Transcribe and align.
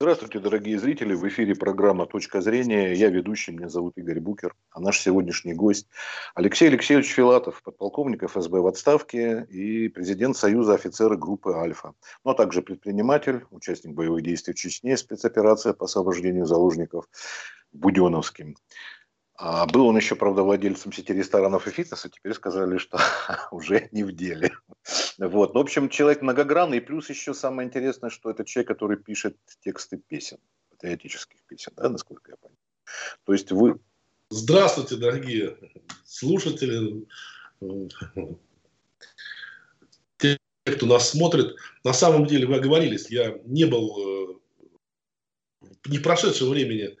Здравствуйте, 0.00 0.38
дорогие 0.38 0.78
зрители. 0.78 1.12
В 1.12 1.26
эфире 1.26 1.56
программа 1.56 2.06
«Точка 2.06 2.40
зрения». 2.40 2.92
Я 2.92 3.10
ведущий, 3.10 3.50
меня 3.50 3.68
зовут 3.68 3.94
Игорь 3.96 4.20
Букер. 4.20 4.54
А 4.70 4.78
наш 4.78 5.00
сегодняшний 5.00 5.54
гость 5.54 5.88
Алексей 6.36 6.68
Алексеевич 6.68 7.08
Филатов, 7.08 7.60
подполковник 7.64 8.22
ФСБ 8.22 8.60
в 8.60 8.68
отставке 8.68 9.44
и 9.50 9.88
президент 9.88 10.36
Союза 10.36 10.74
офицеров 10.74 11.18
группы 11.18 11.52
«Альфа». 11.52 11.94
Но 12.24 12.32
также 12.32 12.62
предприниматель, 12.62 13.44
участник 13.50 13.96
боевых 13.96 14.22
действий 14.22 14.54
в 14.54 14.56
Чечне, 14.56 14.96
спецоперация 14.96 15.72
по 15.72 15.86
освобождению 15.86 16.46
заложников 16.46 17.08
Буденовским. 17.72 18.54
А 19.40 19.66
был 19.66 19.86
он 19.86 19.96
еще, 19.96 20.16
правда, 20.16 20.42
владельцем 20.42 20.92
сети 20.92 21.12
ресторанов 21.12 21.68
и 21.68 21.70
фитнеса, 21.70 22.08
теперь 22.08 22.34
сказали, 22.34 22.76
что 22.76 22.98
уже 23.52 23.88
не 23.92 24.02
в 24.02 24.10
деле. 24.10 24.50
Вот. 25.16 25.54
Ну, 25.54 25.60
в 25.60 25.62
общем, 25.62 25.88
человек 25.88 26.22
многогранный, 26.22 26.80
плюс 26.80 27.08
еще 27.08 27.34
самое 27.34 27.68
интересное, 27.68 28.10
что 28.10 28.30
это 28.30 28.44
человек, 28.44 28.66
который 28.66 28.96
пишет 28.96 29.36
тексты 29.60 29.96
песен, 29.96 30.38
патриотических 30.70 31.40
песен, 31.46 31.72
да, 31.76 31.88
насколько 31.88 32.32
я 32.32 32.36
понимаю. 32.36 32.58
То 33.24 33.32
есть 33.32 33.52
вы... 33.52 33.78
Здравствуйте, 34.30 34.96
дорогие 34.96 35.56
слушатели, 36.04 37.06
те, 40.16 40.36
кто 40.64 40.86
нас 40.86 41.10
смотрит. 41.10 41.54
На 41.84 41.92
самом 41.92 42.26
деле, 42.26 42.46
вы 42.46 42.56
оговорились, 42.56 43.08
я 43.08 43.38
не 43.44 43.66
был 43.66 44.40
э, 45.62 45.68
не 45.86 45.98
прошедшего 45.98 46.50
времени 46.50 46.98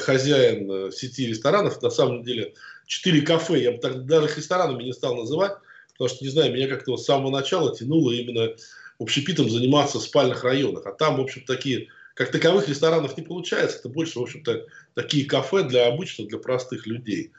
хозяин 0.00 0.70
э, 0.70 0.90
сети 0.92 1.26
ресторанов, 1.26 1.80
на 1.82 1.90
самом 1.90 2.22
деле, 2.22 2.54
четыре 2.86 3.22
кафе, 3.22 3.62
я 3.62 3.72
бы 3.72 3.78
так, 3.78 4.06
даже 4.06 4.26
их 4.26 4.36
ресторанами 4.36 4.82
не 4.82 4.92
стал 4.92 5.16
называть, 5.16 5.52
потому 5.92 6.08
что, 6.08 6.24
не 6.24 6.30
знаю, 6.30 6.52
меня 6.52 6.68
как-то 6.68 6.96
с 6.96 7.04
самого 7.04 7.30
начала 7.30 7.74
тянуло 7.74 8.10
именно 8.10 8.54
общепитом 8.98 9.48
заниматься 9.48 9.98
в 9.98 10.02
спальных 10.02 10.44
районах. 10.44 10.86
А 10.86 10.92
там, 10.92 11.16
в 11.16 11.20
общем, 11.20 11.44
такие, 11.46 11.88
как 12.14 12.30
таковых 12.30 12.68
ресторанов 12.68 13.16
не 13.16 13.22
получается. 13.22 13.78
Это 13.78 13.88
больше, 13.88 14.18
в 14.18 14.22
общем-то, 14.22 14.66
такие 14.94 15.24
кафе 15.24 15.62
для 15.62 15.86
обычных, 15.86 16.28
для 16.28 16.38
простых 16.38 16.86
людей. 16.86 17.32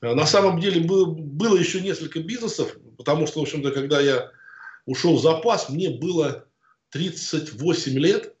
А 0.00 0.14
на 0.14 0.26
самом 0.26 0.60
деле 0.60 0.80
было, 0.80 1.06
было 1.06 1.56
еще 1.56 1.80
несколько 1.80 2.20
бизнесов, 2.20 2.76
потому 2.96 3.26
что, 3.26 3.40
в 3.40 3.42
общем-то, 3.42 3.70
когда 3.70 4.00
я 4.00 4.30
ушел 4.84 5.16
в 5.16 5.22
запас, 5.22 5.68
мне 5.68 5.90
было 5.90 6.46
38 6.90 7.98
лет, 7.98 8.34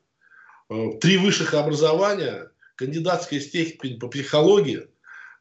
э, 0.70 0.90
три 1.00 1.18
высших 1.18 1.54
образования, 1.54 2.50
кандидатская 2.76 3.40
степень 3.40 3.98
по 3.98 4.08
психологии. 4.08 4.86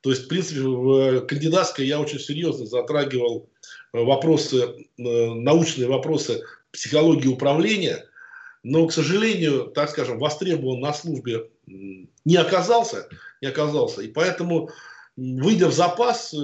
То 0.01 0.11
есть, 0.11 0.25
в 0.25 0.27
принципе, 0.27 0.61
в 0.61 1.21
кандидатской 1.21 1.85
я 1.85 1.99
очень 1.99 2.19
серьезно 2.19 2.65
затрагивал 2.65 3.49
э, 3.93 3.99
вопросы, 3.99 4.61
э, 4.61 4.73
научные 4.97 5.87
вопросы 5.87 6.43
психологии 6.71 7.27
управления, 7.27 8.05
но, 8.63 8.87
к 8.87 8.93
сожалению, 8.93 9.71
так 9.73 9.89
скажем, 9.89 10.19
востребован 10.19 10.79
на 10.79 10.93
службе 10.93 11.49
не 11.65 12.35
оказался, 12.35 13.07
не 13.41 13.47
оказался. 13.47 14.01
И 14.01 14.07
поэтому, 14.07 14.69
выйдя 15.15 15.67
в 15.67 15.73
запас, 15.73 16.33
э, 16.33 16.37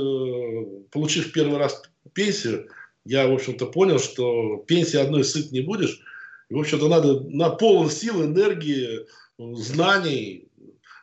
получив 0.92 1.32
первый 1.32 1.58
раз 1.58 1.84
пенсию, 2.14 2.68
я, 3.06 3.28
в 3.28 3.34
общем-то, 3.34 3.68
понял, 3.68 4.00
что 4.00 4.58
пенсии 4.68 4.98
одной 4.98 5.24
сыт 5.24 5.52
не 5.52 5.62
будешь. 5.62 6.02
И, 6.50 6.54
в 6.54 6.60
общем-то, 6.60 6.88
надо 6.88 7.22
на 7.22 7.50
полон 7.50 7.90
сил, 7.90 8.24
энергии, 8.24 9.06
знаний, 9.38 10.48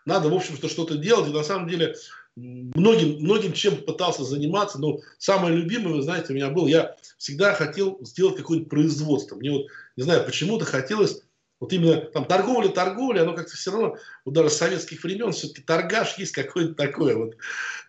надо, 0.08 0.28
в 0.28 0.34
общем-то, 0.34 0.68
что-то 0.68 0.96
делать. 0.96 1.28
И 1.28 1.32
на 1.32 1.44
самом 1.44 1.68
деле 1.68 1.94
многим, 2.34 3.20
многим 3.20 3.52
чем 3.52 3.76
пытался 3.76 4.24
заниматься, 4.24 4.80
но 4.80 5.00
самое 5.18 5.54
любимое, 5.54 5.94
вы 5.94 6.02
знаете, 6.02 6.32
у 6.32 6.36
меня 6.36 6.50
было, 6.50 6.66
я 6.66 6.96
всегда 7.18 7.52
хотел 7.52 7.98
сделать 8.02 8.36
какое-нибудь 8.36 8.70
производство. 8.70 9.36
Мне 9.36 9.50
вот, 9.52 9.66
не 9.96 10.02
знаю, 10.02 10.24
почему-то 10.24 10.64
хотелось 10.64 11.22
вот 11.60 11.72
именно 11.72 11.96
там 11.96 12.24
торговля, 12.24 12.68
торговля, 12.68 13.22
оно 13.22 13.34
как-то 13.34 13.56
все 13.56 13.72
равно, 13.72 13.96
вот 14.24 14.32
даже 14.32 14.50
с 14.50 14.56
советских 14.56 15.02
времен 15.02 15.32
все-таки 15.32 15.60
торгаш 15.60 16.16
есть 16.16 16.32
какое-то 16.32 16.74
такое, 16.74 17.16
вот, 17.16 17.36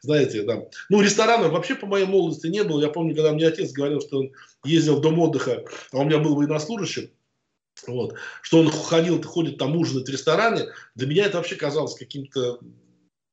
знаете, 0.01 0.43
там. 0.43 0.65
Ну, 0.89 1.01
ресторанов 1.01 1.51
вообще 1.51 1.75
по 1.75 1.85
моей 1.85 2.05
молодости 2.05 2.47
не 2.47 2.63
было. 2.63 2.81
Я 2.81 2.89
помню, 2.89 3.15
когда 3.15 3.31
мне 3.31 3.47
отец 3.47 3.71
говорил, 3.71 4.01
что 4.01 4.19
он 4.19 4.31
ездил 4.65 4.97
в 4.97 5.01
дом 5.01 5.19
отдыха, 5.19 5.63
а 5.91 5.97
у 5.99 6.03
меня 6.03 6.17
был 6.17 6.35
военнослужащим, 6.35 7.11
вот. 7.87 8.15
Что 8.41 8.59
он 8.59 8.71
ходил, 8.71 9.21
ходит 9.23 9.57
там 9.57 9.75
ужинать 9.75 10.07
в 10.07 10.11
ресторане, 10.11 10.67
для 10.95 11.07
меня 11.07 11.25
это 11.25 11.37
вообще 11.37 11.55
казалось 11.55 11.95
каким-то 11.95 12.59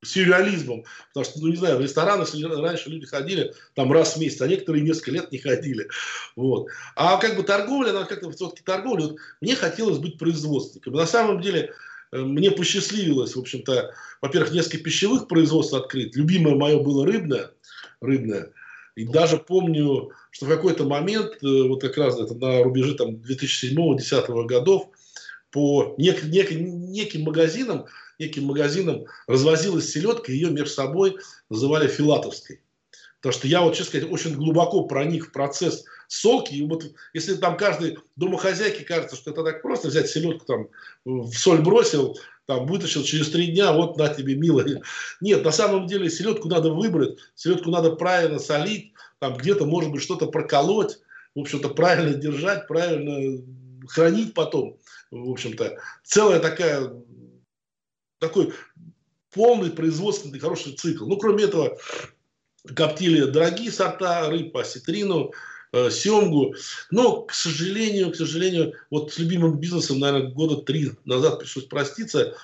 сюрреализмом. 0.05 0.85
Потому 1.09 1.25
что, 1.25 1.41
ну 1.41 1.49
не 1.49 1.57
знаю, 1.57 1.79
в 1.79 1.81
рестораны 1.81 2.25
раньше 2.63 2.91
люди 2.91 3.07
ходили 3.07 3.53
там 3.75 3.93
раз 3.93 4.17
в 4.17 4.21
месяц, 4.21 4.41
а 4.41 4.49
некоторые 4.49 4.83
несколько 4.83 5.11
лет 5.11 5.33
не 5.33 5.39
ходили. 5.39 5.89
Вот. 6.37 6.69
А 6.95 7.19
как 7.19 7.37
бы 7.37 7.43
торговля, 7.43 7.91
она 7.91 8.05
как-то 8.05 8.31
все-таки 8.31 8.63
торговля, 8.63 9.07
вот, 9.07 9.17
мне 9.41 9.55
хотелось 9.55 9.99
быть 9.99 10.19
производственником. 10.19 10.95
На 10.95 11.07
самом 11.07 11.41
деле, 11.41 11.73
э, 12.13 12.19
мне 12.19 12.51
посчастливилось, 12.51 13.37
в 13.37 13.41
общем-то, 13.41 13.95
во-первых, 14.23 14.53
несколько 14.53 14.79
пищевых 14.79 15.29
производств 15.29 15.75
открыть. 15.75 16.17
Любимое 16.17 16.55
мое 16.55 16.79
было 16.79 17.05
рыбное. 17.05 17.51
рыбное. 18.01 18.53
И 18.97 19.05
даже 19.05 19.37
помню, 19.37 20.11
что 20.31 20.47
в 20.47 20.49
какой-то 20.49 20.85
момент, 20.85 21.43
э, 21.43 21.69
вот 21.69 21.83
как 21.83 21.97
раз 21.99 22.19
это 22.19 22.35
на 22.35 22.65
рубеже 22.65 22.95
там 22.95 23.17
2007-2010 23.17 24.47
годов, 24.47 24.89
по 25.51 25.95
нек, 25.99 26.25
нек, 26.25 26.51
неким 26.51 27.23
магазинам, 27.23 27.87
неким 28.19 28.45
магазинам 28.45 29.05
развозилась 29.27 29.91
селедка, 29.91 30.33
ее 30.33 30.51
между 30.51 30.71
собой 30.71 31.19
называли 31.51 31.89
филатовской. 31.89 32.61
Потому 33.21 33.39
что 33.39 33.49
я 33.49 33.61
вот, 33.61 33.75
честно 33.75 33.99
сказать, 33.99 34.11
очень 34.11 34.35
глубоко 34.35 34.85
проник 34.85 35.27
в 35.27 35.33
процесс 35.33 35.85
солки. 36.09 36.55
И 36.55 36.67
вот 36.67 36.85
если 37.13 37.35
там 37.35 37.57
каждый 37.57 37.99
домохозяйке 38.17 38.85
кажется, 38.85 39.17
что 39.17 39.31
это 39.31 39.45
так 39.45 39.63
просто 39.63 39.89
взять 39.89 40.09
селедку 40.09 40.45
там 40.47 40.69
в 41.05 41.33
соль 41.33 41.61
бросил, 41.61 42.19
там 42.47 42.67
вытащил 42.67 43.03
через 43.03 43.31
три 43.31 43.49
дня, 43.49 43.73
вот 43.73 43.97
на 43.97 44.09
тебе, 44.09 44.37
милая. 44.37 44.81
Нет, 45.21 45.45
на 45.45 45.51
самом 45.51 45.87
деле 45.87 46.09
селедку 46.09 46.49
надо 46.49 46.71
выбрать, 46.71 47.19
селедку 47.35 47.71
надо 47.71 47.91
правильно 47.97 48.39
солить, 48.39 48.93
там 49.19 49.37
где-то, 49.37 49.67
может 49.67 49.91
быть, 49.91 50.03
что-то 50.03 50.27
проколоть, 50.27 50.99
в 51.35 51.41
общем-то, 51.41 51.71
правильно 51.71 52.15
держать, 52.15 52.67
правильно 52.67 53.43
хранить 53.89 54.33
потом. 54.35 54.79
В 55.11 55.31
общем-то, 55.31 55.79
целая 56.05 56.41
такая, 56.41 56.93
такой 58.21 58.53
полный 59.33 59.71
производственный 59.71 60.39
хороший 60.39 60.73
цикл. 60.73 61.07
Ну, 61.07 61.19
кроме 61.19 61.45
этого, 61.45 61.77
коптили 62.75 63.25
дорогие 63.25 63.71
сорта 63.71 64.29
рыб, 64.31 64.53
по 64.53 64.63
осетрину, 64.63 65.33
э, 65.73 65.91
семгу. 65.91 66.55
Но, 66.91 67.23
к 67.23 67.33
сожалению, 67.33 68.13
к 68.13 68.17
сожалению, 68.17 68.75
вот 68.91 69.13
с 69.13 69.19
любимым 69.19 69.59
бизнесом, 69.59 69.99
наверное, 69.99 70.31
года 70.31 70.57
три 70.57 70.93
назад 71.05 71.41
пришлось 71.41 71.67
проститься. 71.67 72.37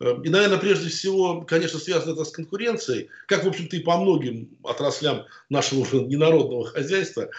Э, 0.00 0.14
и, 0.22 0.28
наверное, 0.28 0.58
прежде 0.58 0.88
всего, 0.88 1.42
конечно, 1.42 1.78
связано 1.78 2.12
это 2.12 2.24
с 2.24 2.30
конкуренцией, 2.30 3.08
как, 3.26 3.44
в 3.44 3.48
общем-то, 3.48 3.76
и 3.76 3.80
по 3.80 3.98
многим 3.98 4.50
отраслям 4.62 5.24
нашего 5.48 5.80
уже 5.80 6.02
ненародного 6.02 6.66
хозяйства. 6.66 7.30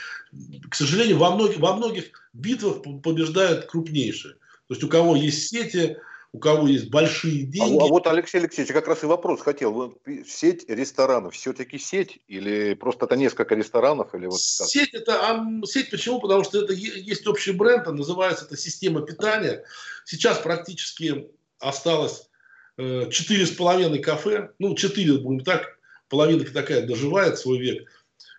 К 0.70 0.76
сожалению, 0.76 1.18
во 1.18 1.36
многих, 1.36 1.60
во 1.60 1.76
многих 1.76 2.06
битвах 2.34 2.84
побеждают 3.04 3.66
крупнейшие. 3.66 4.36
То 4.68 4.74
есть 4.74 4.84
у 4.84 4.90
кого 4.90 5.16
есть 5.16 5.48
сети, 5.48 5.98
у 6.34 6.40
кого 6.40 6.68
есть 6.68 6.90
большие 6.90 7.44
а 7.44 7.48
деньги. 7.48 7.82
А, 7.82 7.86
а 7.86 7.88
вот, 7.88 8.08
Алексей 8.08 8.40
Алексеевич, 8.40 8.74
как 8.74 8.88
раз 8.88 9.04
и 9.04 9.08
вопрос 9.08 9.42
хотел. 9.42 9.74
Вы, 9.74 10.24
сеть 10.28 10.66
ресторанов, 10.68 11.34
все-таки 11.34 11.78
сеть 11.78 12.20
или 12.28 12.74
просто 12.74 13.06
это 13.06 13.16
несколько 13.16 13.56
ресторанов? 13.56 14.14
Или 14.14 14.26
вот 14.26 14.40
сеть 14.40 14.94
это, 14.94 15.20
а, 15.20 15.46
сеть 15.66 15.90
почему? 15.90 16.20
Потому 16.20 16.44
что 16.44 16.64
это 16.64 16.74
есть 16.74 17.26
общий 17.28 17.54
бренд, 17.54 17.88
называется 17.88 18.46
это 18.46 18.58
система 18.58 19.02
питания. 19.02 19.64
Сейчас 20.06 20.40
практически 20.40 21.30
осталось 21.60 22.30
э, 22.78 23.10
четыре 23.10 23.46
с 23.46 23.52
половиной 23.52 24.00
кафе, 24.00 24.52
ну 24.60 24.76
четыре, 24.76 25.18
будем 25.18 25.44
так, 25.44 25.80
половинка 26.10 26.54
такая 26.54 26.86
доживает 26.86 27.40
свой 27.40 27.58
век. 27.58 27.90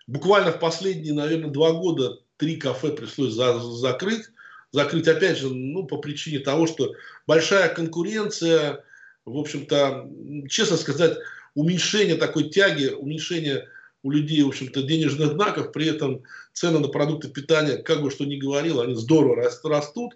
Буквально 0.07 0.51
в 0.51 0.59
последние, 0.59 1.13
наверное, 1.13 1.51
два 1.51 1.73
года 1.73 2.19
три 2.37 2.55
кафе 2.55 2.91
пришлось 2.91 3.33
за, 3.33 3.59
закрыть 3.59 4.25
закрыть, 4.71 5.07
опять 5.07 5.37
же, 5.37 5.49
ну, 5.49 5.85
по 5.85 5.97
причине 5.97 6.39
того, 6.39 6.67
что 6.67 6.93
большая 7.27 7.73
конкуренция, 7.73 8.83
в 9.25 9.37
общем-то, 9.37 10.09
честно 10.49 10.77
сказать, 10.77 11.17
уменьшение 11.55 12.15
такой 12.15 12.49
тяги, 12.49 12.87
уменьшение 12.87 13.67
у 14.03 14.11
людей, 14.11 14.43
в 14.43 14.47
общем-то, 14.47 14.83
денежных 14.83 15.33
знаков, 15.33 15.71
при 15.71 15.87
этом 15.87 16.23
цены 16.53 16.79
на 16.79 16.87
продукты 16.87 17.29
питания, 17.29 17.77
как 17.77 18.01
бы 18.01 18.11
что 18.11 18.25
ни 18.25 18.37
говорил, 18.37 18.79
они 18.79 18.95
здорово 18.95 19.49
растут, 19.63 20.13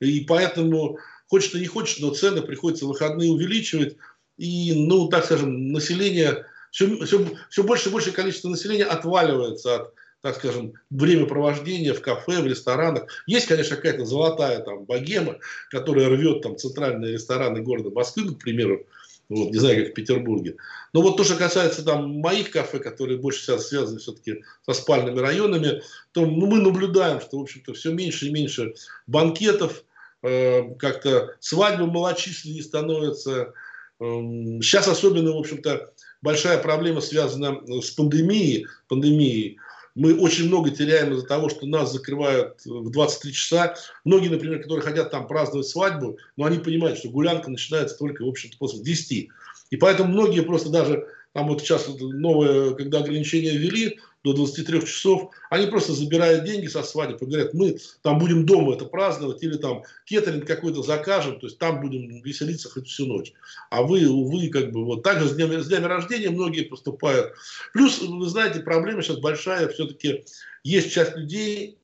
и 0.00 0.20
поэтому, 0.20 0.98
хочешь 1.28 1.50
ты 1.50 1.60
не 1.60 1.66
хочешь, 1.66 1.98
но 2.00 2.12
цены 2.12 2.42
приходится 2.42 2.86
в 2.86 2.88
выходные 2.88 3.30
увеличивать, 3.30 3.96
и, 4.36 4.72
ну, 4.74 5.08
так 5.08 5.26
скажем, 5.26 5.70
население, 5.70 6.46
все, 6.70 7.04
все, 7.04 7.26
все 7.50 7.62
больше 7.62 7.88
и 7.88 7.92
больше 7.92 8.10
количество 8.10 8.48
населения 8.48 8.84
отваливается 8.84 9.76
от 9.76 9.94
так 10.22 10.36
скажем, 10.36 10.74
времяпровождения 10.90 11.94
в 11.94 12.02
кафе, 12.02 12.40
в 12.40 12.46
ресторанах. 12.46 13.04
Есть, 13.26 13.46
конечно, 13.46 13.76
какая-то 13.76 14.04
золотая 14.04 14.60
там 14.60 14.84
богема, 14.84 15.38
которая 15.70 16.08
рвет 16.08 16.42
там 16.42 16.56
центральные 16.56 17.14
рестораны 17.14 17.62
города 17.62 17.90
Москвы, 17.90 18.34
к 18.34 18.38
примеру, 18.38 18.84
вот, 19.30 19.50
не 19.50 19.58
знаю, 19.58 19.84
как 19.84 19.92
в 19.92 19.94
Петербурге. 19.94 20.56
Но 20.92 21.02
вот 21.02 21.16
то, 21.16 21.24
что 21.24 21.36
касается 21.36 21.84
там 21.84 22.18
моих 22.18 22.50
кафе, 22.50 22.80
которые 22.80 23.16
больше 23.16 23.42
сейчас 23.42 23.68
связаны 23.68 24.00
все-таки 24.00 24.42
со 24.66 24.74
спальными 24.74 25.20
районами, 25.20 25.82
то 26.12 26.26
ну, 26.26 26.46
мы 26.46 26.58
наблюдаем, 26.58 27.20
что, 27.20 27.38
в 27.38 27.42
общем-то, 27.42 27.72
все 27.72 27.92
меньше 27.92 28.26
и 28.26 28.30
меньше 28.30 28.74
банкетов, 29.06 29.84
э, 30.22 30.74
как-то 30.74 31.36
свадьбы 31.38 31.86
малочисленнее 31.86 32.62
становятся. 32.62 33.54
Эм, 34.00 34.60
сейчас 34.62 34.88
особенно, 34.88 35.32
в 35.32 35.38
общем-то, 35.38 35.92
большая 36.22 36.58
проблема 36.58 37.00
связана 37.00 37.60
с 37.80 37.90
пандемией. 37.92 38.66
пандемией. 38.88 39.58
Мы 40.00 40.18
очень 40.18 40.46
много 40.46 40.70
теряем 40.70 41.12
из-за 41.12 41.26
того, 41.26 41.50
что 41.50 41.66
нас 41.66 41.92
закрывают 41.92 42.64
в 42.64 42.88
23 42.88 43.32
часа. 43.34 43.74
Многие, 44.04 44.30
например, 44.30 44.62
которые 44.62 44.82
хотят 44.82 45.10
там 45.10 45.26
праздновать 45.26 45.68
свадьбу, 45.68 46.16
но 46.38 46.46
они 46.46 46.58
понимают, 46.58 46.96
что 46.96 47.10
гулянка 47.10 47.50
начинается 47.50 47.98
только, 47.98 48.24
в 48.24 48.28
общем-то, 48.28 48.56
после 48.56 48.80
10. 48.82 49.28
И 49.68 49.76
поэтому 49.76 50.10
многие 50.10 50.40
просто 50.40 50.70
даже 50.70 51.06
там 51.34 51.48
вот 51.48 51.60
сейчас 51.60 51.86
новое, 51.98 52.72
когда 52.76 53.00
ограничения 53.00 53.50
ввели 53.50 53.98
до 54.22 54.34
23 54.34 54.80
часов, 54.82 55.30
они 55.48 55.66
просто 55.66 55.92
забирают 55.92 56.44
деньги 56.44 56.66
со 56.66 56.82
свадеб 56.82 57.22
и 57.22 57.26
говорят, 57.26 57.54
мы 57.54 57.78
там 58.02 58.18
будем 58.18 58.44
дома 58.44 58.74
это 58.74 58.84
праздновать, 58.84 59.42
или 59.42 59.56
там 59.56 59.82
кетеринг 60.04 60.46
какой-то 60.46 60.82
закажем, 60.82 61.40
то 61.40 61.46
есть 61.46 61.58
там 61.58 61.80
будем 61.80 62.20
веселиться 62.22 62.68
хоть 62.68 62.86
всю 62.86 63.06
ночь. 63.06 63.32
А 63.70 63.82
вы, 63.82 64.06
увы, 64.06 64.48
как 64.48 64.72
бы 64.72 64.84
вот 64.84 65.02
так 65.02 65.20
же 65.20 65.28
с 65.28 65.34
днями, 65.34 65.60
с 65.60 65.68
днями 65.68 65.84
рождения 65.84 66.30
многие 66.30 66.62
поступают. 66.62 67.34
Плюс, 67.72 68.00
вы 68.00 68.26
знаете, 68.28 68.60
проблема 68.60 69.02
сейчас 69.02 69.18
большая, 69.18 69.68
все-таки 69.68 70.24
есть 70.64 70.92
часть 70.92 71.16
людей, 71.16 71.78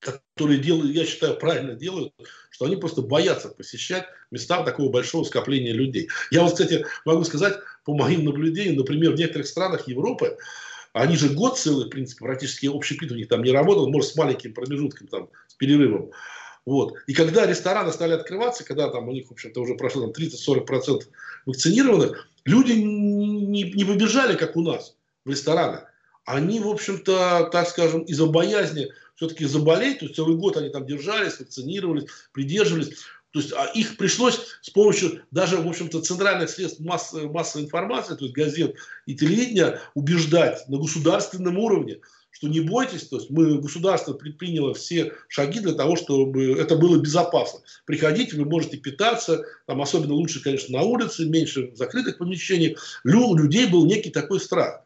которые 0.00 0.58
делают, 0.58 0.94
я 0.94 1.04
считаю, 1.04 1.36
правильно 1.36 1.74
делают, 1.74 2.12
что 2.50 2.64
они 2.64 2.76
просто 2.76 3.02
боятся 3.02 3.48
посещать 3.48 4.06
места 4.30 4.62
такого 4.64 4.90
большого 4.90 5.24
скопления 5.24 5.72
людей. 5.72 6.08
Я 6.30 6.42
вот, 6.42 6.52
кстати, 6.52 6.86
могу 7.04 7.22
сказать, 7.24 7.58
по 7.84 7.94
моим 7.94 8.24
наблюдениям, 8.24 8.76
например, 8.76 9.12
в 9.12 9.18
некоторых 9.18 9.46
странах 9.46 9.88
Европы, 9.88 10.36
они 10.92 11.16
же 11.16 11.30
год 11.30 11.58
целый, 11.58 11.86
в 11.86 11.88
принципе, 11.88 12.24
практически 12.24 12.66
общепит 12.66 13.12
у 13.12 13.14
них 13.14 13.28
там 13.28 13.42
не 13.42 13.52
работал, 13.52 13.88
может, 13.88 14.10
с 14.10 14.16
маленьким 14.16 14.54
промежутком, 14.54 15.06
там, 15.06 15.28
с 15.46 15.54
перерывом. 15.54 16.10
Вот. 16.66 16.94
И 17.06 17.14
когда 17.14 17.46
рестораны 17.46 17.92
стали 17.92 18.12
открываться, 18.12 18.64
когда 18.64 18.90
там 18.90 19.08
у 19.08 19.12
них, 19.12 19.28
в 19.28 19.32
общем-то, 19.32 19.60
уже 19.60 19.74
прошло 19.74 20.06
там, 20.06 20.10
30-40% 20.10 21.02
вакцинированных, 21.46 22.28
люди 22.44 22.72
не, 22.72 23.72
не 23.72 23.84
побежали, 23.84 24.36
как 24.36 24.56
у 24.56 24.62
нас, 24.62 24.96
в 25.24 25.30
рестораны. 25.30 25.82
Они, 26.24 26.60
в 26.60 26.68
общем-то, 26.68 27.48
так 27.50 27.68
скажем, 27.68 28.02
из-за 28.02 28.26
боязни 28.26 28.92
все-таки 29.16 29.46
заболеть, 29.46 30.00
то 30.00 30.04
есть 30.06 30.16
целый 30.16 30.36
год 30.36 30.56
они 30.56 30.70
там 30.70 30.86
держались, 30.86 31.40
вакцинировались, 31.40 32.06
придерживались. 32.32 32.92
То 33.32 33.38
есть 33.38 33.52
а 33.52 33.66
их 33.66 33.96
пришлось 33.96 34.40
с 34.60 34.70
помощью 34.70 35.22
даже, 35.30 35.56
в 35.58 35.68
общем-то, 35.68 36.00
центральных 36.00 36.50
средств 36.50 36.80
масс, 36.80 37.12
массовой 37.12 37.64
информации, 37.64 38.16
то 38.16 38.24
есть 38.24 38.34
газет 38.34 38.76
и 39.06 39.14
телевидения, 39.14 39.80
убеждать 39.94 40.68
на 40.68 40.78
государственном 40.78 41.58
уровне, 41.58 42.00
что 42.32 42.48
не 42.48 42.60
бойтесь, 42.60 43.06
то 43.06 43.18
есть 43.18 43.30
мы, 43.30 43.60
государство 43.60 44.14
предприняло 44.14 44.74
все 44.74 45.12
шаги 45.28 45.60
для 45.60 45.74
того, 45.74 45.94
чтобы 45.94 46.58
это 46.58 46.74
было 46.74 46.98
безопасно. 46.98 47.60
Приходите, 47.84 48.36
вы 48.36 48.46
можете 48.46 48.78
питаться, 48.78 49.44
там 49.66 49.80
особенно 49.80 50.14
лучше, 50.14 50.42
конечно, 50.42 50.76
на 50.78 50.84
улице, 50.84 51.26
меньше 51.26 51.70
в 51.70 51.76
закрытых 51.76 52.18
помещениях. 52.18 52.80
у 53.04 53.36
людей 53.36 53.66
был 53.66 53.86
некий 53.86 54.10
такой 54.10 54.40
страх. 54.40 54.82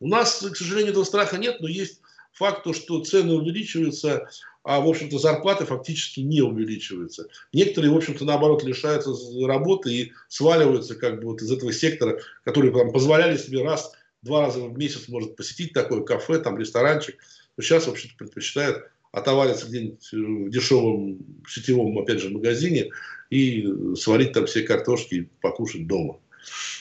У 0.00 0.08
нас, 0.08 0.40
к 0.42 0.56
сожалению, 0.56 0.90
этого 0.90 1.04
страха 1.04 1.38
нет, 1.38 1.60
но 1.60 1.68
есть 1.68 2.00
факт, 2.32 2.64
то, 2.64 2.74
что 2.74 3.02
цены 3.02 3.32
увеличиваются, 3.32 4.28
а, 4.66 4.80
в 4.80 4.88
общем-то, 4.88 5.20
зарплаты 5.20 5.64
фактически 5.64 6.18
не 6.18 6.42
увеличиваются. 6.42 7.28
Некоторые, 7.52 7.92
в 7.92 7.96
общем-то, 7.96 8.24
наоборот, 8.24 8.64
лишаются 8.64 9.12
работы 9.46 9.94
и 9.94 10.12
сваливаются 10.26 10.96
как 10.96 11.20
бы 11.20 11.26
вот 11.28 11.40
из 11.40 11.52
этого 11.52 11.72
сектора, 11.72 12.20
которые 12.42 12.72
там, 12.72 12.90
позволяли 12.90 13.36
себе 13.36 13.62
раз, 13.62 13.92
два 14.22 14.40
раза 14.40 14.58
в 14.58 14.76
месяц, 14.76 15.06
может, 15.06 15.36
посетить 15.36 15.72
такое 15.72 16.02
кафе, 16.02 16.40
там, 16.40 16.58
ресторанчик. 16.58 17.16
Но 17.56 17.62
сейчас, 17.62 17.86
в 17.86 17.90
общем-то, 17.90 18.16
предпочитают 18.18 18.90
отовариться 19.12 19.68
где-нибудь 19.68 20.08
в 20.12 20.50
дешевом 20.50 21.18
сетевом, 21.48 21.96
опять 22.00 22.20
же, 22.20 22.30
магазине 22.30 22.90
и 23.30 23.68
сварить 23.94 24.32
там 24.32 24.46
все 24.46 24.62
картошки 24.62 25.14
и 25.14 25.28
покушать 25.42 25.86
дома. 25.86 26.18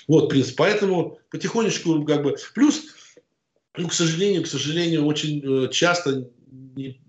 Вот, 0.07 0.25
в 0.25 0.29
принципе, 0.29 0.55
поэтому 0.57 1.19
потихонечку, 1.29 2.03
как 2.03 2.23
бы, 2.23 2.35
плюс 2.55 2.83
ну, 3.77 3.89
к 3.89 3.93
сожалению, 3.93 4.43
к 4.43 4.47
сожалению, 4.47 5.05
очень 5.05 5.41
э, 5.43 5.69
часто 6.75 6.99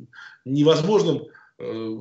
невозможно 0.44 1.22
э, 1.58 1.98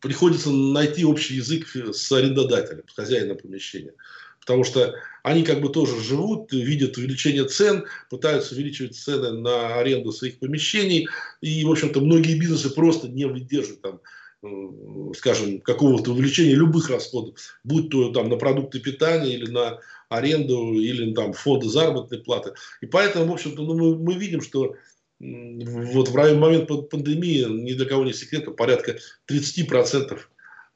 приходится 0.00 0.50
найти 0.50 1.04
общий 1.04 1.36
язык 1.36 1.66
с 1.68 2.12
арендодателем, 2.12 2.84
с 2.88 2.94
хозяином 2.94 3.36
помещения. 3.36 3.94
Потому 4.40 4.64
что 4.64 4.94
они 5.24 5.42
как 5.42 5.60
бы 5.60 5.68
тоже 5.68 6.00
живут, 6.02 6.52
видят 6.52 6.96
увеличение 6.96 7.44
цен, 7.44 7.84
пытаются 8.08 8.54
увеличивать 8.54 8.96
цены 8.96 9.32
на 9.32 9.74
аренду 9.76 10.10
своих 10.10 10.38
помещений. 10.38 11.06
И, 11.42 11.64
в 11.64 11.70
общем-то, 11.70 12.00
многие 12.00 12.38
бизнесы 12.38 12.70
просто 12.70 13.08
не 13.08 13.26
выдерживают 13.26 13.82
там, 13.82 14.00
э, 14.42 15.12
скажем, 15.16 15.60
какого-то 15.60 16.12
увеличения 16.12 16.54
любых 16.54 16.88
расходов, 16.88 17.34
будь 17.62 17.90
то 17.90 18.10
там 18.12 18.30
на 18.30 18.36
продукты 18.36 18.80
питания 18.80 19.34
или 19.34 19.50
на 19.50 19.80
аренду 20.08 20.72
или 20.72 21.12
там 21.12 21.34
фонды 21.34 21.68
заработной 21.68 22.18
платы. 22.18 22.54
И 22.80 22.86
поэтому, 22.86 23.26
в 23.26 23.32
общем-то, 23.32 23.62
ну, 23.62 23.74
мы, 23.74 23.98
мы 23.98 24.14
видим, 24.14 24.40
что 24.40 24.76
вот 25.20 26.08
в 26.08 26.14
момент 26.14 26.68
пандемии, 26.90 27.44
ни 27.44 27.72
для 27.72 27.86
кого 27.86 28.04
не 28.04 28.12
секрет, 28.12 28.54
порядка 28.56 28.98
30%, 29.26 30.18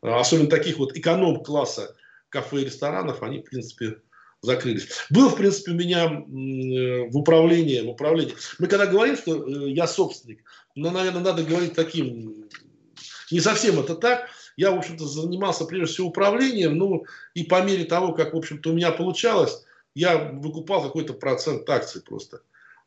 а, 0.03 0.21
особенно 0.21 0.51
таких 0.51 0.79
вот 0.79 0.97
эконом-класса 0.97 1.95
кафе 2.29 2.63
и 2.63 2.65
ресторанов, 2.65 3.23
они, 3.23 3.39
в 3.39 3.45
принципе, 3.45 3.99
закрылись. 4.41 4.89
Был, 5.11 5.29
в 5.29 5.37
принципе, 5.37 5.73
у 5.73 5.75
меня 5.75 6.09
в 6.09 7.17
управлении, 7.17 7.81
в 7.81 7.91
управлении. 7.91 8.35
Мы 8.59 8.67
когда 8.67 8.87
говорим, 8.87 9.17
что 9.17 9.47
э, 9.47 9.71
я 9.71 9.87
собственник, 9.87 10.43
ну, 10.75 10.91
наверное, 10.91 11.23
надо 11.23 11.45
говорить 11.45 11.75
таким, 11.75 12.49
не 13.31 13.41
совсем 13.41 13.79
это 13.79 13.95
так, 13.95 14.29
я, 14.57 14.73
в 14.73 14.79
общем-то, 14.79 15.07
занимался 15.07 15.65
прежде 15.65 15.95
всего 15.95 16.09
управлением, 16.09 16.77
ну, 16.77 17.05
и 17.35 17.45
по 17.45 17.63
мере 17.63 17.85
того, 17.85 18.13
как, 18.13 18.35
в 18.35 18.37
общем-то, 18.37 18.71
у 18.71 18.73
меня 18.73 18.91
получалось, 18.91 19.65
я 19.95 20.19
выкупал 20.19 20.83
какой-то 20.83 21.13
процент 21.13 21.69
акций 21.71 22.03
просто. 22.03 22.41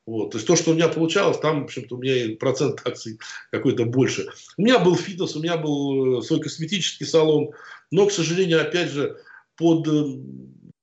Вот. 0.06 0.31
То 0.31 0.38
есть 0.38 0.48
то, 0.48 0.56
что 0.56 0.72
у 0.72 0.74
меня 0.75 0.88
получалось, 0.88 1.40
там, 1.40 1.62
в 1.62 1.63
общем-то, 1.66 1.96
у 1.96 2.02
меня 2.02 2.16
и 2.16 2.36
процент 2.36 2.81
акций 2.86 3.19
какой-то 3.52 3.86
больше. 3.86 4.28
У 4.57 4.62
меня 4.62 4.80
был 4.80 4.96
фитнес, 4.96 5.36
у 5.36 5.42
меня 5.42 5.57
был 5.57 6.19
э, 6.19 6.22
свой 6.22 6.40
косметический 6.40 7.07
салон, 7.07 7.52
но, 7.92 8.06
к 8.06 8.12
сожалению, 8.12 8.62
опять 8.62 8.92
же, 8.92 9.18
под, 9.56 9.88
э, 9.88 10.06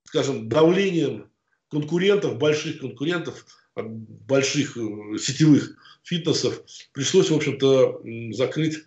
скажем, 0.05 0.49
давлением 0.49 1.29
конкурентов, 1.69 2.37
больших 2.37 2.79
конкурентов, 2.79 3.45
больших 3.75 4.75
э, 4.77 5.17
сетевых 5.17 5.77
фитнесов, 6.03 6.61
пришлось, 6.91 7.29
в 7.29 7.35
общем-то, 7.35 8.01
закрыть 8.31 8.79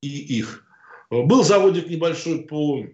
и 0.00 0.38
их. 0.38 0.64
Был 1.10 1.44
заводик 1.44 1.88
небольшой 1.88 2.40
по 2.40 2.86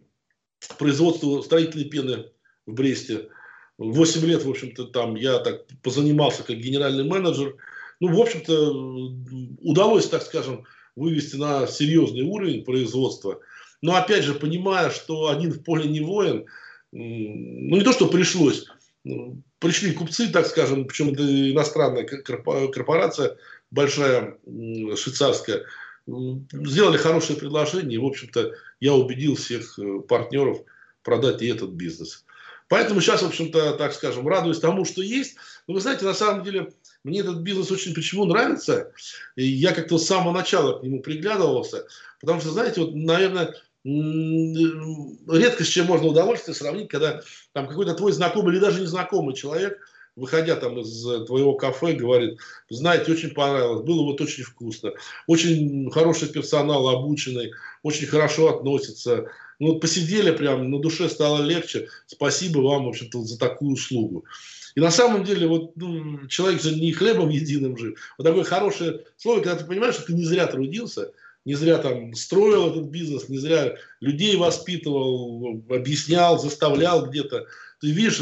производству 0.79 1.43
строительной 1.43 1.87
пены 1.87 2.27
в 2.67 2.75
Бресте. 2.75 3.29
Восемь 3.81 4.27
лет, 4.27 4.45
в 4.45 4.51
общем-то, 4.51 4.85
там 4.85 5.15
я 5.17 5.39
так 5.39 5.63
позанимался 5.83 6.43
как 6.43 6.59
генеральный 6.59 7.03
менеджер. 7.03 7.57
Ну, 7.99 8.15
в 8.15 8.21
общем-то, 8.21 8.73
удалось, 9.63 10.07
так 10.07 10.23
скажем, 10.23 10.65
вывести 10.97 11.37
на 11.37 11.67
серьезный 11.67 12.21
уровень 12.21 12.63
производства. 12.63 13.41
Но, 13.81 13.95
опять 13.95 14.25
же, 14.25 14.35
понимая, 14.35 14.91
что 14.91 15.31
один 15.31 15.51
в 15.51 15.63
поле 15.63 15.89
не 15.89 16.03
воин, 16.03 16.45
ну, 16.93 17.77
не 17.77 17.81
то, 17.81 17.93
что 17.93 18.09
пришлось, 18.09 18.67
пришли 19.61 19.93
купцы, 19.93 20.29
так 20.29 20.47
скажем, 20.47 20.85
причем 20.85 21.15
это 21.15 21.51
иностранная 21.51 22.05
корпорация, 22.05 23.39
большая 23.71 24.37
швейцарская, 24.45 25.65
сделали 26.07 26.99
хорошее 26.99 27.39
предложение, 27.39 27.95
и, 27.95 28.03
в 28.03 28.05
общем-то, 28.05 28.53
я 28.81 28.93
убедил 28.93 29.37
всех 29.37 29.79
э, 29.79 30.01
партнеров 30.01 30.59
продать 31.03 31.41
и 31.41 31.47
этот 31.47 31.71
бизнес. 31.71 32.25
Поэтому 32.71 33.01
сейчас, 33.01 33.23
в 33.23 33.27
общем-то, 33.27 33.73
так 33.73 33.93
скажем, 33.93 34.29
радуюсь 34.29 34.61
тому, 34.61 34.85
что 34.85 35.03
есть. 35.03 35.35
Но 35.67 35.75
вы 35.75 35.81
знаете, 35.81 36.05
на 36.05 36.15
самом 36.15 36.45
деле, 36.45 36.73
мне 37.03 37.19
этот 37.19 37.39
бизнес 37.39 37.73
очень 37.73 37.95
почему 37.95 38.27
нравится. 38.27 38.93
И 39.35 39.45
я 39.45 39.73
как-то 39.73 39.99
с 39.99 40.07
самого 40.07 40.33
начала 40.33 40.79
к 40.79 40.83
нему 40.85 41.01
приглядывался. 41.01 41.85
Потому 42.21 42.41
что, 42.41 42.51
знаете, 42.51 42.81
вот, 42.83 42.95
наверное, 42.95 43.57
редко 43.85 45.65
с 45.65 45.67
чем 45.67 45.87
можно 45.87 46.07
удовольствие 46.07 46.55
сравнить, 46.55 46.89
когда 46.89 47.23
там 47.53 47.67
какой-то 47.67 47.95
твой 47.95 48.13
знакомый 48.13 48.53
или 48.53 48.61
даже 48.61 48.81
незнакомый 48.81 49.35
человек– 49.35 49.77
выходя 50.17 50.57
там 50.57 50.79
из 50.79 51.03
твоего 51.27 51.55
кафе, 51.55 51.93
говорит, 51.93 52.39
знаете, 52.69 53.13
очень 53.13 53.31
понравилось, 53.31 53.85
было 53.85 54.03
вот 54.03 54.21
очень 54.21 54.45
вкусно, 54.45 54.93
очень 55.27 55.91
хороший 55.91 56.29
персонал, 56.29 56.89
обученный, 56.89 57.53
очень 57.83 58.07
хорошо 58.07 58.57
относится. 58.57 59.31
Ну, 59.61 59.69
вот 59.69 59.81
посидели 59.81 60.33
прям, 60.33 60.71
на 60.71 60.81
душе 60.81 61.09
стало 61.09 61.45
легче. 61.45 61.89
Спасибо 62.07 62.59
вам, 62.59 62.87
в 62.87 62.89
общем-то, 62.89 63.23
за 63.23 63.39
такую 63.39 63.75
услугу. 63.75 64.25
И 64.75 64.81
на 64.81 64.91
самом 64.91 65.25
деле, 65.25 65.47
вот 65.47 65.77
ну, 65.77 66.27
человек 66.29 66.63
же 66.63 66.75
не 66.75 66.93
хлебом 66.93 67.29
единым 67.29 67.77
жив. 67.77 67.99
Вот 68.19 68.25
такое 68.25 68.45
хорошее 68.45 69.05
слово, 69.17 69.41
когда 69.41 69.57
ты 69.57 69.65
понимаешь, 69.65 69.95
что 69.95 70.07
ты 70.07 70.15
не 70.15 70.25
зря 70.25 70.47
трудился, 70.47 71.13
не 71.45 71.55
зря 71.55 71.79
там 71.79 72.15
строил 72.15 72.71
этот 72.71 72.85
бизнес, 72.85 73.29
не 73.29 73.39
зря 73.39 73.77
людей 74.01 74.37
воспитывал, 74.37 75.63
объяснял, 75.69 76.39
заставлял 76.39 77.07
где-то 77.07 77.47
ты 77.81 77.91
видишь, 77.91 78.21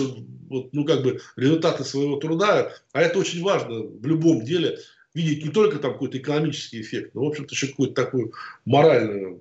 вот, 0.49 0.73
ну, 0.73 0.85
как 0.85 1.02
бы 1.02 1.21
результаты 1.37 1.85
своего 1.85 2.16
труда, 2.16 2.73
а 2.92 3.02
это 3.02 3.18
очень 3.18 3.42
важно 3.42 3.80
в 3.83 4.07
любом 4.07 4.45
деле, 4.45 4.78
видеть 5.14 5.45
не 5.45 5.50
только 5.50 5.78
там 5.78 5.95
какой-то 5.95 6.18
экономический 6.18 6.80
эффект, 6.80 7.14
но, 7.14 7.25
в 7.25 7.28
общем-то, 7.28 7.54
еще 7.54 7.68
какую-то 7.68 7.95
такую 7.95 8.33
моральную 8.64 9.40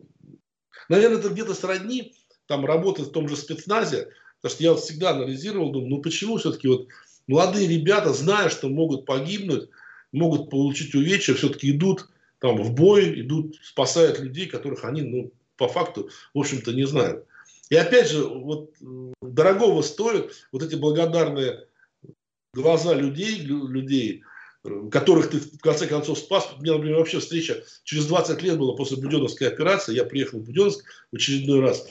Наверное, 0.89 1.19
это 1.19 1.29
где-то 1.29 1.53
сродни, 1.53 2.13
там, 2.45 2.65
работы 2.65 3.03
в 3.03 3.11
том 3.11 3.27
же 3.27 3.35
спецназе, 3.35 4.09
потому 4.41 4.55
что 4.55 4.63
я 4.63 4.71
вот 4.71 4.81
всегда 4.81 5.11
анализировал, 5.11 5.71
думаю, 5.71 5.89
ну 5.89 6.01
почему 6.01 6.37
все-таки 6.37 6.67
вот 6.67 6.87
молодые 7.27 7.67
ребята, 7.67 8.13
зная, 8.13 8.49
что 8.49 8.69
могут 8.69 9.05
погибнуть, 9.05 9.69
могут 10.11 10.49
получить 10.49 10.95
увечья, 10.95 11.33
все-таки 11.33 11.71
идут 11.71 12.07
там 12.39 12.61
в 12.61 12.73
бой, 12.73 13.21
идут, 13.21 13.55
спасают 13.63 14.19
людей, 14.19 14.47
которых 14.47 14.85
они, 14.85 15.01
ну, 15.01 15.31
по 15.57 15.67
факту, 15.67 16.09
в 16.33 16.39
общем-то, 16.39 16.71
не 16.71 16.85
знают. 16.85 17.25
И 17.69 17.75
опять 17.75 18.09
же, 18.09 18.23
вот 18.23 18.71
дорогого 19.21 19.81
стоят 19.81 20.31
вот 20.51 20.63
эти 20.63 20.75
благодарные 20.75 21.65
глаза 22.53 22.93
людей, 22.93 23.39
людей, 23.39 24.23
которых 24.91 25.29
ты 25.29 25.39
в 25.39 25.59
конце 25.59 25.87
концов 25.87 26.19
спас. 26.19 26.49
У 26.57 26.61
меня, 26.61 26.73
например, 26.73 26.97
вообще 26.97 27.19
встреча 27.19 27.63
через 27.83 28.05
20 28.05 28.41
лет 28.41 28.57
была 28.57 28.75
после 28.75 28.97
Буденовской 28.97 29.47
операции. 29.47 29.95
Я 29.95 30.05
приехал 30.05 30.39
в 30.39 30.43
Буденновск 30.43 30.83
в 31.11 31.15
очередной 31.15 31.61
раз. 31.61 31.87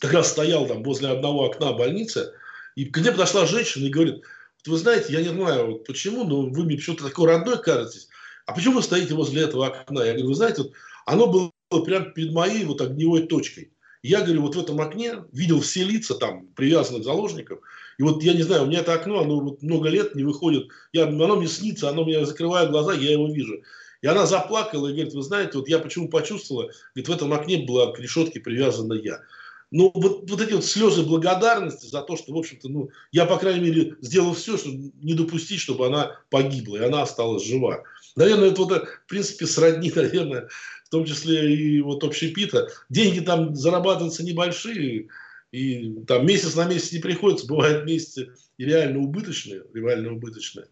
Как 0.00 0.12
раз 0.12 0.30
стоял 0.30 0.66
там 0.66 0.82
возле 0.82 1.08
одного 1.08 1.44
окна 1.44 1.72
больницы. 1.72 2.32
И 2.74 2.86
ко 2.86 3.00
мне 3.00 3.12
подошла 3.12 3.46
женщина 3.46 3.86
и 3.86 3.90
говорит, 3.90 4.16
вот 4.16 4.72
вы 4.72 4.78
знаете, 4.78 5.12
я 5.12 5.22
не 5.22 5.28
знаю 5.28 5.72
вот 5.72 5.86
почему, 5.86 6.24
но 6.24 6.42
вы 6.42 6.64
мне 6.64 6.76
почему-то 6.76 7.04
такой 7.04 7.28
родной 7.28 7.62
кажетесь. 7.62 8.08
А 8.46 8.52
почему 8.52 8.76
вы 8.76 8.82
стоите 8.82 9.14
возле 9.14 9.42
этого 9.42 9.66
окна? 9.66 10.04
Я 10.04 10.12
говорю, 10.12 10.28
вы 10.28 10.34
знаете, 10.34 10.62
вот 10.62 10.72
оно 11.06 11.26
было 11.26 11.84
прямо 11.84 12.06
перед 12.06 12.32
моей 12.32 12.64
вот 12.64 12.80
огневой 12.80 13.26
точкой. 13.26 13.72
Я, 14.06 14.20
говорю, 14.20 14.42
вот 14.42 14.54
в 14.54 14.60
этом 14.60 14.80
окне 14.80 15.24
видел 15.32 15.60
все 15.60 15.82
лица 15.82 16.14
там 16.14 16.46
привязанных 16.54 17.02
заложников. 17.02 17.58
И 17.98 18.02
вот 18.02 18.22
я 18.22 18.34
не 18.34 18.42
знаю, 18.42 18.62
у 18.62 18.66
меня 18.66 18.80
это 18.80 18.92
окно, 18.92 19.20
оно 19.20 19.40
вот 19.40 19.62
много 19.62 19.88
лет 19.88 20.14
не 20.14 20.22
выходит. 20.22 20.68
Я, 20.92 21.04
оно 21.06 21.36
мне 21.36 21.48
снится, 21.48 21.88
оно 21.88 22.04
мне 22.04 22.24
закрывает 22.24 22.70
глаза, 22.70 22.94
я 22.94 23.10
его 23.10 23.26
вижу. 23.26 23.62
И 24.02 24.06
она 24.06 24.26
заплакала 24.26 24.86
и 24.86 24.92
говорит, 24.92 25.14
вы 25.14 25.22
знаете, 25.22 25.58
вот 25.58 25.68
я 25.68 25.80
почему 25.80 26.08
почувствовала, 26.08 26.70
говорит, 26.94 27.08
в 27.08 27.12
этом 27.12 27.32
окне 27.32 27.64
была 27.66 27.92
к 27.92 27.98
решетке 27.98 28.38
привязана 28.38 28.94
я. 28.94 29.22
Ну, 29.72 29.90
вот, 29.94 30.30
вот 30.30 30.40
эти 30.40 30.52
вот 30.52 30.64
слезы 30.64 31.02
благодарности 31.02 31.86
за 31.86 32.00
то, 32.02 32.16
что, 32.16 32.32
в 32.32 32.38
общем-то, 32.38 32.68
ну, 32.68 32.90
я, 33.10 33.26
по 33.26 33.36
крайней 33.36 33.68
мере, 33.68 33.96
сделал 34.00 34.34
все, 34.34 34.56
чтобы 34.56 34.92
не 35.02 35.14
допустить, 35.14 35.58
чтобы 35.58 35.86
она 35.86 36.20
погибла, 36.30 36.76
и 36.76 36.84
она 36.84 37.02
осталась 37.02 37.44
жива. 37.44 37.82
Наверное, 38.14 38.50
это 38.50 38.62
вот, 38.62 38.72
в 38.72 39.08
принципе, 39.08 39.46
сродни, 39.46 39.90
наверное, 39.96 40.48
в 40.86 40.88
том 40.88 41.04
числе 41.04 41.52
и 41.52 41.80
вот 41.80 42.04
общепита. 42.04 42.68
Деньги 42.88 43.20
там 43.20 43.56
зарабатываются 43.56 44.24
небольшие, 44.24 45.08
и 45.50 45.94
там 46.06 46.24
месяц 46.26 46.54
на 46.54 46.66
месяц 46.66 46.92
не 46.92 47.00
приходится, 47.00 47.48
бывают 47.48 47.84
месяцы 47.84 48.28
реально 48.56 49.00
убыточные, 49.00 49.62
реально 49.74 50.12
убыточные. 50.12 50.66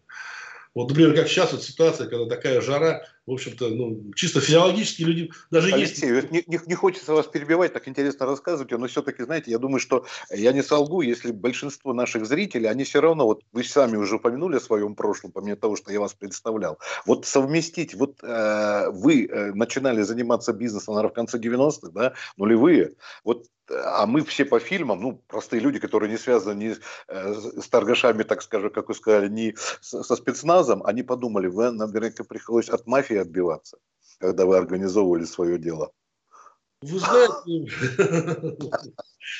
Вот, 0.75 0.89
например, 0.89 1.15
как 1.15 1.29
сейчас 1.29 1.53
вот 1.53 1.63
ситуация, 1.63 2.07
когда 2.07 2.25
такая 2.25 2.59
жара, 2.59 3.05
в 3.25 3.31
общем-то, 3.31 3.69
ну, 3.69 4.11
чисто 4.13 4.41
физиологически 4.41 5.03
люди 5.03 5.31
даже 5.49 5.73
Алексей, 5.73 6.13
есть... 6.13 6.31
Не, 6.31 6.43
не, 6.47 6.59
не 6.65 6.75
хочется 6.75 7.13
вас 7.13 7.27
перебивать, 7.27 7.71
так 7.71 7.87
интересно 7.87 8.25
рассказывать, 8.25 8.71
но 8.71 8.85
все-таки, 8.87 9.23
знаете, 9.23 9.51
я 9.51 9.57
думаю, 9.57 9.79
что 9.79 10.05
я 10.29 10.51
не 10.51 10.61
солгу, 10.61 11.01
если 11.01 11.31
большинство 11.31 11.93
наших 11.93 12.25
зрителей, 12.25 12.67
они 12.67 12.83
все 12.83 12.99
равно, 12.99 13.25
вот 13.25 13.43
вы 13.53 13.63
сами 13.63 13.95
уже 13.95 14.17
упомянули 14.17 14.57
о 14.57 14.59
своем 14.59 14.95
прошлом, 14.95 15.31
помимо 15.31 15.55
того, 15.55 15.77
что 15.77 15.93
я 15.93 16.01
вас 16.01 16.13
представлял, 16.13 16.77
вот 17.05 17.25
совместить, 17.25 17.95
вот 17.95 18.21
э, 18.21 18.89
вы 18.91 19.27
э, 19.27 19.53
начинали 19.53 20.01
заниматься 20.01 20.51
бизнесом, 20.51 20.95
наверное, 20.95 21.13
в 21.13 21.15
конце 21.15 21.37
90-х, 21.37 21.91
да, 21.93 22.13
нулевые, 22.35 22.95
вот 23.23 23.45
а 23.69 24.05
мы 24.05 24.23
все 24.23 24.45
по 24.45 24.59
фильмам, 24.59 25.01
ну, 25.01 25.21
простые 25.27 25.59
люди, 25.59 25.79
которые 25.79 26.11
не 26.11 26.17
связаны 26.17 26.57
ни 26.57 26.75
э, 27.07 27.33
с 27.61 27.67
торгашами, 27.69 28.23
так 28.23 28.41
скажем, 28.41 28.69
как 28.69 28.89
вы 28.89 28.95
сказали, 28.95 29.29
ни 29.29 29.55
со 29.81 30.15
спецназом, 30.15 30.83
они 30.85 31.03
подумали, 31.03 31.47
вы 31.47 31.71
наверняка 31.71 32.23
пришлось 32.23 32.69
от 32.69 32.85
мафии 32.87 33.17
отбиваться, 33.17 33.77
когда 34.19 34.45
вы 34.45 34.57
организовывали 34.57 35.25
свое 35.25 35.57
дело. 35.57 35.91
Вы 36.81 36.99
знаете, 36.99 37.71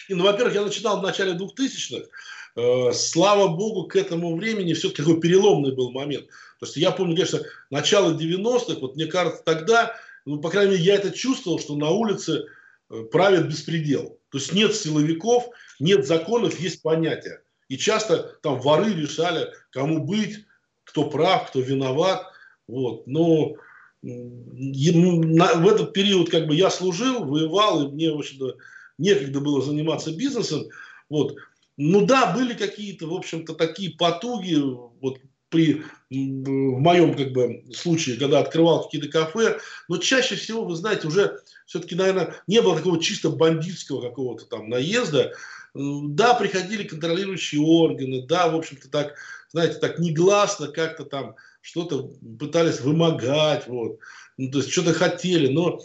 ну, 0.09 0.23
во-первых, 0.23 0.55
я 0.55 0.63
начинал 0.63 0.99
в 0.99 1.03
начале 1.03 1.33
2000-х, 1.33 2.07
э, 2.55 2.91
слава 2.93 3.47
богу, 3.49 3.87
к 3.87 3.95
этому 3.95 4.35
времени 4.35 4.73
все-таки 4.73 5.03
такой 5.03 5.19
переломный 5.19 5.75
был 5.75 5.91
момент. 5.91 6.27
То 6.59 6.65
есть 6.65 6.77
я 6.77 6.91
помню, 6.91 7.15
конечно, 7.15 7.41
начало 7.69 8.13
90-х, 8.13 8.79
вот 8.79 8.95
мне 8.95 9.05
кажется, 9.05 9.43
тогда, 9.43 9.95
ну, 10.25 10.39
по 10.39 10.49
крайней 10.49 10.71
мере, 10.71 10.83
я 10.83 10.95
это 10.95 11.11
чувствовал, 11.11 11.59
что 11.59 11.75
на 11.75 11.89
улице 11.89 12.45
Э, 12.89 13.03
правит 13.11 13.47
беспредел. 13.47 14.19
То 14.29 14.37
есть 14.37 14.53
нет 14.53 14.75
силовиков, 14.75 15.47
нет 15.79 16.05
законов, 16.05 16.59
есть 16.59 16.81
понятия. 16.81 17.41
И 17.67 17.77
часто 17.77 18.37
там 18.43 18.59
воры 18.59 18.93
решали, 18.93 19.47
кому 19.71 20.05
быть, 20.05 20.45
кто 20.83 21.09
прав, 21.09 21.49
кто 21.49 21.61
виноват. 21.61 22.23
Вот. 22.67 23.07
Но 23.07 23.55
в 24.01 25.67
этот 25.67 25.93
период 25.93 26.29
как 26.29 26.47
бы 26.47 26.55
я 26.55 26.69
служил, 26.69 27.25
воевал, 27.25 27.87
и 27.87 27.91
мне, 27.91 28.11
в 28.11 28.19
общем-то, 28.19 28.57
некогда 28.99 29.39
было 29.39 29.61
заниматься 29.61 30.15
бизнесом. 30.15 30.65
Вот. 31.09 31.35
Ну 31.77 32.05
да, 32.05 32.33
были 32.33 32.53
какие-то, 32.53 33.07
в 33.07 33.13
общем-то, 33.13 33.55
такие 33.55 33.91
потуги, 33.97 34.55
вот 34.55 35.19
при, 35.55 35.83
в 36.09 36.79
моем 36.79 37.15
как 37.15 37.31
бы, 37.31 37.63
случае, 37.73 38.17
когда 38.17 38.39
открывал 38.39 38.83
какие-то 38.83 39.07
кафе, 39.07 39.59
но 39.87 39.97
чаще 39.97 40.35
всего, 40.35 40.65
вы 40.65 40.75
знаете, 40.75 41.07
уже 41.07 41.39
все-таки, 41.65 41.95
наверное, 41.95 42.35
не 42.47 42.61
было 42.61 42.75
такого 42.75 43.01
чисто 43.01 43.29
бандитского 43.29 44.01
какого-то 44.01 44.45
там 44.45 44.69
наезда. 44.69 45.31
Да, 45.73 46.35
приходили 46.35 46.83
контролирующие 46.83 47.61
органы, 47.61 48.25
да, 48.27 48.49
в 48.49 48.55
общем-то, 48.55 48.89
так, 48.89 49.15
знаете, 49.51 49.75
так 49.79 49.99
негласно 49.99 50.67
как-то 50.67 51.05
там 51.05 51.35
что-то 51.61 52.11
пытались 52.39 52.79
вымогать, 52.81 53.67
вот, 53.67 53.99
ну, 54.37 54.51
то 54.51 54.59
есть 54.59 54.71
что-то 54.71 54.93
хотели, 54.93 55.47
но, 55.47 55.81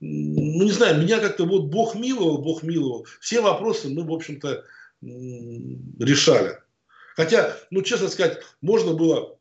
ну, 0.00 0.62
не 0.64 0.72
знаю, 0.72 1.00
меня 1.00 1.20
как-то 1.20 1.44
вот 1.44 1.64
Бог 1.66 1.94
миловал, 1.94 2.38
Бог 2.38 2.62
миловал. 2.62 3.06
Все 3.20 3.40
вопросы 3.40 3.88
мы, 3.88 4.04
в 4.04 4.12
общем-то, 4.12 4.64
решали. 5.02 6.58
Хотя, 7.20 7.54
ну, 7.68 7.82
честно 7.82 8.08
сказать, 8.08 8.38
можно 8.62 8.94
было, 8.94 9.36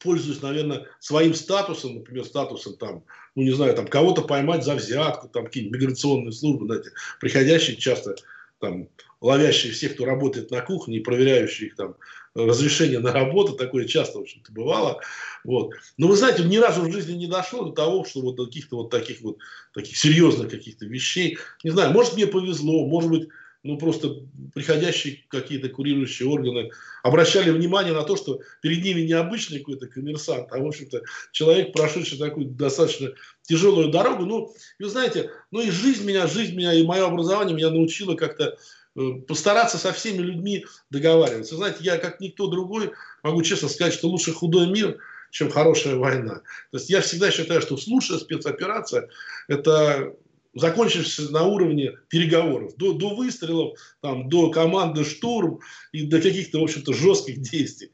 пользуясь, 0.00 0.42
наверное, 0.42 0.86
своим 1.00 1.32
статусом, 1.32 1.94
например, 1.94 2.26
статусом 2.26 2.76
там, 2.76 3.04
ну, 3.34 3.42
не 3.42 3.52
знаю, 3.52 3.74
там, 3.74 3.86
кого-то 3.86 4.20
поймать 4.20 4.64
за 4.64 4.74
взятку, 4.74 5.26
там, 5.30 5.46
какие-нибудь 5.46 5.80
миграционные 5.80 6.32
службы, 6.32 6.66
знаете, 6.66 6.90
приходящие 7.18 7.76
часто, 7.76 8.16
там, 8.60 8.90
ловящие 9.22 9.72
всех, 9.72 9.94
кто 9.94 10.04
работает 10.04 10.50
на 10.50 10.60
кухне 10.60 10.98
и 10.98 11.02
проверяющие 11.02 11.68
их 11.68 11.76
там 11.76 11.94
разрешение 12.34 12.98
на 12.98 13.12
работу, 13.12 13.54
такое 13.54 13.86
часто, 13.86 14.18
в 14.18 14.20
общем-то, 14.20 14.52
бывало. 14.52 15.00
Вот. 15.42 15.72
Но 15.96 16.08
вы 16.08 16.16
знаете, 16.16 16.44
ни 16.44 16.58
разу 16.58 16.82
в 16.82 16.92
жизни 16.92 17.14
не 17.14 17.28
дошло 17.28 17.64
до 17.64 17.72
того, 17.72 18.04
что 18.04 18.20
вот 18.20 18.36
каких-то 18.36 18.76
вот 18.76 18.90
таких 18.90 19.22
вот 19.22 19.38
таких 19.72 19.96
серьезных 19.96 20.50
каких-то 20.50 20.84
вещей. 20.84 21.38
Не 21.64 21.70
знаю, 21.70 21.92
может 21.92 22.12
мне 22.12 22.26
повезло, 22.26 22.86
может 22.86 23.08
быть, 23.08 23.28
ну, 23.66 23.78
просто 23.78 24.16
приходящие 24.54 25.24
какие-то 25.28 25.68
курирующие 25.68 26.28
органы 26.28 26.70
обращали 27.02 27.50
внимание 27.50 27.92
на 27.92 28.02
то, 28.02 28.16
что 28.16 28.40
перед 28.62 28.82
ними 28.82 29.00
не 29.02 29.12
обычный 29.12 29.58
какой-то 29.58 29.86
коммерсант, 29.86 30.48
а, 30.50 30.58
в 30.58 30.66
общем-то, 30.66 31.02
человек, 31.32 31.72
прошедший 31.72 32.18
такую 32.18 32.46
достаточно 32.46 33.10
тяжелую 33.42 33.88
дорогу. 33.88 34.24
Ну, 34.24 34.54
вы 34.78 34.88
знаете, 34.88 35.30
ну 35.50 35.60
и 35.60 35.70
жизнь 35.70 36.04
меня, 36.04 36.26
жизнь 36.26 36.56
меня, 36.56 36.72
и 36.72 36.82
мое 36.82 37.06
образование 37.06 37.56
меня 37.56 37.70
научило 37.70 38.14
как-то 38.14 38.56
э, 38.96 39.00
постараться 39.26 39.78
со 39.78 39.92
всеми 39.92 40.22
людьми 40.22 40.64
договариваться. 40.90 41.56
Знаете, 41.56 41.78
я, 41.80 41.98
как 41.98 42.20
никто 42.20 42.46
другой, 42.46 42.92
могу 43.22 43.42
честно 43.42 43.68
сказать, 43.68 43.94
что 43.94 44.08
лучше 44.08 44.32
худой 44.32 44.66
мир, 44.68 44.98
чем 45.30 45.50
хорошая 45.50 45.96
война. 45.96 46.36
То 46.70 46.78
есть 46.78 46.88
я 46.88 47.00
всегда 47.00 47.30
считаю, 47.30 47.60
что 47.60 47.76
лучшая 47.86 48.18
спецоперация– 48.18 49.08
это 49.48 50.14
закончившись 50.56 51.30
на 51.30 51.44
уровне 51.44 51.92
переговоров, 52.08 52.76
до, 52.76 52.94
до 52.94 53.14
выстрелов, 53.14 53.78
там, 54.00 54.28
до 54.28 54.50
команды 54.50 55.04
штурм 55.04 55.60
и 55.92 56.02
до 56.02 56.20
каких-то, 56.20 56.58
в 56.58 56.64
общем-то, 56.64 56.92
жестких 56.92 57.40
действий. 57.40 57.90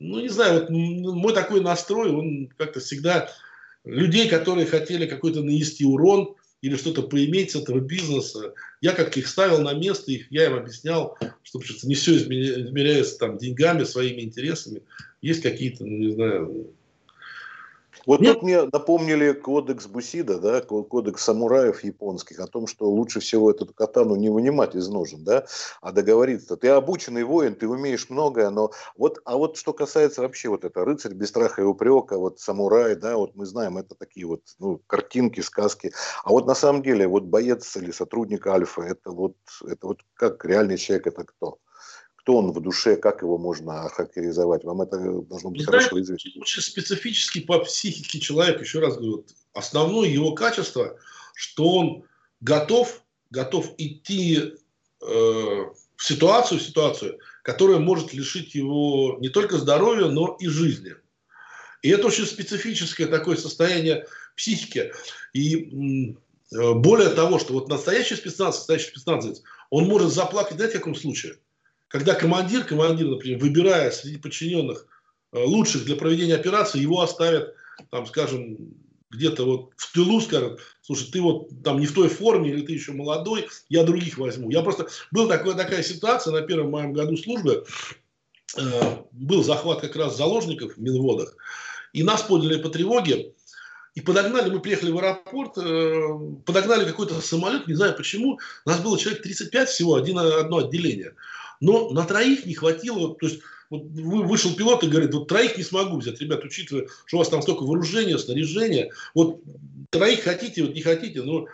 Ну, 0.00 0.20
не 0.20 0.28
знаю, 0.28 0.60
вот 0.60 0.70
мой 0.70 1.34
такой 1.34 1.60
настрой, 1.60 2.10
он 2.10 2.50
как-то 2.56 2.80
всегда 2.80 3.30
людей, 3.84 4.28
которые 4.28 4.66
хотели 4.66 5.06
какой-то 5.06 5.42
нанести 5.42 5.84
урон 5.84 6.34
или 6.62 6.76
что-то 6.76 7.02
поиметь 7.02 7.52
с 7.52 7.56
этого 7.56 7.80
бизнеса, 7.80 8.54
я 8.80 8.92
как-то 8.92 9.20
их 9.20 9.28
ставил 9.28 9.60
на 9.60 9.74
место, 9.74 10.10
их, 10.10 10.30
я 10.30 10.46
им 10.46 10.54
объяснял, 10.54 11.16
что 11.42 11.60
не 11.82 11.94
все 11.94 12.16
измеряется 12.16 13.18
там 13.18 13.38
деньгами, 13.38 13.84
своими 13.84 14.22
интересами. 14.22 14.82
Есть 15.20 15.42
какие-то, 15.42 15.84
ну, 15.84 15.96
не 15.98 16.12
знаю, 16.12 16.72
вот 18.08 18.20
Нет. 18.20 18.34
тут 18.34 18.42
мне 18.42 18.62
напомнили 18.62 19.32
кодекс 19.32 19.86
Бусида, 19.86 20.38
да, 20.38 20.62
кодекс 20.62 21.22
самураев 21.22 21.84
японских, 21.84 22.40
о 22.40 22.46
том, 22.46 22.66
что 22.66 22.88
лучше 22.88 23.20
всего 23.20 23.50
эту 23.50 23.66
катану 23.66 24.16
не 24.16 24.30
вынимать 24.30 24.74
из 24.74 24.88
ножен, 24.88 25.24
да, 25.24 25.44
а 25.82 25.92
договориться. 25.92 26.56
Ты 26.56 26.68
обученный 26.68 27.24
воин, 27.24 27.54
ты 27.54 27.68
умеешь 27.68 28.08
многое, 28.08 28.48
но 28.48 28.70
вот, 28.96 29.18
а 29.26 29.36
вот 29.36 29.58
что 29.58 29.74
касается 29.74 30.22
вообще 30.22 30.48
вот 30.48 30.64
это 30.64 30.86
рыцарь 30.86 31.12
без 31.12 31.28
страха 31.28 31.60
и 31.60 31.66
упрека, 31.66 32.16
вот 32.16 32.40
самурай, 32.40 32.96
да, 32.96 33.18
вот 33.18 33.36
мы 33.36 33.44
знаем, 33.44 33.76
это 33.76 33.94
такие 33.94 34.26
вот 34.26 34.40
ну, 34.58 34.80
картинки, 34.86 35.40
сказки. 35.40 35.92
А 36.24 36.30
вот 36.30 36.46
на 36.46 36.54
самом 36.54 36.82
деле 36.82 37.06
вот 37.06 37.24
боец 37.24 37.76
или 37.76 37.90
сотрудник 37.90 38.46
Альфа, 38.46 38.84
это 38.84 39.10
вот, 39.10 39.36
это 39.66 39.86
вот 39.86 40.00
как 40.14 40.46
реальный 40.46 40.78
человек, 40.78 41.08
это 41.08 41.24
кто? 41.24 41.58
Кто 42.28 42.36
он 42.36 42.52
в 42.52 42.60
душе, 42.60 42.96
как 42.96 43.22
его 43.22 43.38
можно 43.38 43.86
охарактеризовать. 43.86 44.62
Вам 44.62 44.82
это 44.82 44.98
должно 44.98 45.48
быть 45.48 45.60
Не 45.60 45.64
хорошо 45.64 45.88
знаю, 45.88 46.04
известно. 46.04 46.42
Очень 46.42 46.60
специфически 46.60 47.40
по 47.40 47.58
психике 47.60 48.20
человека, 48.20 48.60
еще 48.60 48.80
раз 48.80 48.96
говорю, 48.96 49.24
основное 49.54 50.10
его 50.10 50.32
качество, 50.32 50.98
что 51.34 51.76
он 51.76 52.04
готов, 52.42 53.02
готов 53.30 53.72
идти 53.78 54.40
э, 54.42 55.06
в 55.06 55.74
ситуацию, 55.96 56.60
в 56.60 56.62
ситуацию, 56.62 57.18
которая 57.42 57.78
может 57.78 58.12
лишить 58.12 58.54
его 58.54 59.16
не 59.20 59.30
только 59.30 59.56
здоровья, 59.56 60.08
но 60.08 60.36
и 60.38 60.48
жизни. 60.48 60.96
И 61.80 61.88
это 61.88 62.08
очень 62.08 62.26
специфическое 62.26 63.06
такое 63.06 63.38
состояние 63.38 64.06
психики. 64.36 64.92
И 65.32 66.12
э, 66.52 66.74
более 66.74 67.08
того, 67.08 67.38
что 67.38 67.54
вот 67.54 67.68
настоящий 67.68 68.16
спецназ, 68.16 68.56
настоящий 68.56 68.88
спецназовец, 68.88 69.40
он 69.70 69.84
может 69.88 70.12
заплакать, 70.12 70.56
знаете, 70.56 70.76
в 70.76 70.80
каком 70.80 70.94
случае? 70.94 71.38
Когда 71.88 72.14
командир, 72.14 72.64
командир, 72.64 73.08
например, 73.08 73.38
выбирая 73.38 73.90
среди 73.90 74.18
подчиненных 74.18 74.86
э, 75.32 75.42
лучших 75.42 75.84
для 75.84 75.96
проведения 75.96 76.34
операции, 76.34 76.80
его 76.80 77.00
оставят, 77.00 77.54
там, 77.90 78.06
скажем, 78.06 78.74
где-то 79.10 79.44
вот 79.44 79.70
в 79.76 79.92
тылу 79.92 80.20
скажут, 80.20 80.60
слушай, 80.82 81.10
ты 81.10 81.22
вот 81.22 81.48
там 81.64 81.80
не 81.80 81.86
в 81.86 81.94
той 81.94 82.08
форме, 82.08 82.50
или 82.50 82.60
ты 82.60 82.72
еще 82.72 82.92
молодой, 82.92 83.48
я 83.70 83.84
других 83.84 84.18
возьму. 84.18 84.50
Я 84.50 84.62
просто... 84.62 84.88
Была 85.10 85.28
такая, 85.28 85.54
такая 85.54 85.82
ситуация 85.82 86.32
на 86.32 86.42
первом 86.42 86.70
моем 86.72 86.92
году 86.92 87.16
службы, 87.16 87.64
э, 88.56 88.96
был 89.12 89.42
захват 89.42 89.80
как 89.80 89.96
раз 89.96 90.16
заложников 90.16 90.76
в 90.76 90.80
Минводах, 90.80 91.34
и 91.94 92.02
нас 92.02 92.22
подняли 92.22 92.60
по 92.60 92.68
тревоге, 92.68 93.32
и 93.94 94.00
подогнали, 94.02 94.50
мы 94.50 94.60
приехали 94.60 94.90
в 94.90 94.98
аэропорт, 94.98 95.56
э, 95.56 96.02
подогнали 96.44 96.84
какой-то 96.84 97.20
самолет, 97.22 97.66
не 97.66 97.74
знаю 97.74 97.96
почему, 97.96 98.38
нас 98.66 98.80
было 98.80 98.98
человек 98.98 99.22
35 99.22 99.68
всего, 99.70 99.94
один, 99.94 100.18
одно 100.18 100.58
отделение. 100.58 101.14
Но 101.60 101.90
на 101.90 102.04
троих 102.04 102.46
не 102.46 102.54
хватило, 102.54 103.14
то 103.14 103.26
есть 103.26 103.40
вот 103.70 103.82
вышел 103.84 104.54
пилот 104.54 104.82
и 104.84 104.88
говорит, 104.88 105.12
вот 105.12 105.28
троих 105.28 105.58
не 105.58 105.64
смогу 105.64 105.98
взять, 105.98 106.20
ребят, 106.20 106.44
учитывая, 106.44 106.88
что 107.04 107.16
у 107.16 107.20
вас 107.20 107.28
там 107.28 107.42
столько 107.42 107.64
вооружения, 107.64 108.18
снаряжения, 108.18 108.92
вот 109.14 109.40
троих 109.90 110.22
хотите, 110.22 110.62
вот 110.62 110.74
не 110.74 110.82
хотите, 110.82 111.22
но... 111.22 111.46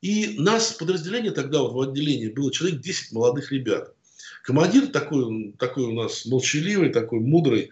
И 0.00 0.36
нас, 0.38 0.72
подразделение 0.72 1.30
тогда 1.30 1.60
вот 1.60 1.72
в 1.72 1.80
отделении, 1.90 2.28
было 2.28 2.50
человек 2.50 2.80
10 2.80 3.12
молодых 3.12 3.52
ребят. 3.52 3.94
Командир 4.42 4.86
такой, 4.86 5.52
такой 5.58 5.84
у 5.84 5.92
нас 5.92 6.24
молчаливый, 6.24 6.88
такой 6.88 7.20
мудрый, 7.20 7.68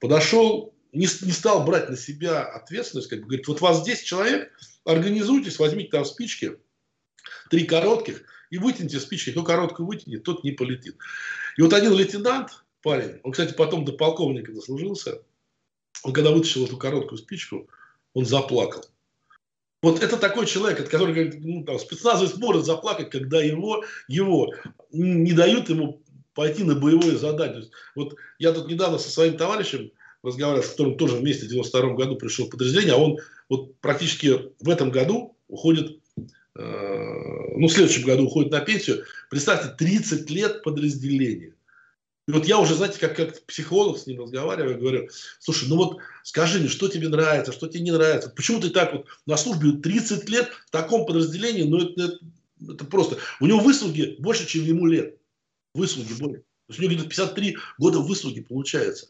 подошел, 0.00 0.74
не, 0.92 1.06
не 1.22 1.32
стал 1.32 1.64
брать 1.64 1.88
на 1.88 1.96
себя 1.96 2.42
ответственность, 2.42 3.08
как 3.08 3.20
бы 3.20 3.26
говорит, 3.26 3.46
вот 3.46 3.60
вас 3.60 3.84
10 3.84 4.04
человек, 4.04 4.50
организуйтесь, 4.84 5.60
возьмите 5.60 5.90
там 5.90 6.04
спички, 6.04 6.58
три 7.48 7.64
коротких, 7.64 8.22
и 8.50 8.58
вытяните 8.58 9.00
спички, 9.00 9.30
кто 9.30 9.42
короткую 9.42 9.86
вытянет, 9.86 10.22
тот 10.22 10.44
не 10.44 10.52
полетит. 10.52 10.96
И 11.56 11.62
вот 11.62 11.72
один 11.72 11.92
лейтенант, 11.92 12.64
парень. 12.82 13.20
Он, 13.22 13.32
кстати, 13.32 13.54
потом 13.54 13.84
до 13.84 13.92
полковника 13.92 14.52
дослужился. 14.52 15.22
Он 16.02 16.12
когда 16.12 16.30
вытащил 16.30 16.64
эту 16.64 16.76
короткую 16.76 17.18
спичку, 17.18 17.68
он 18.14 18.24
заплакал. 18.24 18.84
Вот 19.82 20.02
это 20.02 20.16
такой 20.16 20.46
человек, 20.46 20.80
от 20.80 20.88
которого 20.88 21.14
ну, 21.14 21.64
там, 21.64 21.78
спецназовец 21.78 22.36
может 22.36 22.64
заплакать, 22.64 23.10
когда 23.10 23.40
его, 23.40 23.84
его 24.08 24.52
не 24.90 25.32
дают 25.32 25.68
ему 25.68 26.02
пойти 26.34 26.64
на 26.64 26.74
боевое 26.74 27.16
задание. 27.16 27.64
вот 27.94 28.16
я 28.38 28.52
тут 28.52 28.68
недавно 28.68 28.98
со 28.98 29.10
своим 29.10 29.36
товарищем 29.36 29.92
разговаривал, 30.22 30.64
с 30.64 30.70
которым 30.70 30.96
тоже 30.96 31.16
вместе 31.16 31.46
в 31.46 31.48
92 31.48 31.94
году 31.94 32.16
пришел 32.16 32.46
в 32.46 32.50
подразделение, 32.50 32.94
а 32.94 32.98
он 32.98 33.18
вот 33.48 33.76
практически 33.80 34.52
в 34.60 34.68
этом 34.68 34.90
году 34.90 35.36
уходит, 35.48 36.00
ну, 36.58 37.66
в 37.68 37.72
следующем 37.72 38.04
году 38.04 38.24
уходит 38.24 38.50
на 38.50 38.60
пенсию. 38.60 39.04
Представьте, 39.30 39.74
30 39.76 40.28
лет 40.30 40.62
подразделения. 40.62 41.54
И 42.26 42.30
вот 42.30 42.44
я 42.44 42.58
уже, 42.58 42.74
знаете, 42.74 42.98
как, 42.98 43.16
как 43.16 43.40
психолог 43.46 43.98
с 43.98 44.06
ним 44.06 44.20
разговариваю, 44.20 44.78
говорю, 44.78 45.08
слушай, 45.38 45.66
ну 45.66 45.76
вот 45.76 45.98
скажи 46.24 46.58
мне, 46.58 46.68
что 46.68 46.88
тебе 46.88 47.08
нравится, 47.08 47.52
что 47.52 47.68
тебе 47.68 47.80
не 47.80 47.90
нравится. 47.90 48.28
Почему 48.28 48.60
ты 48.60 48.68
так 48.68 48.92
вот 48.92 49.06
на 49.24 49.38
службе 49.38 49.72
30 49.72 50.28
лет 50.28 50.50
в 50.66 50.70
таком 50.70 51.06
подразделении, 51.06 51.62
ну 51.62 51.78
это, 51.78 52.02
это, 52.02 52.18
это 52.72 52.84
просто... 52.84 53.16
У 53.40 53.46
него 53.46 53.60
выслуги 53.60 54.16
больше, 54.18 54.46
чем 54.46 54.64
ему 54.64 54.86
лет. 54.86 55.16
Выслуги 55.72 56.12
больше. 56.20 56.42
То 56.66 56.72
есть 56.72 56.80
у 56.80 56.82
него 56.82 56.92
где-то 56.92 57.08
53 57.08 57.56
года 57.78 58.00
выслуги 58.00 58.40
получается. 58.40 59.08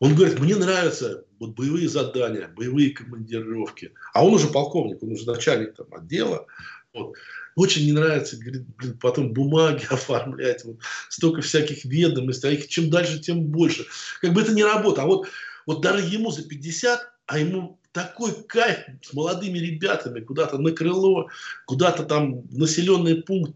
Он 0.00 0.14
говорит, 0.14 0.38
мне 0.40 0.56
нравятся 0.56 1.24
вот 1.38 1.50
боевые 1.50 1.88
задания, 1.88 2.48
боевые 2.48 2.90
командировки. 2.90 3.92
А 4.12 4.24
он 4.24 4.34
уже 4.34 4.48
полковник, 4.48 5.02
он 5.02 5.12
уже 5.12 5.26
начальник 5.26 5.74
там, 5.74 5.86
отдела. 5.92 6.46
Вот. 6.92 7.14
Очень 7.56 7.86
не 7.86 7.92
нравится, 7.92 8.36
говорит, 8.36 8.66
блин, 8.76 8.98
потом 8.98 9.32
бумаги 9.32 9.84
оформлять, 9.90 10.64
вот, 10.64 10.78
столько 11.08 11.40
всяких 11.40 11.84
ведомостей, 11.84 12.48
а 12.48 12.52
их 12.52 12.68
чем 12.68 12.90
дальше, 12.90 13.20
тем 13.20 13.44
больше. 13.44 13.86
Как 14.20 14.32
бы 14.32 14.42
это 14.42 14.52
не 14.52 14.64
работа. 14.64 15.02
А 15.02 15.06
вот, 15.06 15.28
вот 15.66 15.80
даже 15.80 16.04
ему 16.04 16.30
за 16.30 16.46
50, 16.46 17.00
а 17.26 17.38
ему 17.38 17.78
такой 17.92 18.32
кайф 18.44 18.78
с 19.02 19.12
молодыми 19.12 19.58
ребятами 19.58 20.20
куда-то 20.20 20.58
на 20.58 20.72
крыло, 20.72 21.28
куда-то 21.66 22.02
там 22.02 22.42
в 22.42 22.58
населенный 22.58 23.22
пункт. 23.22 23.54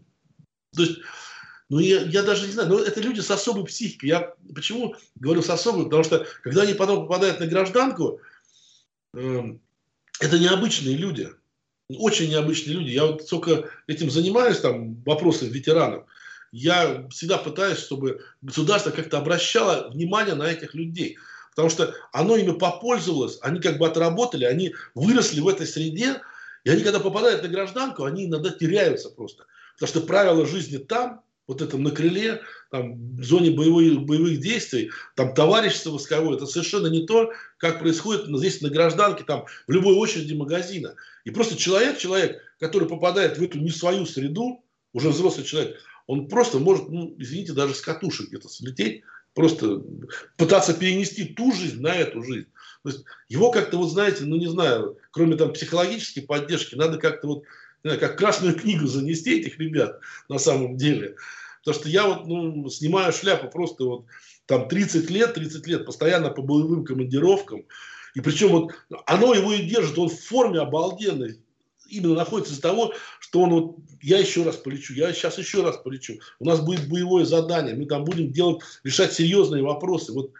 То 0.75 0.83
есть, 0.83 0.99
ну, 1.69 1.79
я, 1.79 2.01
я 2.01 2.23
даже 2.23 2.47
не 2.47 2.53
знаю, 2.53 2.69
но 2.69 2.79
это 2.79 2.99
люди 2.99 3.19
с 3.19 3.29
особой 3.29 3.65
психикой. 3.65 4.09
Я 4.09 4.33
почему 4.55 4.95
говорю 5.15 5.41
с 5.41 5.49
особой? 5.49 5.85
Потому 5.85 6.03
что, 6.03 6.25
когда 6.41 6.63
они 6.63 6.73
потом 6.73 7.03
попадают 7.03 7.39
на 7.39 7.45
гражданку, 7.45 8.19
э, 9.15 9.41
это 10.19 10.39
необычные 10.39 10.95
люди 10.95 11.29
очень 11.97 12.29
необычные 12.29 12.75
люди. 12.75 12.89
Я 12.89 13.05
вот 13.05 13.27
только 13.27 13.69
этим 13.87 14.09
занимаюсь, 14.11 14.59
там, 14.59 15.01
вопросами 15.03 15.49
ветеранов. 15.49 16.05
Я 16.51 17.07
всегда 17.09 17.37
пытаюсь, 17.37 17.79
чтобы 17.79 18.21
государство 18.41 18.91
как-то 18.91 19.17
обращало 19.17 19.89
внимание 19.89 20.35
на 20.35 20.49
этих 20.49 20.73
людей. 20.73 21.17
Потому 21.51 21.69
что 21.69 21.93
оно 22.11 22.37
ими 22.37 22.51
попользовалось, 22.51 23.39
они 23.41 23.59
как 23.59 23.77
бы 23.79 23.87
отработали, 23.87 24.45
они 24.45 24.75
выросли 24.95 25.41
в 25.41 25.47
этой 25.47 25.67
среде, 25.67 26.21
и 26.63 26.69
они, 26.69 26.83
когда 26.83 26.99
попадают 26.99 27.43
на 27.43 27.49
гражданку, 27.49 28.03
они 28.03 28.25
иногда 28.25 28.49
теряются 28.51 29.09
просто. 29.09 29.45
Потому 29.75 29.89
что 29.89 30.07
правила 30.07 30.45
жизни 30.45 30.77
там, 30.77 31.21
вот 31.49 31.63
этом 31.63 31.81
на 31.81 31.89
крыле, 31.89 32.41
там, 32.69 33.15
в 33.15 33.23
зоне 33.23 33.49
боевых, 33.49 34.03
боевых 34.03 34.39
действий, 34.39 34.91
там 35.15 35.33
товарищество 35.33 35.89
восковое, 35.89 36.35
это 36.35 36.45
совершенно 36.45 36.85
не 36.87 37.07
то, 37.07 37.33
как 37.57 37.79
происходит 37.79 38.27
здесь 38.37 38.61
на 38.61 38.69
гражданке, 38.69 39.23
там, 39.23 39.45
в 39.65 39.71
любой 39.71 39.95
очереди 39.95 40.35
магазина. 40.35 40.93
И 41.25 41.31
просто 41.31 41.57
человек, 41.57 41.97
человек, 41.97 42.39
который 42.59 42.87
попадает 42.87 43.39
в 43.39 43.43
эту 43.43 43.57
не 43.57 43.71
свою 43.71 44.05
среду, 44.05 44.63
уже 44.93 45.09
взрослый 45.09 45.43
человек, 45.43 45.75
он 46.05 46.27
просто 46.27 46.59
может, 46.59 46.89
ну, 46.89 47.15
извините, 47.17 47.53
даже 47.53 47.73
с 47.73 47.81
катушек 47.81 48.27
где-то 48.27 48.47
слететь, 48.47 49.01
просто 49.33 49.81
пытаться 50.37 50.75
перенести 50.75 51.25
ту 51.25 51.51
жизнь 51.51 51.81
на 51.81 51.95
эту 51.95 52.21
жизнь. 52.23 52.47
То 52.83 52.89
есть 52.89 53.05
его 53.27 53.49
как-то, 53.49 53.77
вот 53.77 53.89
знаете, 53.89 54.23
ну 54.25 54.35
не 54.35 54.47
знаю, 54.47 54.99
кроме 55.09 55.35
там 55.35 55.51
психологической 55.53 56.21
поддержки, 56.21 56.75
надо 56.75 56.99
как-то 56.99 57.27
вот, 57.27 57.43
знаю, 57.83 57.99
как 57.99 58.17
красную 58.17 58.55
книгу 58.55 58.87
занести 58.87 59.39
этих 59.39 59.59
ребят 59.59 59.99
на 60.27 60.37
самом 60.37 60.77
деле. 60.77 61.15
Потому 61.59 61.81
что 61.81 61.89
я 61.89 62.07
вот 62.07 62.27
ну, 62.27 62.69
снимаю 62.69 63.11
шляпу 63.13 63.49
просто 63.49 63.83
вот 63.83 64.05
там 64.45 64.67
30 64.67 65.09
лет, 65.09 65.33
30 65.33 65.67
лет 65.67 65.85
постоянно 65.85 66.29
по 66.29 66.41
боевым 66.41 66.85
командировкам. 66.85 67.65
И 68.15 68.21
причем 68.21 68.49
вот 68.49 68.71
оно 69.05 69.33
его 69.33 69.53
и 69.53 69.63
держит, 69.63 69.97
он 69.97 70.09
в 70.09 70.19
форме 70.19 70.59
обалденной. 70.59 71.39
Именно 71.87 72.15
находится 72.15 72.53
из-за 72.53 72.61
того, 72.61 72.93
что 73.19 73.41
он 73.41 73.49
вот, 73.49 73.75
я 74.01 74.19
еще 74.19 74.43
раз 74.43 74.57
полечу, 74.57 74.93
я 74.93 75.11
сейчас 75.11 75.37
еще 75.37 75.63
раз 75.63 75.77
полечу. 75.77 76.19
У 76.39 76.45
нас 76.45 76.61
будет 76.61 76.87
боевое 76.87 77.25
задание, 77.25 77.75
мы 77.75 77.85
там 77.85 78.03
будем 78.03 78.31
делать, 78.31 78.61
решать 78.83 79.13
серьезные 79.13 79.63
вопросы. 79.63 80.13
Вот 80.13 80.31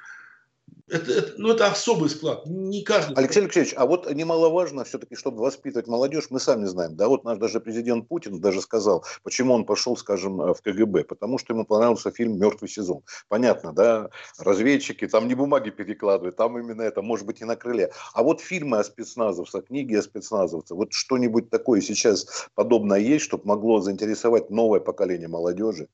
это, 0.90 1.12
это, 1.12 1.34
ну, 1.38 1.52
это 1.52 1.68
особый 1.68 2.10
склад. 2.10 2.46
Не 2.46 2.84
каждый... 2.84 3.16
Алексей 3.16 3.42
Алексеевич, 3.42 3.74
а 3.78 3.86
вот 3.86 4.12
немаловажно 4.12 4.84
все-таки, 4.84 5.16
чтобы 5.16 5.42
воспитывать 5.42 5.88
молодежь, 5.88 6.28
мы 6.30 6.40
сами 6.40 6.66
знаем, 6.66 6.96
да, 6.96 7.08
вот 7.08 7.24
наш 7.24 7.38
даже 7.38 7.60
президент 7.60 8.08
Путин 8.08 8.40
даже 8.40 8.62
сказал, 8.62 9.06
почему 9.24 9.54
он 9.54 9.66
пошел, 9.66 9.96
скажем, 9.98 10.42
э, 10.42 10.54
в 10.54 10.62
КГБ, 10.62 11.06
потому 11.06 11.38
что 11.38 11.54
ему 11.54 11.66
понравился 11.66 12.12
фильм 12.12 12.40
«Мертвый 12.40 12.70
сезон». 12.70 13.02
Понятно, 13.28 13.74
да, 13.74 14.10
разведчики, 14.38 15.08
там 15.08 15.28
не 15.28 15.36
бумаги 15.36 15.70
перекладывают, 15.70 16.36
там 16.36 16.58
именно 16.58 16.82
это, 16.82 17.02
может 17.02 17.26
быть, 17.26 17.42
и 17.42 17.46
на 17.46 17.56
крыле. 17.56 17.92
А 18.14 18.24
вот 18.24 18.42
фильмы 18.42 18.80
о 18.80 18.84
спецназовцах, 18.84 19.66
книги 19.66 19.96
о 19.96 20.02
спецназовцах, 20.02 20.78
вот 20.78 20.94
что-нибудь 20.94 21.50
такое 21.50 21.82
сейчас 21.82 22.48
подобное 22.56 23.00
есть, 23.00 23.26
чтобы 23.26 23.46
могло 23.46 23.82
заинтересовать 23.82 24.50
новое 24.50 24.80
поколение 24.80 25.28
молодежи 25.28 25.88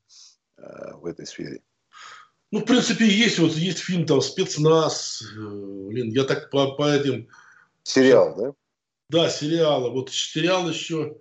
э, 0.58 0.94
в 0.96 1.06
этой 1.06 1.26
сфере? 1.26 1.62
Ну, 2.52 2.60
в 2.60 2.66
принципе, 2.66 3.08
есть 3.08 3.40
вот 3.40 3.54
есть 3.54 3.80
фильм 3.80 4.06
там 4.06 4.22
«Спецназ». 4.22 5.24
Э, 5.36 5.40
блин, 5.40 6.12
я 6.12 6.24
так 6.24 6.50
по, 6.50 6.72
по 6.76 6.90
этим... 6.90 7.28
Сериал, 7.84 8.36
да? 8.38 8.54
Да, 9.10 9.30
сериалы. 9.30 9.92
Вот 9.92 10.12
сериал 10.12 10.70
еще... 10.70 11.18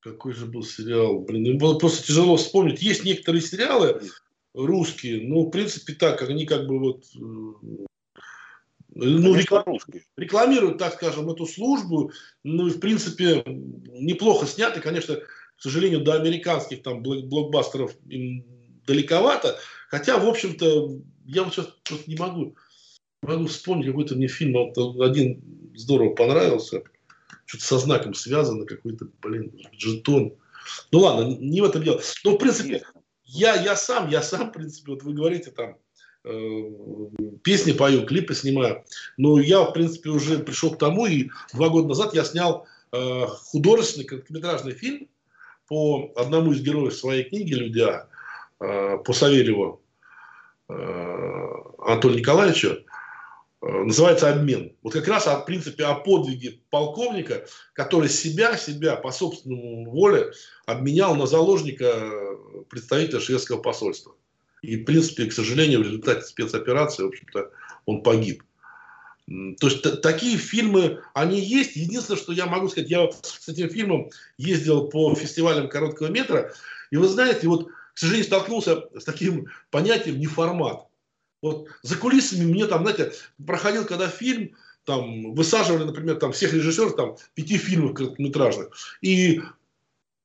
Какой 0.00 0.32
же 0.32 0.46
был 0.46 0.62
сериал? 0.62 1.20
Блин, 1.20 1.42
ну, 1.42 1.58
было 1.58 1.78
просто 1.78 2.06
тяжело 2.06 2.36
вспомнить. 2.36 2.80
Есть 2.82 3.04
некоторые 3.04 3.42
сериалы 3.42 4.00
русские, 4.54 5.28
но, 5.28 5.42
в 5.42 5.50
принципе, 5.50 5.92
так, 5.92 6.22
они 6.22 6.46
как 6.46 6.66
бы 6.66 6.78
вот... 6.78 7.04
Э, 7.16 7.84
ну, 8.92 9.34
рекламируют, 9.34 9.84
рекламируют, 10.16 10.78
так 10.78 10.94
скажем, 10.94 11.30
эту 11.30 11.46
службу. 11.46 12.12
Ну, 12.42 12.66
и, 12.66 12.70
в 12.70 12.80
принципе, 12.80 13.42
неплохо 13.46 14.46
сняты. 14.46 14.80
Конечно, 14.80 15.16
к 15.16 15.62
сожалению, 15.62 16.02
до 16.02 16.14
американских 16.14 16.82
там 16.82 17.02
блокбастеров 17.02 17.94
им 18.08 18.44
далековато. 18.90 19.58
Хотя, 19.88 20.18
в 20.18 20.28
общем-то, 20.28 20.90
я 21.26 21.44
вот 21.44 21.54
сейчас 21.54 21.66
просто 21.84 22.10
не 22.10 22.16
могу, 22.16 22.56
могу 23.22 23.46
вспомнить 23.46 23.86
какой-то 23.86 24.16
мне 24.16 24.28
фильм, 24.28 24.54
вот 24.54 25.00
один 25.00 25.42
здорово 25.74 26.14
понравился. 26.14 26.82
что-то 27.46 27.64
со 27.64 27.78
знаком 27.78 28.14
связано, 28.14 28.66
какой-то, 28.66 29.06
блин, 29.22 29.52
жетон. 29.72 30.34
Ну 30.92 30.98
ладно, 31.00 31.36
не 31.40 31.60
в 31.60 31.64
этом 31.64 31.82
дело. 31.82 32.00
Но, 32.24 32.32
в 32.32 32.38
принципе, 32.38 32.82
я, 33.24 33.54
я 33.54 33.76
сам, 33.76 34.08
я 34.08 34.22
сам, 34.22 34.50
в 34.50 34.52
принципе, 34.52 34.92
вот 34.92 35.02
вы 35.02 35.14
говорите 35.14 35.50
там, 35.50 35.76
э, 36.24 36.62
песни 37.42 37.72
пою, 37.72 38.06
клипы 38.06 38.34
снимаю. 38.34 38.84
Но 39.16 39.40
я, 39.40 39.62
в 39.62 39.72
принципе, 39.72 40.10
уже 40.10 40.40
пришел 40.40 40.70
к 40.70 40.78
тому, 40.78 41.06
и 41.06 41.30
два 41.52 41.68
года 41.68 41.88
назад 41.88 42.14
я 42.14 42.24
снял 42.24 42.66
э, 42.92 43.26
художественный 43.26 44.06
короткометражный 44.06 44.72
фильм 44.72 45.08
по 45.68 46.12
одному 46.16 46.52
из 46.52 46.60
героев 46.60 46.94
своей 46.94 47.22
книги 47.22 47.54
«Людя», 47.54 48.08
э, 48.08 48.09
по 48.60 49.12
Саверьеву 49.12 49.82
э, 50.68 50.72
Анатолию 51.78 52.18
Николаевичу. 52.18 52.84
Э, 53.62 53.84
называется 53.84 54.30
обмен. 54.30 54.76
Вот 54.82 54.92
как 54.92 55.08
раз 55.08 55.26
о 55.26 55.40
принципе 55.40 55.84
о 55.84 55.94
подвиге 55.94 56.60
полковника, 56.70 57.46
который 57.72 58.08
себя, 58.08 58.56
себя 58.56 58.96
по 58.96 59.10
собственному 59.10 59.90
воле 59.90 60.32
обменял 60.66 61.14
на 61.14 61.26
заложника 61.26 62.12
представителя 62.68 63.20
шведского 63.20 63.60
посольства. 63.60 64.14
И, 64.62 64.76
в 64.76 64.84
принципе, 64.84 65.26
к 65.26 65.32
сожалению, 65.32 65.80
в 65.80 65.84
результате 65.84 66.22
спецоперации, 66.22 67.02
в 67.02 67.08
общем-то, 67.08 67.50
он 67.86 68.02
погиб. 68.02 68.42
То 69.26 69.68
есть 69.68 70.02
такие 70.02 70.36
фильмы, 70.36 71.02
они 71.14 71.40
есть. 71.40 71.76
Единственное, 71.76 72.18
что 72.18 72.32
я 72.32 72.46
могу 72.46 72.68
сказать, 72.68 72.90
я 72.90 73.08
с 73.10 73.48
этим 73.48 73.70
фильмом 73.70 74.10
ездил 74.38 74.88
по 74.88 75.14
фестивалям 75.14 75.68
короткого 75.68 76.08
метра, 76.08 76.52
и 76.90 76.96
вы 76.96 77.06
знаете, 77.06 77.46
вот, 77.46 77.68
сожалению, 78.00 78.26
столкнулся 78.26 78.84
с 78.98 79.04
таким 79.04 79.48
понятием 79.70 80.18
неформат. 80.18 80.86
Вот 81.42 81.68
за 81.82 81.96
кулисами 81.96 82.44
мне 82.44 82.66
там, 82.66 82.82
знаете, 82.82 83.12
проходил, 83.46 83.84
когда 83.84 84.08
фильм, 84.08 84.56
там, 84.84 85.34
высаживали, 85.34 85.84
например, 85.84 86.16
там, 86.16 86.32
всех 86.32 86.52
режиссеров, 86.52 86.96
там, 86.96 87.16
пяти 87.34 87.58
фильмов 87.58 87.94
короткометражных. 87.94 88.70
И, 89.02 89.40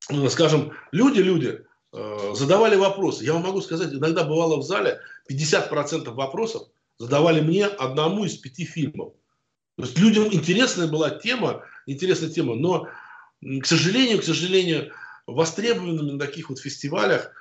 э, 0.09 0.29
скажем, 0.29 0.73
люди, 0.91 1.19
люди 1.19 1.65
э, 1.93 2.33
задавали 2.33 2.75
вопросы. 2.75 3.23
Я 3.23 3.33
вам 3.33 3.43
могу 3.43 3.61
сказать, 3.61 3.93
иногда 3.93 4.23
бывало 4.23 4.57
в 4.57 4.63
зале 4.63 4.99
50% 5.29 6.09
вопросов 6.13 6.67
задавали 6.97 7.41
мне 7.41 7.65
одному 7.65 8.25
из 8.25 8.37
пяти 8.37 8.65
фильмов. 8.65 9.13
То 9.77 9.83
есть 9.83 9.97
людям 9.97 10.27
интересная 10.31 10.87
была 10.87 11.09
тема, 11.09 11.63
интересная 11.85 12.29
тема, 12.29 12.55
но, 12.55 12.87
к 13.41 13.65
сожалению, 13.65 14.19
к 14.19 14.23
сожалению, 14.23 14.93
востребованными 15.27 16.11
на 16.11 16.19
таких 16.19 16.49
вот 16.49 16.59
фестивалях 16.59 17.31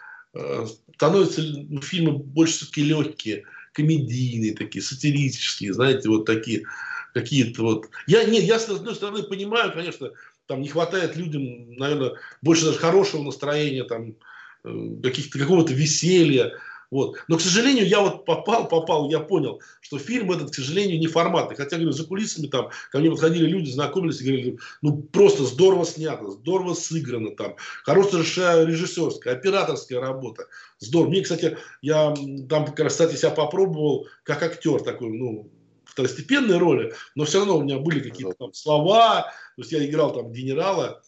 становятся 0.95 1.43
ну, 1.43 1.81
фильмы 1.81 2.19
больше 2.19 2.55
все-таки 2.55 2.85
легкие, 2.85 3.45
комедийные 3.73 4.55
такие, 4.55 4.83
сатирические, 4.83 5.73
знаете, 5.73 6.09
вот 6.09 6.25
такие 6.25 6.65
какие-то 7.13 7.63
вот. 7.63 7.89
Я, 8.07 8.25
нет, 8.25 8.43
я 8.45 8.59
с 8.59 8.69
одной 8.69 8.95
стороны 8.95 9.23
понимаю, 9.23 9.73
конечно, 9.73 10.11
там 10.47 10.61
не 10.61 10.69
хватает 10.69 11.17
людям, 11.17 11.77
наверное, 11.77 12.15
больше 12.43 12.67
даже 12.67 12.79
хорошего 12.79 13.23
настроения, 13.23 13.85
там, 13.85 14.17
э, 14.65 15.03
каких-то, 15.03 15.39
какого-то 15.39 15.73
веселья, 15.73 16.53
вот. 16.95 17.17
Но, 17.27 17.39
к 17.39 17.41
сожалению, 17.41 17.89
я 17.89 17.99
вот 17.99 18.25
попал, 18.25 18.69
попал, 18.69 19.11
я 19.11 19.19
понял, 19.19 19.61
что 19.81 19.99
фильм 19.99 20.31
этот, 20.31 20.53
к 20.53 20.55
сожалению, 20.55 21.01
не 21.01 21.09
форматный. 21.09 21.57
Хотя, 21.57 21.75
говорю, 21.75 21.91
за 21.91 22.07
кулисами 22.07 22.47
там 22.47 22.71
ко 22.93 23.01
мне 23.01 23.11
подходили 23.11 23.47
люди, 23.47 23.69
знакомились 23.69 24.21
и 24.21 24.25
говорили, 24.25 24.59
ну, 24.81 25.03
просто 25.03 25.43
здорово 25.43 25.85
снято, 25.87 26.31
здорово 26.31 26.75
сыграно 26.75 27.35
там. 27.35 27.57
Хорошая 27.83 28.65
режиссерская, 28.65 29.35
операторская 29.35 29.99
работа. 29.99 30.47
Здорово. 30.79 31.09
Мне, 31.09 31.23
кстати, 31.23 31.59
я 31.83 32.15
там, 32.49 32.73
кстати, 32.73 33.17
себя 33.17 33.31
попробовал 33.31 34.07
как 34.23 34.45
актер 34.45 34.81
такой, 34.81 35.09
ну, 35.09 35.51
второстепенной 35.85 36.59
роли, 36.59 36.95
но 37.17 37.25
все 37.25 37.39
равно 37.39 37.59
у 37.59 37.63
меня 37.65 37.81
были 37.81 37.99
какие-то 37.99 38.35
там 38.35 38.55
слова, 38.55 39.33
то 39.57 39.63
есть 39.63 39.73
я 39.73 39.85
играл 39.85 40.13
там 40.13 40.31
генерала, 40.31 41.03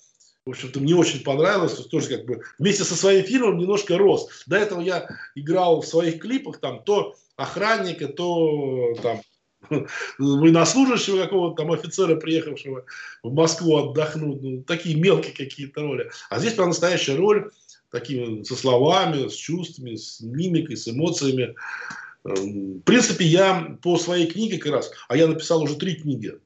в 0.47 0.51
общем-то, 0.51 0.79
мне 0.79 0.95
очень 0.95 1.25
понравилось, 1.25 1.75
тоже 1.87 2.09
как 2.09 2.25
бы 2.25 2.41
вместе 2.59 2.85
со 2.85 2.95
своим 2.95 3.25
фильмом 3.25 3.59
немножко 3.59 3.99
рос. 3.99 4.29
До 4.47 4.57
этого 4.57 4.81
я 4.81 5.09
играл 5.35 5.81
в 5.81 5.87
своих 5.87 6.21
клипах 6.21 6.61
там 6.61 6.85
то 6.85 7.17
охранника, 7.35 8.07
то 8.07 8.95
там 9.03 9.21
военнослужащего 10.19 11.25
какого-то 11.25 11.63
там 11.63 11.73
офицера, 11.73 12.15
приехавшего 12.15 12.85
в 13.25 13.35
Москву 13.35 13.77
отдохнуть, 13.77 14.41
ну, 14.41 14.63
такие 14.63 14.95
мелкие 14.95 15.35
какие-то 15.35 15.83
роли. 15.83 16.11
А 16.31 16.39
здесь 16.39 16.55
прям 16.55 16.69
настоящая 16.69 17.17
роль, 17.17 17.51
такими 17.91 18.45
со 18.45 18.55
словами, 18.55 19.27
с 19.27 19.35
чувствами, 19.35 19.97
с 19.97 20.21
мимикой, 20.21 20.77
с 20.77 20.87
эмоциями. 20.87 21.57
Эм, 22.25 22.79
в 22.79 22.83
принципе, 22.83 23.25
я 23.25 23.77
по 23.83 23.99
своей 23.99 24.29
книге 24.29 24.59
как 24.59 24.73
раз, 24.73 24.93
а 25.09 25.17
я 25.17 25.27
написал 25.27 25.61
уже 25.61 25.75
три 25.75 25.97
книги, 25.97 26.39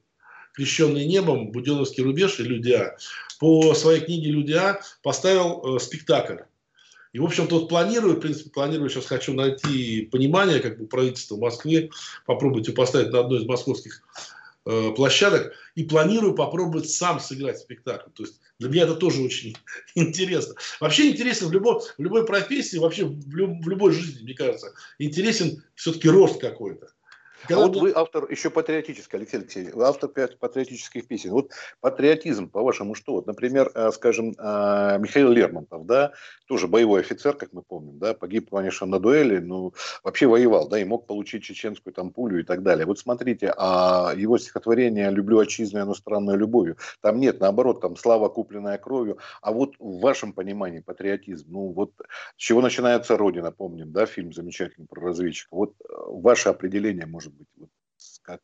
«Крещенный 0.53 1.05
небом», 1.05 1.51
«Буденовский 1.51 2.03
рубеж» 2.03 2.39
и 2.39 2.43
«Людя», 2.43 2.97
по 3.39 3.73
своей 3.73 4.01
книге 4.01 4.31
«Людя» 4.31 4.81
поставил 5.01 5.75
э, 5.75 5.79
спектакль. 5.79 6.37
И, 7.13 7.19
в 7.19 7.25
общем-то, 7.25 7.59
вот 7.59 7.69
планирую, 7.69 8.15
в 8.15 8.19
принципе, 8.19 8.49
планирую, 8.49 8.89
сейчас 8.89 9.05
хочу 9.05 9.33
найти 9.33 10.07
понимание, 10.11 10.59
как 10.59 10.77
бы, 10.77 10.85
правительства 10.85 11.35
Москвы, 11.35 11.91
попробовать 12.25 12.67
его 12.67 12.75
поставить 12.75 13.11
на 13.11 13.19
одной 13.19 13.39
из 13.39 13.45
московских 13.45 14.01
э, 14.65 14.91
площадок, 14.95 15.53
и 15.75 15.83
планирую 15.83 16.35
попробовать 16.35 16.89
сам 16.89 17.19
сыграть 17.19 17.59
спектакль. 17.59 18.09
То 18.11 18.23
есть 18.23 18.39
для 18.59 18.69
меня 18.69 18.83
это 18.83 18.95
тоже 18.95 19.21
очень 19.21 19.57
интересно. 19.95 20.55
Вообще 20.79 21.09
интересно 21.09 21.47
в 21.47 21.51
любой, 21.51 21.81
в 21.81 21.99
любой 22.01 22.25
профессии, 22.25 22.77
вообще 22.77 23.05
в, 23.05 23.35
люб, 23.35 23.63
в 23.63 23.67
любой 23.67 23.91
жизни, 23.91 24.23
мне 24.23 24.33
кажется, 24.33 24.73
интересен 24.97 25.63
все-таки 25.75 26.07
рост 26.07 26.39
какой-то. 26.39 26.91
А 27.49 27.55
вот 27.55 27.75
вы 27.75 27.91
автор 27.95 28.29
еще 28.29 28.49
патриотический, 28.49 29.17
Алексей 29.17 29.37
Алексеевич, 29.37 29.73
вы 29.73 29.85
автор 29.85 30.09
патриотических 30.09 31.07
песен. 31.07 31.31
Вот 31.31 31.51
патриотизм, 31.79 32.49
по-вашему, 32.49 32.95
что? 32.95 33.13
Вот, 33.13 33.27
например, 33.27 33.71
э, 33.73 33.91
скажем, 33.91 34.35
э, 34.37 34.97
Михаил 34.99 35.31
Лермонтов, 35.31 35.85
да, 35.85 36.11
тоже 36.47 36.67
боевой 36.67 37.01
офицер, 37.01 37.33
как 37.35 37.53
мы 37.53 37.61
помним, 37.61 37.97
да, 37.97 38.13
погиб, 38.13 38.49
конечно, 38.49 38.85
на 38.87 38.99
дуэли, 38.99 39.39
но 39.39 39.73
вообще 40.03 40.27
воевал, 40.27 40.67
да, 40.67 40.79
и 40.79 40.83
мог 40.83 41.07
получить 41.07 41.43
чеченскую 41.43 41.93
там 41.93 42.11
пулю 42.11 42.39
и 42.39 42.43
так 42.43 42.63
далее. 42.63 42.85
Вот 42.85 42.99
смотрите, 42.99 43.53
а 43.57 44.13
его 44.15 44.37
стихотворение 44.37 45.09
«Люблю 45.11 45.39
отчизну 45.39 45.79
и 45.79 45.83
иностранную 45.83 46.37
любовью», 46.37 46.77
там 47.01 47.19
нет, 47.19 47.39
наоборот, 47.39 47.81
там 47.81 47.95
слава, 47.95 48.29
купленная 48.29 48.77
кровью. 48.77 49.17
А 49.41 49.51
вот 49.51 49.75
в 49.79 49.99
вашем 49.99 50.33
понимании 50.33 50.79
патриотизм, 50.79 51.47
ну 51.49 51.71
вот 51.71 51.93
с 52.37 52.41
чего 52.41 52.61
начинается 52.61 53.17
Родина, 53.17 53.51
помним, 53.51 53.91
да, 53.91 54.05
фильм 54.05 54.33
замечательный 54.33 54.87
про 54.87 55.01
разведчика. 55.01 55.49
Вот 55.51 55.73
э, 55.79 55.93
ваше 56.07 56.49
определение, 56.49 57.05
может 57.05 57.30
может 57.31 57.37
быть, 57.37 57.47
вот, 57.57 57.69
как, 58.21 58.41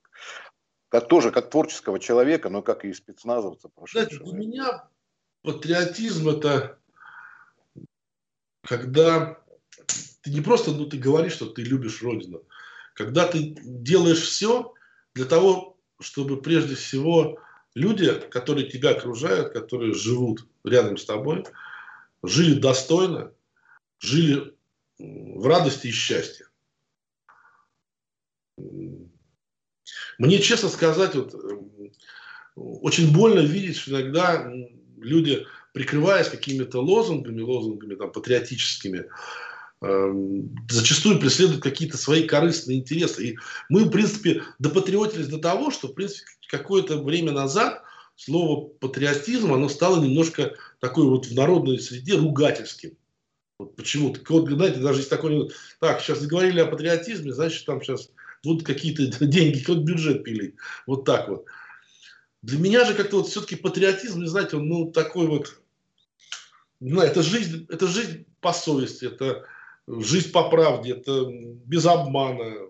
как 0.90 1.08
тоже 1.08 1.32
как 1.32 1.50
творческого 1.50 2.00
человека, 2.00 2.50
но 2.50 2.62
как 2.62 2.86
и 2.86 2.94
спецназовца 2.94 3.70
прошедшего. 3.70 4.26
Знаете, 4.26 4.38
для 4.38 4.48
меня 4.48 4.90
патриотизм 5.44 6.30
это 6.30 6.80
когда 8.62 9.40
ты 10.22 10.32
не 10.32 10.42
просто 10.42 10.72
ну, 10.72 10.88
ты 10.88 10.98
говоришь, 10.98 11.34
что 11.34 11.46
ты 11.48 11.64
любишь 11.64 12.02
Родину, 12.02 12.44
когда 12.94 13.28
ты 13.28 13.56
делаешь 13.64 14.22
все 14.22 14.74
для 15.14 15.26
того, 15.26 15.78
чтобы 16.00 16.42
прежде 16.42 16.76
всего 16.76 17.40
люди, 17.76 18.12
которые 18.30 18.70
тебя 18.70 18.92
окружают, 18.92 19.54
которые 19.54 19.94
живут 19.94 20.46
рядом 20.64 20.98
с 20.98 21.06
тобой, 21.06 21.46
жили 22.24 22.60
достойно, 22.60 23.32
жили 24.00 24.54
в 24.98 25.46
радости 25.48 25.88
и 25.88 25.92
счастье. 25.92 26.47
Мне, 30.18 30.40
честно 30.40 30.70
сказать, 30.70 31.16
вот, 31.16 31.34
эм, 31.34 31.72
очень 32.56 33.14
больно 33.14 33.40
видеть, 33.40 33.78
что 33.78 33.92
иногда 33.92 34.52
люди, 34.98 35.46
прикрываясь 35.74 36.28
какими-то 36.28 36.82
лозунгами, 36.82 37.42
лозунгами 37.42 37.96
там, 37.96 38.12
патриотическими, 38.12 39.06
эм, 39.82 40.56
зачастую 40.70 41.20
преследуют 41.20 41.62
какие-то 41.62 41.98
свои 41.98 42.24
корыстные 42.24 42.80
интересы. 42.80 43.28
И 43.28 43.38
мы, 43.70 43.86
в 43.86 43.92
принципе, 43.92 44.44
допатриотились 44.60 45.28
до 45.28 45.38
того, 45.38 45.70
что, 45.72 45.88
в 45.88 45.94
принципе, 45.94 46.26
какое-то 46.50 47.02
время 47.02 47.32
назад 47.32 47.84
слово 48.16 48.70
патриотизм, 48.80 49.54
оно 49.54 49.70
стало 49.70 50.04
немножко 50.04 50.56
такой 50.80 51.06
вот 51.06 51.28
в 51.28 51.36
народной 51.36 51.80
среде 51.80 52.16
ругательским. 52.16 52.98
Вот 53.60 53.76
почему-то. 53.76 54.22
Вот, 54.30 54.50
знаете, 54.50 54.80
даже 54.80 55.00
есть 55.00 55.10
такой... 55.10 55.52
Так, 55.80 56.02
сейчас 56.02 56.20
заговорили 56.20 56.60
о 56.60 56.68
патриотизме, 56.68 57.34
значит, 57.34 57.66
там 57.66 57.82
сейчас 57.82 58.10
будут 58.44 58.66
какие-то 58.66 59.26
деньги, 59.26 59.60
какой 59.60 59.84
бюджет 59.84 60.24
пилить. 60.24 60.56
Вот 60.86 61.06
так 61.06 61.30
вот. 61.30 61.46
Для 62.42 62.60
меня 62.60 62.86
же 62.86 62.94
как-то 62.94 63.18
вот 63.18 63.28
все-таки 63.28 63.56
патриотизм, 63.56 64.22
не 64.22 64.28
знаете, 64.28 64.58
он 64.58 64.68
ну, 64.68 64.92
такой 64.92 65.28
вот, 65.28 65.62
знаю, 66.80 67.10
это 67.10 67.24
жизнь, 67.24 67.66
это 67.70 67.88
жизнь 67.88 68.26
по 68.42 68.54
совести, 68.54 69.06
это 69.06 69.46
жизнь 69.88 70.32
по 70.32 70.50
правде, 70.50 70.92
это 70.92 71.26
без 71.30 71.86
обмана, 71.86 72.70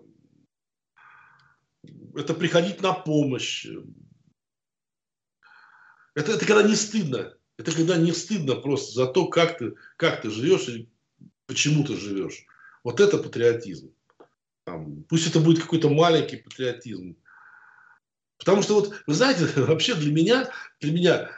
это 2.14 2.34
приходить 2.34 2.82
на 2.82 2.92
помощь. 2.92 3.66
Это, 6.14 6.32
это 6.32 6.46
когда 6.46 6.62
не 6.62 6.74
стыдно. 6.74 7.34
Это 7.58 7.72
когда 7.72 7.96
не 7.96 8.12
стыдно 8.12 8.54
просто 8.54 8.92
за 8.92 9.06
то, 9.06 9.26
как 9.26 9.58
ты, 9.58 9.74
как 9.96 10.22
ты 10.22 10.30
живешь 10.30 10.68
и 10.68 10.88
почему 11.46 11.84
ты 11.84 11.96
живешь. 11.96 12.46
Вот 12.84 13.00
это 13.00 13.18
патриотизм. 13.18 13.92
Там, 14.68 15.02
пусть 15.08 15.26
это 15.26 15.40
будет 15.40 15.62
какой-то 15.62 15.88
маленький 15.88 16.36
патриотизм. 16.36 17.16
Потому 18.38 18.60
что 18.60 18.74
вот, 18.74 18.92
вы 19.06 19.14
знаете, 19.14 19.48
вообще 19.56 19.94
для 19.94 20.12
меня, 20.12 20.50
для 20.82 20.92
меня 20.92 21.30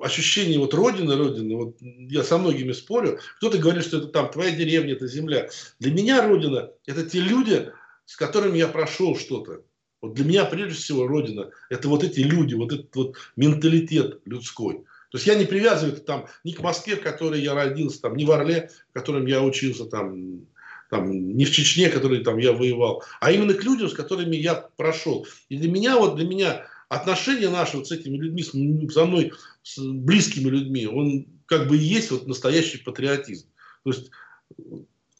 ощущение 0.00 0.60
вот 0.60 0.72
родины, 0.72 1.16
родины, 1.16 1.56
вот 1.56 1.76
я 1.80 2.22
со 2.22 2.38
многими 2.38 2.70
спорю, 2.70 3.18
кто-то 3.38 3.58
говорит, 3.58 3.84
что 3.84 3.98
это 3.98 4.06
там 4.06 4.30
твоя 4.30 4.52
деревня, 4.52 4.92
это 4.92 5.08
земля. 5.08 5.48
Для 5.80 5.92
меня 5.92 6.24
родина– 6.24 6.70
это 6.86 7.04
те 7.04 7.18
люди, 7.18 7.72
с 8.04 8.14
которыми 8.14 8.56
я 8.56 8.68
прошел 8.68 9.18
что-то. 9.18 9.64
Вот 10.00 10.14
для 10.14 10.24
меня 10.24 10.44
прежде 10.44 10.78
всего 10.78 11.08
родина– 11.08 11.50
это 11.70 11.88
вот 11.88 12.04
эти 12.04 12.20
люди, 12.20 12.54
вот 12.54 12.72
этот 12.72 12.94
вот 12.94 13.16
менталитет 13.34 14.20
людской. 14.26 14.84
То 15.10 15.18
есть 15.18 15.26
я 15.26 15.34
не 15.34 15.44
привязываю 15.44 15.94
это 15.96 16.04
там 16.04 16.26
ни 16.44 16.52
к 16.52 16.60
Москве, 16.60 16.94
в 16.94 17.02
которой 17.02 17.40
я 17.40 17.54
родился, 17.54 18.00
там, 18.00 18.16
ни 18.16 18.24
в 18.24 18.30
Орле, 18.30 18.70
в 18.90 18.92
котором 18.92 19.26
я 19.26 19.42
учился, 19.42 19.86
там, 19.86 20.46
там, 20.90 21.10
не 21.10 21.44
в 21.44 21.52
Чечне, 21.52 21.88
в 21.88 21.94
которой 21.94 22.22
там, 22.22 22.38
я 22.38 22.52
воевал, 22.52 23.02
а 23.20 23.32
именно 23.32 23.54
к 23.54 23.64
людям, 23.64 23.88
с 23.88 23.94
которыми 23.94 24.36
я 24.36 24.54
прошел. 24.54 25.26
И 25.48 25.56
для 25.56 25.70
меня, 25.70 25.98
вот 25.98 26.16
для 26.16 26.26
меня 26.26 26.66
отношения 26.88 27.48
наши 27.48 27.76
вот 27.76 27.88
с 27.88 27.92
этими 27.92 28.16
людьми, 28.16 28.42
с, 28.42 28.50
со 28.92 29.04
мной, 29.04 29.32
с 29.62 29.78
близкими 29.78 30.48
людьми, 30.48 30.86
он 30.86 31.26
как 31.46 31.68
бы 31.68 31.76
и 31.76 31.80
есть 31.80 32.10
вот 32.10 32.26
настоящий 32.26 32.78
патриотизм. 32.78 33.48
То 33.84 33.90
есть 33.90 34.10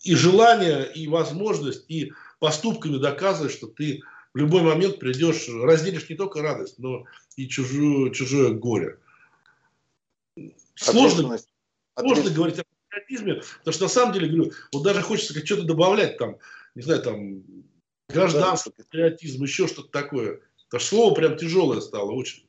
и 0.02 0.14
желание, 0.14 0.90
и 0.92 1.08
возможность, 1.08 1.84
и 1.88 2.12
поступками 2.38 2.98
доказывать, 2.98 3.52
что 3.52 3.66
ты 3.66 4.02
в 4.34 4.38
любой 4.38 4.62
момент 4.62 4.98
придешь, 4.98 5.48
разделишь 5.48 6.08
не 6.08 6.16
только 6.16 6.42
радость, 6.42 6.78
но 6.78 7.04
и 7.36 7.48
чужое, 7.48 8.10
чужое 8.10 8.50
горе. 8.50 8.98
Сложно, 10.74 11.38
сложно 11.98 12.30
говорить 12.30 12.58
о 12.58 12.64
патриотизме, 12.96 13.42
потому 13.58 13.72
что 13.72 13.84
на 13.84 13.88
самом 13.88 14.12
деле, 14.12 14.28
говорю, 14.28 14.52
вот 14.72 14.82
даже 14.82 15.02
хочется 15.02 15.44
что-то 15.44 15.64
добавлять, 15.64 16.18
там, 16.18 16.36
не 16.74 16.82
знаю, 16.82 17.02
там, 17.02 17.42
гражданский 18.08 18.70
патриотизм, 18.70 19.42
еще 19.42 19.66
что-то 19.66 19.88
такое. 19.90 20.40
Это 20.70 20.82
слово 20.82 21.14
прям 21.14 21.36
тяжелое 21.36 21.80
стало 21.80 22.12
очень. 22.12 22.45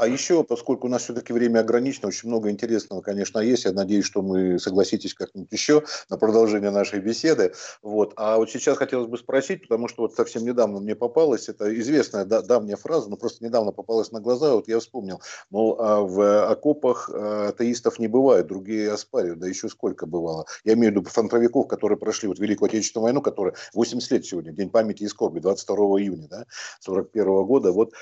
А 0.00 0.06
еще, 0.06 0.44
поскольку 0.44 0.86
у 0.86 0.90
нас 0.90 1.02
все-таки 1.02 1.34
время 1.34 1.58
ограничено, 1.58 2.08
очень 2.08 2.30
много 2.30 2.48
интересного, 2.48 3.02
конечно, 3.02 3.38
есть. 3.38 3.66
Я 3.66 3.72
надеюсь, 3.72 4.06
что 4.06 4.22
мы 4.22 4.58
согласитесь 4.58 5.12
как-нибудь 5.12 5.52
еще 5.52 5.84
на 6.08 6.16
продолжение 6.16 6.70
нашей 6.70 7.00
беседы. 7.00 7.52
Вот. 7.82 8.14
А 8.16 8.38
вот 8.38 8.50
сейчас 8.50 8.78
хотелось 8.78 9.08
бы 9.08 9.18
спросить, 9.18 9.60
потому 9.60 9.88
что 9.88 10.00
вот 10.04 10.14
совсем 10.14 10.46
недавно 10.46 10.80
мне 10.80 10.94
попалась, 10.94 11.50
это 11.50 11.78
известная 11.78 12.24
да, 12.24 12.40
давняя 12.40 12.76
фраза, 12.76 13.10
но 13.10 13.18
просто 13.18 13.44
недавно 13.44 13.72
попалась 13.72 14.10
на 14.10 14.20
глаза, 14.20 14.54
вот 14.54 14.68
я 14.68 14.80
вспомнил, 14.80 15.20
мол, 15.50 15.76
а 15.78 16.00
в 16.00 16.48
окопах 16.48 17.10
а, 17.12 17.48
атеистов 17.48 17.98
не 17.98 18.08
бывает, 18.08 18.46
другие 18.46 18.90
оспаривают, 18.90 19.40
да 19.40 19.48
еще 19.48 19.68
сколько 19.68 20.06
бывало. 20.06 20.46
Я 20.64 20.72
имею 20.72 20.94
в 20.94 20.96
виду 20.96 21.10
фронтовиков, 21.10 21.68
которые 21.68 21.98
прошли 21.98 22.26
вот 22.26 22.38
Великую 22.38 22.68
Отечественную 22.68 23.04
войну, 23.04 23.20
которая 23.20 23.54
80 23.74 24.10
лет 24.12 24.24
сегодня, 24.24 24.52
День 24.52 24.70
памяти 24.70 25.02
и 25.02 25.08
скорби, 25.08 25.40
22 25.40 25.76
июня 26.00 26.26
да, 26.26 26.46
41 26.80 27.44
года. 27.44 27.72
Вот 27.72 27.92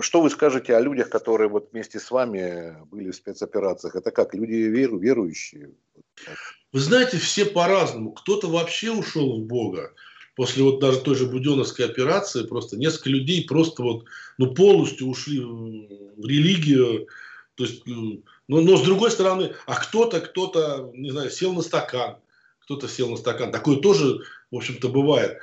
что 0.00 0.20
вы 0.20 0.30
скажете 0.30 0.76
о 0.76 0.80
людях, 0.80 1.08
которые 1.08 1.48
вот 1.48 1.70
вместе 1.72 1.98
с 1.98 2.10
вами 2.10 2.76
были 2.90 3.10
в 3.10 3.16
спецоперациях? 3.16 3.96
Это 3.96 4.10
как, 4.10 4.34
люди 4.34 4.54
веру, 4.54 4.98
верующие? 4.98 5.70
Вы 6.72 6.80
знаете, 6.80 7.16
все 7.16 7.46
по-разному. 7.46 8.12
Кто-то 8.12 8.48
вообще 8.48 8.90
ушел 8.90 9.40
в 9.40 9.46
Бога. 9.46 9.94
После 10.36 10.62
вот 10.62 10.80
даже 10.80 11.00
той 11.00 11.16
же 11.16 11.26
Буденовской 11.26 11.86
операции 11.86 12.46
просто 12.46 12.76
несколько 12.76 13.10
людей 13.10 13.44
просто 13.44 13.82
вот 13.82 14.04
ну, 14.36 14.54
полностью 14.54 15.08
ушли 15.08 15.40
в 15.40 16.24
религию. 16.24 17.08
То 17.54 17.64
есть, 17.64 17.82
но, 17.86 18.20
но 18.46 18.76
с 18.76 18.82
другой 18.82 19.10
стороны, 19.10 19.54
а 19.66 19.74
кто-то, 19.74 20.20
кто-то, 20.20 20.90
не 20.94 21.10
знаю, 21.10 21.30
сел 21.30 21.52
на 21.54 21.62
стакан. 21.62 22.18
Кто-то 22.60 22.86
сел 22.86 23.10
на 23.10 23.16
стакан. 23.16 23.50
Такое 23.50 23.78
тоже, 23.78 24.20
в 24.50 24.56
общем-то, 24.56 24.90
бывает. 24.90 25.38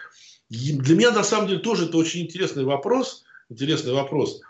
Для 0.49 0.95
меня, 0.95 1.11
на 1.11 1.23
самом 1.23 1.47
деле, 1.47 1.59
тоже 1.59 1.85
это 1.85 1.97
очень 1.97 2.21
интересный 2.21 2.63
вопрос– 2.63 3.23
интересный 3.49 3.93
вопрос. 3.93 4.41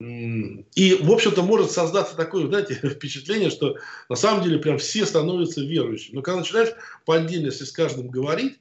И, 0.00 0.98
в 1.02 1.10
общем-то, 1.10 1.42
может 1.42 1.72
создаться 1.72 2.14
такое, 2.14 2.46
знаете, 2.46 2.74
впечатление, 2.82 3.50
что 3.50 3.76
на 4.08 4.16
самом 4.16 4.44
деле 4.44 4.58
прям 4.58 4.78
все 4.78 5.04
становятся 5.04 5.60
верующими. 5.60 6.16
Но 6.16 6.22
когда 6.22 6.40
начинаешь 6.40 6.72
по 7.04 7.16
отдельности 7.16 7.64
с 7.64 7.72
каждым 7.72 8.08
говорить, 8.08 8.58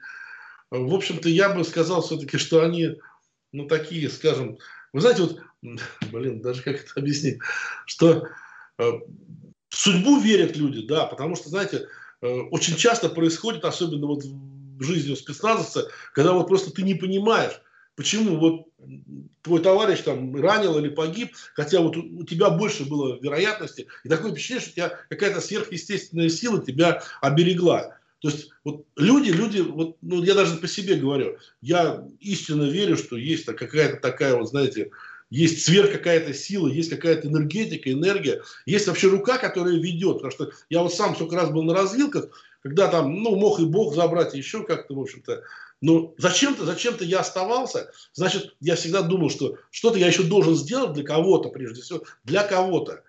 в 0.72 0.94
общем-то, 0.94 1.30
я 1.30 1.50
бы 1.50 1.64
сказал 1.64 2.02
все-таки, 2.02 2.38
что 2.38 2.64
они, 2.64 2.96
ну, 3.54 3.68
такие, 3.68 4.10
скажем, 4.10 4.58
вы 4.94 5.02
знаете, 5.02 5.24
вот, 5.24 5.40
блин, 6.12 6.42
даже 6.42 6.64
как 6.64 6.82
это 6.82 6.92
объяснить, 6.96 7.40
что 7.86 8.28
э, 8.80 8.92
в 9.70 9.76
судьбу 9.76 10.20
верят 10.20 10.58
люди, 10.58 10.86
да, 10.88 11.06
потому 11.06 11.36
что, 11.36 11.50
знаете, 11.50 11.88
э, 12.22 12.28
очень 12.28 12.76
часто 12.76 13.10
происходит, 13.10 13.64
особенно 13.64 14.08
вот 14.08 14.24
в 14.24 14.84
жизни 14.84 15.12
у 15.12 15.16
спецназовца, 15.16 15.90
когда 16.14 16.34
вот 16.34 16.48
просто 16.48 16.72
ты 16.72 16.82
не 16.82 16.96
понимаешь, 16.96 17.62
Почему 17.98 18.38
вот 18.38 18.68
твой 19.42 19.60
товарищ 19.60 20.02
там 20.02 20.36
ранил 20.40 20.78
или 20.78 20.90
погиб, 20.90 21.36
хотя 21.56 21.82
вот 21.82 21.98
у 21.98 22.24
тебя 22.24 22.52
больше 22.52 22.86
было 22.86 23.20
вероятности, 23.20 23.88
и 24.04 24.08
такое 24.08 24.32
впечатление, 24.32 24.62
что 24.62 24.70
у 24.70 24.74
тебя 24.76 25.00
какая-то 25.10 25.42
сверхъестественная 25.42 26.30
сила 26.30 26.64
тебя 26.64 27.02
оберегла. 27.22 27.98
То 28.20 28.30
есть 28.30 28.50
вот 28.64 28.86
люди, 28.96 29.32
люди, 29.32 29.62
вот, 29.62 29.98
ну, 30.02 30.24
я 30.24 30.36
даже 30.36 30.58
по 30.58 30.68
себе 30.68 30.96
говорю, 30.96 31.38
я 31.62 32.06
истинно 32.20 32.70
верю, 32.70 32.98
что 32.98 33.18
есть 33.18 33.46
какая-то 33.46 33.98
такая, 33.98 34.36
вот 34.36 34.50
знаете, 34.50 34.92
есть 35.32 35.66
сверх 35.66 35.92
какая-то 35.92 36.34
сила, 36.34 36.68
есть 36.68 36.90
какая-то 36.92 37.28
энергетика, 37.28 37.92
энергия, 37.92 38.44
есть 38.68 38.88
вообще 38.88 39.08
рука, 39.08 39.40
которая 39.40 39.76
ведет. 39.76 40.18
Потому 40.22 40.32
что 40.32 40.52
я 40.70 40.84
вот 40.84 40.94
сам 40.94 41.16
сколько 41.16 41.36
раз 41.36 41.50
был 41.50 41.64
на 41.64 41.74
развилках, 41.74 42.30
когда 42.62 42.88
там, 42.88 43.22
ну, 43.22 43.36
мог 43.36 43.60
и 43.60 43.66
Бог 43.66 43.94
забрать, 43.96 44.34
еще 44.34 44.64
как-то, 44.64 44.96
в 44.96 45.00
общем-то, 45.00 45.44
но 45.82 46.14
зачем-то, 46.18 46.66
зачем-то 46.66 47.06
я 47.06 47.20
оставался, 47.20 47.92
значит, 48.14 48.56
я 48.60 48.76
всегда 48.76 49.02
думал, 49.02 49.30
что 49.30 49.58
что-то 49.70 50.00
я 50.00 50.08
еще 50.08 50.24
должен 50.24 50.56
сделать 50.56 50.94
для 50.94 51.04
кого-то, 51.04 51.50
прежде 51.50 51.82
всего, 51.82 52.04
для 52.24 52.44
кого-то. 52.44 53.04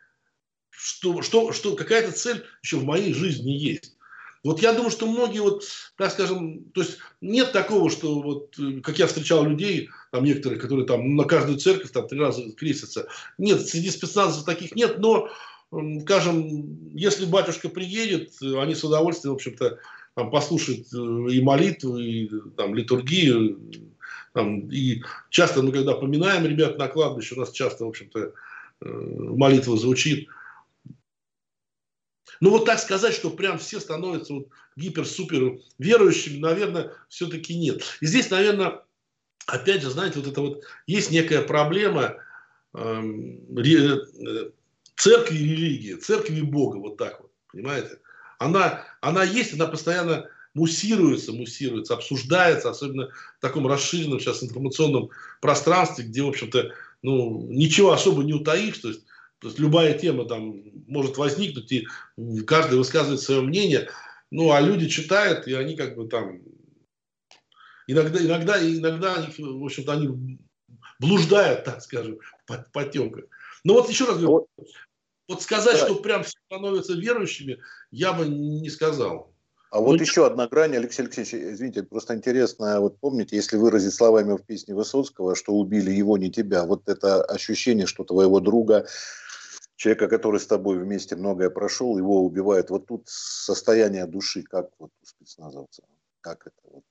Что, 0.71 1.23
что, 1.23 1.53
что 1.53 1.75
какая-то 1.75 2.13
цель 2.13 2.45
еще 2.63 2.77
в 2.77 2.85
моей 2.85 3.13
жизни 3.13 3.51
есть. 3.51 3.97
Вот 4.45 4.63
я 4.63 4.73
думаю, 4.73 4.91
что 4.91 5.07
многие, 5.07 5.41
вот, 5.41 5.65
так 5.97 6.13
скажем, 6.13 6.65
то 6.73 6.83
есть 6.83 6.99
нет 7.21 7.53
такого, 7.53 7.91
что 7.91 8.21
вот, 8.21 8.57
как 8.85 8.99
я 8.99 9.09
встречал 9.09 9.45
людей, 9.45 9.91
там 10.13 10.25
некоторые, 10.25 10.61
которые 10.61 10.87
там 10.87 11.17
на 11.17 11.25
каждую 11.25 11.59
церковь 11.59 11.91
там 11.91 12.07
три 12.07 12.21
раза 12.21 12.51
крестятся. 12.53 13.09
Нет, 13.37 13.67
среди 13.67 13.91
спецназов 13.91 14.45
таких 14.45 14.77
нет, 14.77 14.99
но, 14.99 15.29
скажем, 16.01 16.89
если 16.91 17.27
батюшка 17.27 17.69
приедет, 17.69 18.33
они 18.41 18.75
с 18.75 18.85
удовольствием, 18.85 19.35
в 19.35 19.37
общем-то, 19.37 19.79
там, 20.15 20.31
послушать 20.31 20.93
э, 20.93 20.97
и 20.97 21.41
молитву, 21.41 21.97
и 21.97 22.29
там, 22.57 22.75
литургию. 22.75 23.61
Там, 24.33 24.69
и 24.69 25.03
часто 25.31 25.63
мы, 25.63 25.71
когда 25.71 25.95
поминаем 25.95 26.45
ребят 26.45 26.79
на 26.79 26.89
кладбище, 26.89 27.35
у 27.35 27.39
нас 27.39 27.53
часто, 27.53 27.85
в 27.85 27.89
общем-то, 27.89 28.21
э, 28.21 28.85
молитва 28.85 29.77
звучит. 29.77 30.29
Ну 32.41 32.51
вот 32.51 32.65
так 32.65 32.79
сказать, 32.79 33.15
что 33.15 33.31
прям 33.31 33.59
все 33.59 33.79
становятся 33.81 34.35
вот 34.35 34.49
гипер-супер 34.77 35.61
верующими, 35.79 36.39
наверное, 36.39 36.93
все-таки 37.09 37.57
нет. 37.57 37.83
И 38.01 38.07
здесь, 38.07 38.31
наверное, 38.31 38.83
опять 39.47 39.83
же, 39.83 39.91
знаете, 39.91 40.19
вот 40.19 40.29
это 40.29 40.41
вот 40.41 40.65
есть 40.87 41.11
некая 41.11 41.43
проблема 41.43 42.17
эм, 42.75 43.57
э, 43.57 44.51
церкви 44.99 45.37
и 45.37 45.45
религии, 45.45 45.95
церкви 45.95 46.39
и 46.39 46.43
Бога, 46.43 46.77
вот 46.77 46.97
так 46.97 47.21
вот, 47.21 47.31
понимаете? 47.53 47.99
она, 48.39 48.85
она 49.01 49.25
есть, 49.25 49.53
она 49.55 49.67
постоянно 49.67 50.29
муссируется, 50.55 51.33
муссируется, 51.33 51.95
обсуждается, 51.95 52.71
особенно 52.71 53.09
в 53.39 53.41
таком 53.41 53.67
расширенном 53.67 54.19
сейчас 54.21 54.43
информационном 54.43 55.11
пространстве, 55.41 56.05
где, 56.05 56.23
в 56.23 56.29
общем-то, 56.29 56.73
ну, 57.03 57.47
ничего 57.49 57.93
особо 57.93 58.23
не 58.25 58.33
утаишь, 58.33 58.79
то 58.79 58.89
есть, 58.89 59.05
то 59.41 59.49
есть 59.49 59.59
любая 59.59 59.97
тема 59.97 60.25
там 60.25 60.63
может 60.89 61.17
возникнуть, 61.17 61.71
и 61.71 61.87
каждый 62.47 62.79
высказывает 62.79 63.21
свое 63.21 63.43
мнение, 63.43 63.89
ну, 64.31 64.51
а 64.51 64.61
люди 64.61 64.89
читают, 64.89 65.47
и 65.47 65.55
они 65.55 65.77
как 65.77 65.95
бы 65.97 66.09
там 66.09 66.41
иногда, 67.87 68.21
иногда, 68.21 68.61
иногда 68.61 69.15
они, 69.15 69.27
в 69.39 69.65
общем-то, 69.65 69.93
они 69.93 70.39
блуждают, 70.99 71.65
так 71.65 71.83
скажем, 71.83 72.19
по 72.47 72.65
потемках. 72.73 73.25
Но 73.65 73.75
вот 73.75 73.89
еще 73.89 74.07
раз 74.07 74.19
говорю, 74.19 74.49
вот 75.29 75.43
сказать, 75.43 75.79
да. 75.79 75.85
что 75.85 75.97
прям 75.97 76.25
все 76.25 76.39
становятся 76.47 76.95
верующими, 76.95 77.59
я 77.91 78.13
бы 78.13 78.27
не 78.27 78.71
сказал. 78.71 79.33
А 79.71 79.81
вот 79.81 79.97
ну, 79.97 80.03
еще 80.03 80.27
одна 80.27 80.49
грань, 80.49 80.75
Алексей 80.77 81.03
Алексеевич, 81.03 81.35
извините, 81.35 81.83
просто 81.83 82.15
интересно, 82.15 82.81
вот 82.81 82.99
помните, 83.01 83.37
если 83.37 83.59
выразить 83.59 83.93
словами 83.93 84.33
в 84.33 84.43
песне 84.43 84.75
Высоцкого, 84.75 85.37
что 85.37 85.53
убили 85.53 85.91
его, 85.91 86.17
не 86.17 86.31
тебя, 86.31 86.65
вот 86.65 86.89
это 86.89 87.23
ощущение, 87.23 87.87
что 87.87 88.05
твоего 88.05 88.41
друга, 88.41 88.87
человека, 89.77 90.09
который 90.09 90.41
с 90.41 90.47
тобой 90.47 90.79
вместе 90.79 91.17
многое 91.17 91.51
прошел, 91.51 91.99
его 91.99 92.25
убивают. 92.25 92.71
Вот 92.71 92.87
тут 92.87 93.03
состояние 93.07 94.07
души, 94.07 94.43
как 94.43 94.71
вот 94.79 94.91
у 95.03 95.07
спецназовца? 95.07 95.83
Как 96.23 96.47
это 96.47 96.57
вот? 96.65 96.85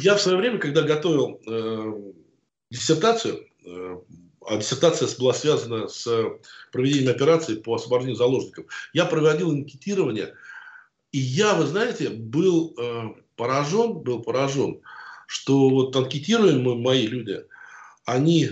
Я 0.00 0.14
в 0.14 0.20
свое 0.20 0.38
время, 0.38 0.58
когда 0.58 0.82
готовил 0.82 1.40
э, 1.46 2.12
диссертацию, 2.70 3.46
э, 3.66 4.00
а 4.46 4.56
диссертация 4.56 5.08
была 5.18 5.34
связана 5.34 5.88
с 5.88 6.08
проведением 6.72 7.10
операции 7.10 7.56
по 7.56 7.74
освобождению 7.74 8.16
заложников. 8.16 8.66
Я 8.92 9.04
проводил 9.04 9.50
анкетирование, 9.50 10.34
и 11.12 11.18
я, 11.18 11.54
вы 11.54 11.66
знаете, 11.66 12.08
был 12.08 12.74
э, 12.78 13.14
поражен, 13.36 13.94
был 13.98 14.22
поражен, 14.22 14.80
что 15.26 15.68
вот 15.68 15.94
анкетируемые 15.94 16.76
мои 16.76 17.06
люди, 17.06 17.44
они 18.04 18.50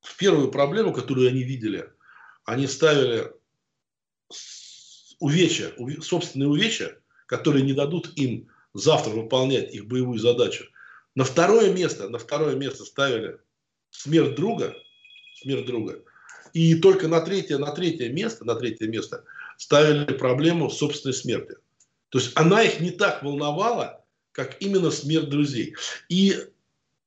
в 0.00 0.16
первую 0.16 0.50
проблему, 0.50 0.92
которую 0.92 1.28
они 1.28 1.42
видели, 1.42 1.90
они 2.44 2.66
ставили 2.66 3.32
увечья, 5.20 5.72
собственные 6.00 6.48
увечья, 6.48 6.98
которые 7.26 7.64
не 7.64 7.72
дадут 7.72 8.12
им 8.16 8.48
завтра 8.74 9.10
выполнять 9.10 9.72
их 9.72 9.86
боевую 9.86 10.18
задачу. 10.18 10.64
На 11.14 11.24
второе 11.24 11.72
место, 11.72 12.08
на 12.08 12.18
второе 12.18 12.56
место 12.56 12.84
ставили 12.84 13.38
смерть 13.90 14.34
друга, 14.34 14.74
смерть 15.42 15.66
друга. 15.66 16.02
И 16.52 16.74
только 16.74 17.08
на 17.08 17.20
третье, 17.20 17.58
на 17.58 17.72
третье 17.72 18.08
место, 18.10 18.44
на 18.44 18.54
третье 18.54 18.86
место 18.86 19.24
ставили 19.56 20.12
проблему 20.12 20.70
собственной 20.70 21.14
смерти. 21.14 21.56
То 22.10 22.18
есть 22.18 22.32
она 22.34 22.62
их 22.62 22.80
не 22.80 22.90
так 22.90 23.22
волновала, 23.22 24.04
как 24.32 24.56
именно 24.60 24.90
смерть 24.90 25.28
друзей. 25.28 25.76
И 26.08 26.36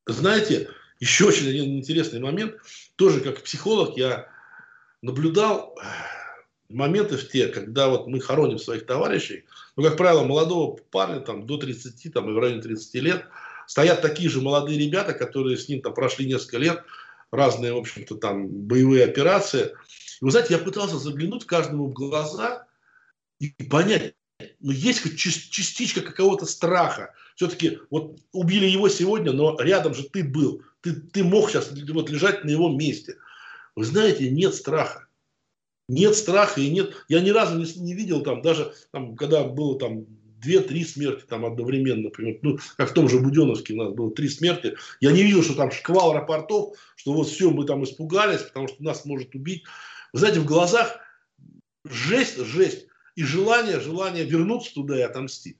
знаете, 0.05 0.69
еще 0.99 1.25
очень 1.25 1.49
один 1.49 1.77
интересный 1.77 2.19
момент, 2.19 2.55
тоже 2.95 3.19
как 3.19 3.41
психолог 3.41 3.97
я 3.97 4.27
наблюдал 5.01 5.77
моменты 6.69 7.17
в 7.17 7.27
те, 7.27 7.47
когда 7.47 7.89
вот 7.89 8.07
мы 8.07 8.19
хороним 8.19 8.57
своих 8.57 8.85
товарищей, 8.85 9.45
ну, 9.75 9.83
как 9.83 9.97
правило, 9.97 10.23
молодого 10.23 10.77
парня 10.91 11.19
там 11.19 11.45
до 11.45 11.57
30, 11.57 12.13
там, 12.13 12.29
и 12.29 12.33
в 12.33 12.39
районе 12.39 12.61
30 12.61 12.95
лет, 12.95 13.25
стоят 13.67 14.01
такие 14.01 14.29
же 14.29 14.41
молодые 14.41 14.79
ребята, 14.79 15.13
которые 15.13 15.57
с 15.57 15.67
ним 15.67 15.81
там 15.81 15.93
прошли 15.93 16.25
несколько 16.25 16.57
лет, 16.57 16.83
разные, 17.31 17.73
в 17.73 17.77
общем-то, 17.77 18.15
там 18.15 18.47
боевые 18.47 19.05
операции. 19.05 19.73
И 20.21 20.25
вы 20.25 20.31
знаете, 20.31 20.53
я 20.53 20.59
пытался 20.59 20.97
заглянуть 20.97 21.45
каждому 21.45 21.87
в 21.87 21.93
глаза 21.93 22.65
и 23.39 23.51
понять, 23.63 24.15
ну, 24.59 24.71
есть 24.71 25.01
хоть 25.01 25.17
частичка 25.17 26.01
какого-то 26.01 26.45
страха. 26.45 27.13
Все-таки 27.35 27.79
вот 27.89 28.19
убили 28.31 28.65
его 28.65 28.89
сегодня, 28.89 29.31
но 29.31 29.59
рядом 29.59 29.93
же 29.93 30.03
ты 30.03 30.23
был. 30.23 30.61
Ты, 30.81 30.93
ты 30.93 31.23
мог 31.23 31.49
сейчас 31.49 31.71
вот 31.71 32.09
лежать 32.09 32.43
на 32.43 32.49
его 32.49 32.69
месте. 32.69 33.17
Вы 33.75 33.85
знаете, 33.85 34.29
нет 34.29 34.55
страха. 34.55 35.07
Нет 35.87 36.15
страха 36.15 36.61
и 36.61 36.69
нет... 36.69 36.93
Я 37.07 37.21
ни 37.21 37.29
разу 37.29 37.57
не, 37.57 37.71
не 37.79 37.93
видел 37.93 38.23
там, 38.23 38.41
даже 38.41 38.73
там, 38.91 39.15
когда 39.15 39.43
было 39.43 39.77
там 39.77 40.05
две-три 40.41 40.83
смерти 40.83 41.25
там 41.27 41.45
одновременно, 41.45 42.03
например, 42.03 42.39
ну, 42.41 42.59
как 42.77 42.91
в 42.91 42.93
том 42.93 43.09
же 43.09 43.19
Буденовске 43.19 43.73
у 43.73 43.77
нас 43.77 43.93
было 43.93 44.11
три 44.11 44.29
смерти, 44.29 44.75
я 44.99 45.11
не 45.11 45.23
видел, 45.23 45.43
что 45.43 45.55
там 45.55 45.71
шквал 45.71 46.13
рапортов, 46.13 46.77
что 46.95 47.13
вот 47.13 47.27
все, 47.27 47.49
мы 47.51 47.65
там 47.65 47.83
испугались, 47.83 48.41
потому 48.41 48.67
что 48.67 48.83
нас 48.83 49.05
может 49.05 49.33
убить. 49.35 49.63
Вы 50.13 50.19
знаете, 50.19 50.39
в 50.39 50.45
глазах 50.45 50.99
жесть, 51.83 52.37
жесть, 52.37 52.87
и 53.15 53.23
желание, 53.23 53.79
желание 53.79 54.25
вернуться 54.25 54.73
туда 54.73 54.97
и 54.99 55.01
отомстить. 55.01 55.57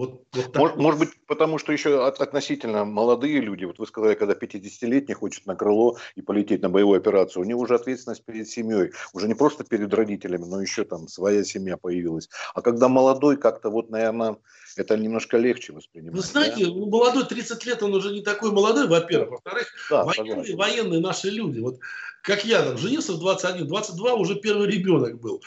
Вот, 0.00 0.24
вот 0.32 0.56
может, 0.56 0.76
может 0.78 0.98
быть, 0.98 1.10
потому 1.26 1.58
что 1.58 1.72
еще 1.74 2.06
относительно 2.06 2.86
молодые 2.86 3.38
люди, 3.40 3.66
вот 3.66 3.78
вы 3.78 3.86
сказали, 3.86 4.14
когда 4.14 4.32
50-летний 4.32 5.12
хочет 5.12 5.44
на 5.44 5.54
крыло 5.56 5.98
и 6.14 6.22
полететь 6.22 6.62
на 6.62 6.70
боевую 6.70 6.96
операцию, 6.96 7.42
у 7.42 7.44
него 7.44 7.60
уже 7.60 7.74
ответственность 7.74 8.24
перед 8.24 8.48
семьей, 8.48 8.92
уже 9.12 9.28
не 9.28 9.34
просто 9.34 9.62
перед 9.62 9.92
родителями, 9.92 10.46
но 10.46 10.62
еще 10.62 10.84
там 10.84 11.06
своя 11.06 11.44
семья 11.44 11.76
появилась. 11.76 12.30
А 12.54 12.62
когда 12.62 12.88
молодой, 12.88 13.36
как-то 13.36 13.68
вот, 13.68 13.90
наверное, 13.90 14.38
это 14.78 14.96
немножко 14.96 15.36
легче 15.36 15.74
воспринимать. 15.74 16.16
Вы 16.16 16.22
знаете, 16.22 16.64
да? 16.64 16.72
ну, 16.72 16.86
молодой 16.86 17.26
30 17.26 17.66
лет, 17.66 17.82
он 17.82 17.94
уже 17.94 18.10
не 18.10 18.22
такой 18.22 18.52
молодой, 18.52 18.88
во-первых. 18.88 19.32
Во-вторых, 19.32 19.66
да, 19.90 20.04
военные, 20.04 20.56
военные 20.56 21.00
наши 21.00 21.28
люди. 21.28 21.60
Вот 21.60 21.78
как 22.22 22.46
я 22.46 22.62
там 22.62 22.78
женился 22.78 23.12
в 23.12 23.18
21, 23.18 23.66
22 23.66 24.14
уже 24.14 24.36
первый 24.36 24.66
ребенок 24.66 25.20
был. 25.20 25.42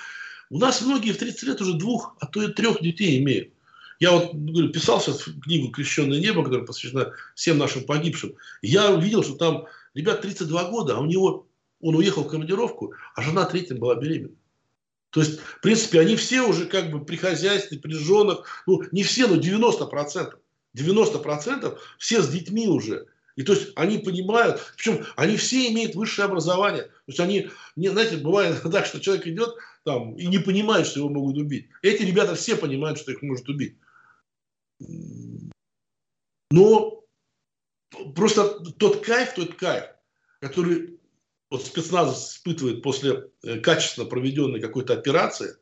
У 0.52 0.60
нас 0.60 0.80
многие 0.82 1.12
в 1.12 1.18
30 1.18 1.42
лет 1.42 1.62
уже 1.62 1.74
двух, 1.74 2.16
а 2.20 2.28
то 2.28 2.44
и 2.44 2.54
трех 2.54 2.84
детей 2.84 3.18
имеют. 3.18 3.52
Я 4.00 4.12
вот 4.12 4.34
говорю, 4.34 4.70
писал 4.70 5.00
сейчас 5.00 5.24
книгу 5.44 5.72
«Крещенное 5.72 6.20
небо», 6.20 6.44
которая 6.44 6.66
посвящена 6.66 7.14
всем 7.36 7.58
нашим 7.58 7.84
погибшим. 7.84 8.36
Я 8.62 8.92
увидел, 8.92 9.24
что 9.24 9.36
там 9.36 9.66
ребят 9.94 10.22
32 10.22 10.70
года, 10.70 10.96
а 10.96 11.00
у 11.00 11.06
него, 11.06 11.48
он 11.82 11.96
уехал 11.96 12.24
в 12.24 12.30
командировку, 12.30 12.94
а 13.16 13.22
жена 13.22 13.46
третьим 13.46 13.78
была 13.78 13.96
беременна. 13.96 14.36
То 15.12 15.22
есть, 15.22 15.40
в 15.40 15.62
принципе, 15.62 16.00
они 16.00 16.16
все 16.16 16.42
уже 16.42 16.66
как 16.66 16.90
бы 16.90 17.06
при 17.06 17.18
хозяйстве, 17.18 17.78
при 17.78 17.94
женах, 17.94 18.46
ну, 18.66 18.82
не 18.92 19.04
все, 19.04 19.28
но 19.28 19.36
90%. 19.36 20.34
90% 20.76 21.78
все 22.00 22.22
с 22.22 22.30
детьми 22.30 22.68
уже. 22.68 23.06
И 23.36 23.44
то 23.44 23.54
есть 23.54 23.70
они 23.76 23.98
понимают, 23.98 24.62
причем 24.76 25.06
они 25.16 25.38
все 25.38 25.72
имеют 25.72 25.96
высшее 25.96 26.26
образование. 26.26 26.84
То 26.84 26.92
есть 27.08 27.20
они, 27.20 27.50
не, 27.76 27.90
знаете, 27.90 28.18
бывает 28.18 28.62
так, 28.72 28.86
что 28.86 29.00
человек 29.00 29.28
идет 29.28 29.56
там 29.84 30.16
и 30.16 30.28
не 30.28 30.40
понимает, 30.40 30.88
что 30.88 31.00
его 31.00 31.10
могут 31.10 31.38
убить. 31.38 31.68
Эти 31.82 32.04
ребята 32.04 32.36
все 32.36 32.56
понимают, 32.56 33.00
что 33.00 33.12
их 33.12 33.22
может 33.22 33.48
убить. 33.50 33.76
Но 36.52 37.04
просто 38.16 38.60
тот 38.78 39.04
кайф, 39.06 39.34
тот 39.36 39.56
кайф, 39.56 39.86
который 40.40 41.00
вот 41.50 41.66
спецназ 41.66 42.36
испытывает 42.36 42.82
после 42.82 43.30
э, 43.44 43.60
качественно 43.60 44.08
проведенной 44.08 44.60
какой-то 44.60 44.94
операции, 44.94 45.56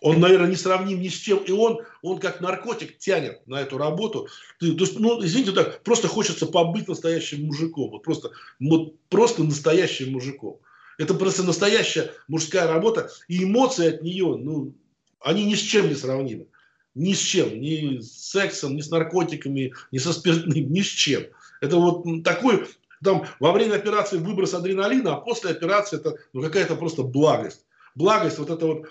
он, 0.00 0.20
наверное, 0.20 0.50
не 0.50 0.56
сравним 0.56 1.00
ни 1.00 1.08
с 1.08 1.14
чем. 1.14 1.38
И 1.44 1.50
он, 1.50 1.80
он 2.02 2.18
как 2.18 2.42
наркотик 2.42 2.98
тянет 2.98 3.46
на 3.46 3.62
эту 3.62 3.78
работу. 3.78 4.28
то 4.58 4.66
есть, 4.66 4.98
ну, 4.98 5.24
извините, 5.24 5.52
так, 5.52 5.82
просто 5.82 6.08
хочется 6.08 6.46
побыть 6.46 6.88
настоящим 6.88 7.46
мужиком. 7.46 7.90
Вот 7.90 8.02
просто, 8.02 8.32
вот 8.60 8.98
просто 9.08 9.44
настоящим 9.44 10.12
мужиком. 10.12 10.60
Это 10.98 11.14
просто 11.14 11.42
настоящая 11.42 12.12
мужская 12.28 12.66
работа. 12.66 13.10
И 13.28 13.44
эмоции 13.44 13.94
от 13.94 14.02
нее, 14.02 14.36
ну, 14.36 14.74
они 15.20 15.46
ни 15.46 15.54
с 15.54 15.60
чем 15.60 15.88
не 15.88 15.94
сравнимы 15.94 16.48
ни 16.94 17.12
с 17.12 17.18
чем, 17.18 17.60
ни 17.60 18.00
с 18.00 18.30
сексом, 18.30 18.76
ни 18.76 18.80
с 18.80 18.90
наркотиками, 18.90 19.72
ни 19.92 19.98
со 19.98 20.12
спиртным, 20.12 20.72
ни 20.72 20.80
с 20.80 20.86
чем. 20.86 21.24
Это 21.60 21.76
вот 21.76 22.04
такой, 22.22 22.66
там, 23.02 23.26
во 23.40 23.52
время 23.52 23.74
операции 23.74 24.18
выброс 24.18 24.54
адреналина, 24.54 25.14
а 25.14 25.20
после 25.20 25.50
операции 25.50 25.96
это 25.96 26.16
ну, 26.32 26.42
какая-то 26.42 26.76
просто 26.76 27.02
благость. 27.02 27.64
Благость, 27.94 28.38
вот 28.38 28.50
это 28.50 28.66
вот 28.66 28.86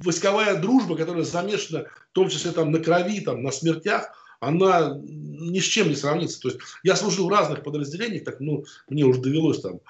войсковая 0.00 0.60
дружба, 0.60 0.96
которая 0.96 1.24
замешана 1.24 1.84
в 2.10 2.14
том 2.14 2.28
числе 2.28 2.52
там 2.52 2.70
на 2.70 2.78
крови, 2.78 3.20
там, 3.20 3.42
на 3.42 3.50
смертях, 3.50 4.10
она 4.40 4.98
ни 5.02 5.58
с 5.58 5.64
чем 5.64 5.88
не 5.88 5.94
сравнится. 5.94 6.40
То 6.40 6.48
есть 6.48 6.60
я 6.82 6.96
служил 6.96 7.26
в 7.26 7.30
разных 7.30 7.62
подразделениях, 7.62 8.24
так, 8.24 8.40
ну, 8.40 8.64
мне 8.88 9.04
уже 9.04 9.20
довелось 9.20 9.60
там, 9.60 9.80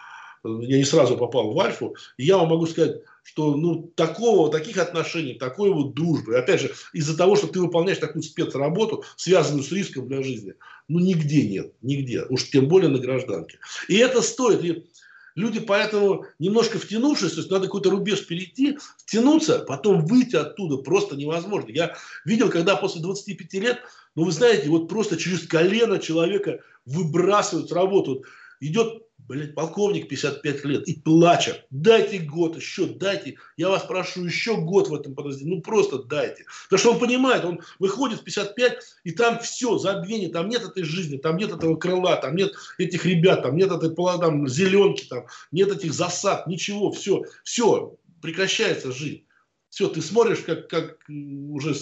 я 0.43 0.79
не 0.79 0.85
сразу 0.85 1.17
попал 1.17 1.53
в 1.53 1.61
Альфу, 1.61 1.95
и 2.17 2.25
я 2.25 2.39
вам 2.39 2.49
могу 2.49 2.67
сказать, 2.67 3.03
что 3.23 3.55
ну, 3.57 3.93
такого, 3.95 4.51
таких 4.51 4.79
отношений, 4.79 5.35
такой 5.35 5.71
вот 5.71 5.95
дружбы, 5.95 6.37
опять 6.37 6.61
же, 6.61 6.73
из-за 6.93 7.17
того, 7.17 7.37
что 7.37 7.47
ты 7.47 7.61
выполняешь 7.61 7.99
такую 7.99 8.23
спецработу, 8.23 9.05
связанную 9.17 9.63
с 9.63 9.73
риском 9.73 10.09
для 10.09 10.23
жизни, 10.23 10.55
ну, 10.89 10.99
нигде 10.99 11.47
нет, 11.47 11.73
нигде, 11.83 12.25
уж 12.29 12.51
тем 12.51 12.69
более 12.69 12.91
на 12.91 12.99
гражданке. 12.99 13.59
И 13.89 13.97
это 13.97 14.23
стоит, 14.23 14.65
и 14.65 14.87
люди 15.35 15.61
поэтому, 15.61 16.27
немножко 16.39 16.79
втянувшись, 16.79 17.33
то 17.33 17.39
есть 17.39 17.51
надо 17.51 17.67
какой-то 17.67 17.91
рубеж 17.91 18.27
перейти, 18.27 18.79
втянуться, 18.99 19.61
потом 19.61 20.05
выйти 20.07 20.37
оттуда 20.37 20.79
просто 20.79 21.17
невозможно. 21.17 21.71
Я 21.71 21.97
видел, 22.25 22.51
когда 22.51 22.77
после 22.77 23.03
25 23.03 23.55
лет, 23.55 23.81
ну, 24.15 24.25
вы 24.25 24.33
знаете, 24.33 24.69
вот 24.69 24.89
просто 24.89 25.17
через 25.17 25.47
колено 25.47 25.99
человека 25.99 26.61
выбрасывают 26.85 27.69
с 27.69 27.73
работы. 27.73 28.23
идет 28.61 29.03
блядь, 29.29 29.55
полковник 29.55 30.09
55 30.09 30.65
лет 30.65 30.89
и 30.89 31.01
плачет. 31.01 31.67
Дайте 31.71 32.19
год 32.19 32.57
еще, 32.57 32.87
дайте. 32.87 33.37
Я 33.57 33.69
вас 33.69 33.85
прошу 33.85 34.25
еще 34.25 34.57
год 34.57 34.89
в 34.89 34.95
этом 34.95 35.15
подразделении. 35.15 35.57
Ну 35.57 35.63
просто 35.63 36.03
дайте. 36.03 36.45
Потому 36.65 36.79
что 36.79 36.93
он 36.93 36.99
понимает, 36.99 37.45
он 37.45 37.61
выходит 37.79 38.21
в 38.21 38.25
55, 38.25 38.79
и 39.05 39.13
там 39.13 39.39
все, 39.41 39.79
забвение, 39.79 40.31
там 40.31 40.49
нет 40.49 40.63
этой 40.63 40.83
жизни, 40.83 41.19
там 41.19 41.37
нет 41.37 41.53
этого 41.53 41.77
крыла, 41.77 42.17
там 42.17 42.37
нет 42.37 42.55
этих 42.79 43.05
ребят, 43.05 43.43
там 43.43 43.57
нет 43.57 43.71
этой 43.71 43.95
там, 43.95 44.49
зеленки, 44.49 45.05
там 45.05 45.27
нет 45.53 45.71
этих 45.71 45.93
засад, 45.93 46.47
ничего, 46.47 46.91
все, 46.93 47.23
все, 47.45 47.97
прекращается 48.23 48.93
жизнь. 48.93 49.25
Все, 49.69 49.89
ты 49.89 50.03
смотришь, 50.03 50.41
как, 50.41 50.69
как 50.69 50.99
уже 51.09 51.75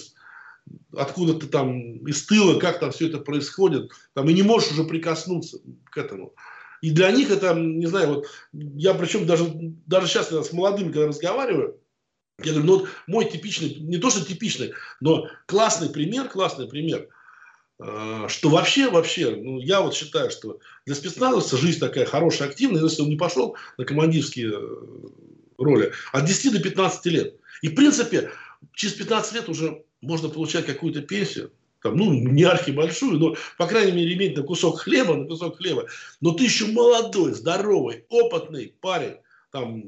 откуда-то 0.94 1.46
там 1.48 2.07
из 2.07 2.27
тыла, 2.27 2.59
как 2.59 2.81
там 2.81 2.90
все 2.90 3.09
это 3.09 3.18
происходит, 3.18 3.90
там 4.14 4.29
и 4.29 4.35
не 4.35 4.42
можешь 4.42 4.72
уже 4.72 4.85
прикоснуться 4.85 5.59
к 5.90 5.96
этому. 5.96 6.35
И 6.81 6.91
для 6.91 7.11
них 7.11 7.31
это, 7.31 7.55
не 7.55 7.87
знаю, 7.87 8.09
вот 8.15 8.27
я 8.52 8.94
причем 8.94 9.27
даже, 9.27 9.46
даже 9.87 10.07
сейчас 10.07 10.29
когда 10.29 10.44
с 10.44 10.52
молодыми, 10.52 10.92
когда 10.92 11.09
разговариваю, 11.09 11.81
я 12.42 12.52
говорю, 12.52 12.67
ну 12.67 12.79
вот 12.79 12.88
мой 13.07 13.29
типичный, 13.29 13.75
не 13.75 13.98
то 13.98 14.11
что 14.11 14.25
типичный, 14.25 14.73
но 15.00 15.29
классный 15.46 15.90
пример, 15.90 16.29
классный 16.29 16.69
пример, 16.69 17.09
э, 17.81 18.27
что 18.29 18.48
вообще, 18.48 18.90
вообще, 18.90 19.31
ну, 19.35 19.59
я 19.59 19.81
вот 19.81 19.94
считаю, 19.94 20.31
что 20.31 20.61
для 20.87 20.94
спецназовца 20.94 21.57
жизнь 21.57 21.81
такая 21.81 22.05
хорошая, 22.05 22.48
активная, 22.48 22.83
если 22.83 23.02
он 23.02 23.09
не 23.09 23.17
пошел 23.17 23.57
на 23.77 23.85
командирские 23.85 24.52
э, 24.52 24.77
роли, 25.59 25.92
от 26.13 26.25
10 26.25 26.52
до 26.52 26.61
15 26.61 27.07
лет. 27.07 27.35
И 27.63 27.69
в 27.69 27.75
принципе, 27.75 28.31
через 28.73 28.94
15 28.94 29.35
лет 29.35 29.48
уже 29.48 29.83
можно 30.00 30.29
получать 30.29 30.67
какую-то 30.67 31.02
пенсию, 31.02 31.50
там, 31.83 31.96
ну, 31.96 32.12
не 32.12 32.42
архи 32.44 32.70
большую, 32.70 33.18
но, 33.18 33.37
по 33.56 33.66
крайней 33.66 33.92
мере, 33.92 34.14
иметь 34.14 34.37
на 34.37 34.42
кусок 34.42 34.81
хлеба, 34.81 35.14
на 35.14 35.26
кусок 35.26 35.58
хлеба. 35.58 35.87
Но 36.20 36.33
ты 36.33 36.44
еще 36.44 36.66
молодой, 36.66 37.33
здоровый, 37.33 38.04
опытный 38.08 38.74
парень, 38.81 39.16
там, 39.52 39.85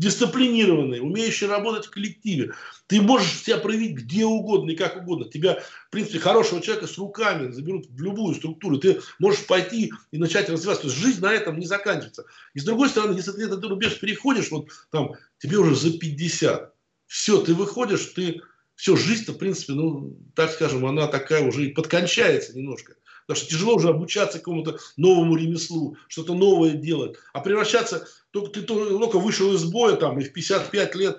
дисциплинированный, 0.00 1.00
умеющий 1.00 1.46
работать 1.46 1.86
в 1.86 1.90
коллективе. 1.90 2.54
Ты 2.86 3.02
можешь 3.02 3.42
себя 3.42 3.58
проявить 3.58 3.96
где 3.96 4.24
угодно 4.24 4.70
и 4.70 4.76
как 4.76 4.96
угодно. 4.96 5.28
Тебя, 5.28 5.62
в 5.88 5.90
принципе, 5.90 6.18
хорошего 6.18 6.62
человека 6.62 6.86
с 6.86 6.96
руками 6.96 7.52
заберут 7.52 7.86
в 7.86 8.02
любую 8.02 8.34
структуру. 8.34 8.78
Ты 8.78 9.00
можешь 9.18 9.46
пойти 9.46 9.92
и 10.10 10.18
начать 10.18 10.48
развиваться. 10.48 10.84
То 10.84 10.88
есть 10.88 11.00
жизнь 11.00 11.20
на 11.20 11.32
этом 11.32 11.58
не 11.58 11.66
заканчивается. 11.66 12.24
И 12.54 12.60
с 12.60 12.64
другой 12.64 12.88
стороны, 12.88 13.14
если 13.14 13.32
ты 13.32 13.44
этот 13.44 13.62
рубеж 13.62 14.00
переходишь, 14.00 14.50
вот 14.50 14.68
там 14.90 15.12
тебе 15.38 15.58
уже 15.58 15.74
за 15.74 15.96
50, 15.96 16.72
все, 17.06 17.40
ты 17.42 17.54
выходишь, 17.54 18.06
ты 18.14 18.40
все, 18.80 18.96
жизнь-то, 18.96 19.32
в 19.32 19.36
принципе, 19.38 19.74
ну, 19.74 20.16
так 20.34 20.52
скажем, 20.52 20.86
она 20.86 21.06
такая 21.06 21.46
уже 21.46 21.66
и 21.66 21.72
подкончается 21.72 22.56
немножко. 22.56 22.94
Потому 23.26 23.36
что 23.36 23.50
тяжело 23.50 23.74
уже 23.74 23.90
обучаться 23.90 24.38
какому-то 24.38 24.78
новому 24.96 25.36
ремеслу, 25.36 25.98
что-то 26.08 26.32
новое 26.32 26.72
делать. 26.72 27.16
А 27.34 27.40
превращаться, 27.40 28.08
только 28.30 28.52
ты 28.52 28.62
только 28.62 29.18
вышел 29.18 29.52
из 29.52 29.64
боя 29.64 29.96
там, 29.96 30.18
и 30.18 30.24
в 30.24 30.32
55 30.32 30.94
лет 30.94 31.18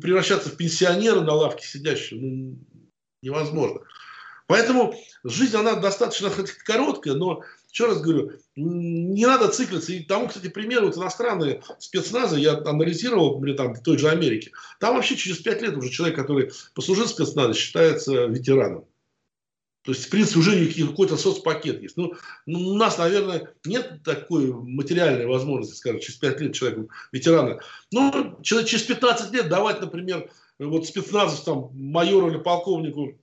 превращаться 0.00 0.48
в 0.48 0.56
пенсионера 0.56 1.22
на 1.22 1.32
лавке 1.32 1.66
сидящего 1.66 2.20
ну, 2.20 2.58
невозможно. 3.20 3.80
Поэтому 4.52 4.94
жизнь, 5.24 5.56
она 5.56 5.76
достаточно 5.76 6.30
короткая, 6.66 7.14
но, 7.14 7.42
еще 7.72 7.86
раз 7.86 8.02
говорю, 8.02 8.32
не 8.54 9.24
надо 9.24 9.48
циклиться. 9.48 9.94
И 9.94 10.00
тому, 10.00 10.28
кстати, 10.28 10.48
примеры 10.48 10.84
вот 10.84 10.98
иностранные 10.98 11.62
спецназы, 11.78 12.38
я 12.38 12.58
анализировал, 12.58 13.36
например, 13.36 13.56
там, 13.56 13.74
в 13.74 13.82
той 13.82 13.96
же 13.96 14.10
Америке. 14.10 14.52
Там 14.78 14.96
вообще 14.96 15.16
через 15.16 15.38
пять 15.38 15.62
лет 15.62 15.74
уже 15.74 15.88
человек, 15.88 16.16
который 16.16 16.52
послужил 16.74 17.06
в 17.06 17.08
спецназе, 17.08 17.58
считается 17.58 18.26
ветераном. 18.26 18.84
То 19.84 19.92
есть, 19.92 20.04
в 20.04 20.10
принципе, 20.10 20.40
уже 20.40 20.66
какой-то 20.66 21.16
соцпакет 21.16 21.80
есть. 21.80 21.96
Ну, 21.96 22.12
ну, 22.44 22.58
у 22.72 22.76
нас, 22.76 22.98
наверное, 22.98 23.54
нет 23.64 24.02
такой 24.04 24.52
материальной 24.52 25.24
возможности, 25.24 25.76
скажем, 25.76 26.00
через 26.00 26.18
5 26.18 26.40
лет 26.42 26.54
человеку, 26.54 26.90
ветерана. 27.10 27.58
Ну, 27.90 28.38
через 28.42 28.82
15 28.82 29.32
лет 29.32 29.48
давать, 29.48 29.80
например, 29.80 30.30
вот 30.58 30.86
спецназу, 30.86 31.42
там, 31.42 31.70
майору 31.72 32.30
или 32.30 32.36
полковнику 32.36 33.18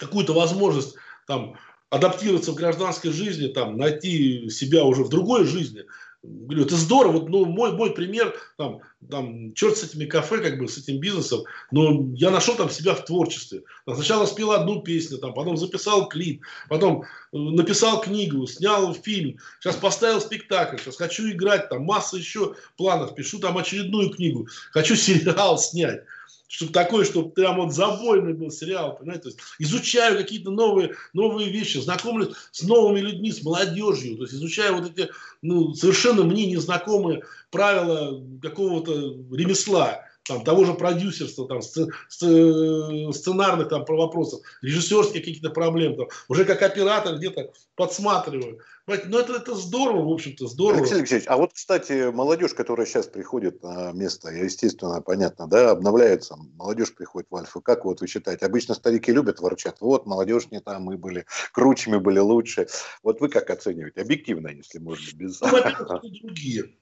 какую-то 0.00 0.32
возможность 0.32 0.96
там, 1.26 1.54
адаптироваться 1.90 2.52
в 2.52 2.56
гражданской 2.56 3.12
жизни, 3.12 3.48
там, 3.48 3.76
найти 3.76 4.48
себя 4.50 4.84
уже 4.84 5.04
в 5.04 5.08
другой 5.08 5.44
жизни, 5.44 5.84
Говорю, 6.22 6.64
это 6.64 6.76
здорово. 6.76 7.12
Вот, 7.12 7.28
ну, 7.30 7.46
мой, 7.46 7.72
мой 7.72 7.94
пример, 7.94 8.34
там, 8.58 8.80
там, 9.10 9.54
черт 9.54 9.78
с 9.78 9.84
этими 9.84 10.04
кафе, 10.04 10.42
как 10.42 10.58
бы, 10.58 10.68
с 10.68 10.76
этим 10.76 11.00
бизнесом, 11.00 11.44
но 11.70 12.12
я 12.14 12.30
нашел 12.30 12.54
там 12.56 12.68
себя 12.68 12.94
в 12.94 13.06
творчестве. 13.06 13.62
Там, 13.86 13.94
сначала 13.94 14.26
спел 14.26 14.50
одну 14.52 14.82
песню, 14.82 15.16
там, 15.16 15.32
потом 15.32 15.56
записал 15.56 16.08
клип, 16.08 16.42
потом 16.68 17.04
э, 17.04 17.38
написал 17.38 18.02
книгу, 18.02 18.46
снял 18.46 18.92
фильм, 18.92 19.38
сейчас 19.60 19.76
поставил 19.76 20.20
спектакль, 20.20 20.76
сейчас 20.76 20.96
хочу 20.96 21.30
играть, 21.30 21.70
там, 21.70 21.84
масса 21.84 22.18
еще 22.18 22.54
планов, 22.76 23.14
пишу 23.14 23.38
там 23.38 23.56
очередную 23.56 24.10
книгу, 24.10 24.46
хочу 24.72 24.96
сериал 24.96 25.56
снять 25.58 26.02
чтобы 26.50 26.72
такой, 26.72 27.04
чтобы 27.04 27.30
прям 27.30 27.56
вот 27.58 27.72
забойный 27.72 28.34
был 28.34 28.50
сериал, 28.50 28.96
понимаете, 28.96 29.22
то 29.22 29.28
есть 29.28 29.38
изучаю 29.60 30.16
какие-то 30.16 30.50
новые, 30.50 30.96
новые 31.12 31.48
вещи, 31.48 31.78
знакомлюсь 31.78 32.34
с 32.50 32.64
новыми 32.64 32.98
людьми, 32.98 33.30
с 33.30 33.44
молодежью, 33.44 34.16
то 34.16 34.24
есть 34.24 34.34
изучаю 34.34 34.74
вот 34.74 34.90
эти, 34.90 35.10
ну, 35.42 35.74
совершенно 35.74 36.24
мне 36.24 36.46
незнакомые 36.46 37.22
правила 37.52 38.20
какого-то 38.42 38.92
ремесла, 39.32 40.04
там, 40.30 40.44
того 40.44 40.64
же 40.64 40.74
продюсерства, 40.74 41.48
там, 41.48 41.60
сценарных 41.60 43.68
там, 43.68 43.84
вопросов, 43.84 44.40
режиссерских 44.62 45.24
каких-то 45.24 45.50
проблем, 45.50 45.96
там, 45.96 46.06
уже 46.28 46.44
как 46.44 46.62
оператор 46.62 47.16
где-то 47.16 47.52
подсматриваю. 47.74 48.60
Но 48.86 49.18
это, 49.18 49.34
это 49.34 49.54
здорово, 49.54 50.08
в 50.08 50.12
общем-то, 50.12 50.46
здорово. 50.46 50.80
Алексей 50.80 50.98
Алексеевич, 50.98 51.26
а 51.28 51.36
вот, 51.36 51.52
кстати, 51.52 52.12
молодежь, 52.12 52.54
которая 52.54 52.86
сейчас 52.86 53.06
приходит 53.06 53.62
на 53.62 53.92
место, 53.92 54.30
естественно, 54.30 55.00
понятно, 55.00 55.48
да, 55.48 55.72
обновляется, 55.72 56.36
молодежь 56.54 56.94
приходит 56.94 57.28
в 57.30 57.36
Альфа. 57.36 57.60
Как 57.60 57.84
вот 57.84 58.00
вы 58.00 58.06
считаете? 58.06 58.46
Обычно 58.46 58.74
старики 58.74 59.12
любят 59.12 59.40
ворчат. 59.40 59.80
Вот, 59.80 60.06
молодежь 60.06 60.46
не 60.50 60.60
там, 60.60 60.82
мы 60.82 60.96
были 60.96 61.26
круче, 61.52 61.90
мы 61.90 61.98
были 61.98 62.20
лучше. 62.20 62.68
Вот 63.02 63.20
вы 63.20 63.28
как 63.28 63.50
оцениваете? 63.50 64.00
Объективно, 64.00 64.48
если 64.48 64.78
можно, 64.78 65.16
без... 65.16 65.40
Ну, 65.40 65.48
во-первых, 65.48 66.02
другие. 66.22 66.76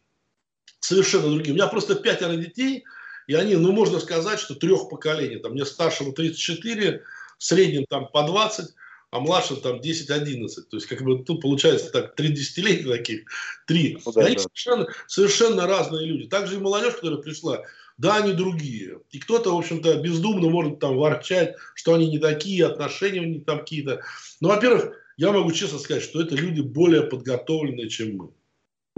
Совершенно 0.80 1.30
другие. 1.30 1.52
У 1.52 1.54
меня 1.54 1.66
просто 1.66 1.94
пятеро 1.94 2.36
детей– 2.36 2.84
и 3.28 3.34
они, 3.34 3.56
ну, 3.56 3.72
можно 3.72 4.00
сказать, 4.00 4.40
что 4.40 4.54
трех 4.54 4.88
поколений. 4.88 5.36
Там 5.36 5.52
мне 5.52 5.66
старшему 5.66 6.12
34, 6.12 7.02
средним 7.36 7.84
там 7.84 8.08
по 8.08 8.22
20, 8.22 8.74
а 9.10 9.20
младшим 9.20 9.60
там 9.60 9.80
10-11. 9.80 10.48
То 10.70 10.76
есть, 10.78 10.86
как 10.86 11.02
бы, 11.02 11.22
тут 11.22 11.42
получается 11.42 11.90
так, 11.90 12.16
три 12.16 12.28
десятилетия 12.28 12.90
таких, 12.90 13.24
три. 13.66 14.00
Ну, 14.04 14.12
да, 14.12 14.22
они 14.22 14.36
да. 14.36 14.42
Совершенно, 14.42 14.86
совершенно 15.06 15.66
разные 15.66 16.06
люди. 16.06 16.26
Также 16.26 16.56
и 16.56 16.58
молодежь, 16.58 16.94
которая 16.94 17.20
пришла, 17.20 17.62
да, 17.98 18.16
они 18.16 18.32
другие. 18.32 19.00
И 19.10 19.18
кто-то, 19.18 19.54
в 19.54 19.58
общем-то, 19.58 19.98
бездумно 19.98 20.48
может 20.48 20.78
там 20.78 20.96
ворчать, 20.96 21.54
что 21.74 21.92
они 21.92 22.08
не 22.08 22.18
такие, 22.18 22.64
отношения 22.64 23.20
у 23.20 23.26
них 23.26 23.44
там 23.44 23.58
какие-то. 23.58 24.00
Но, 24.40 24.48
во-первых, 24.48 24.94
я 25.18 25.32
могу 25.32 25.52
честно 25.52 25.78
сказать, 25.78 26.02
что 26.02 26.22
это 26.22 26.34
люди 26.34 26.62
более 26.62 27.02
подготовленные, 27.02 27.90
чем 27.90 28.16
мы. 28.16 28.30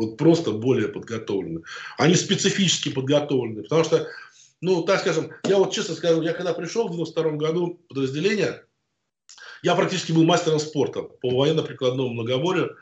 Вот 0.01 0.17
просто 0.17 0.53
более 0.53 0.89
подготовлены. 0.89 1.63
Они 1.99 2.15
специфически 2.15 2.89
подготовлены. 2.89 3.65
Потому 3.65 3.85
что, 3.85 4.09
ну, 4.63 4.83
так 4.83 5.01
скажем, 5.01 5.31
я 5.45 5.59
вот 5.59 5.75
честно 5.75 5.95
скажу, 5.95 6.23
я 6.23 6.33
когда 6.33 6.55
пришел 6.55 6.89
в 6.89 6.93
92 6.93 7.33
году 7.33 7.79
в 7.85 7.89
подразделение, 7.89 8.65
я 9.63 9.75
практически 9.75 10.13
был 10.13 10.25
мастером 10.25 10.59
спорта 10.59 11.03
по 11.03 11.29
военно-прикладному 11.29 12.15
многоборью. 12.15 12.79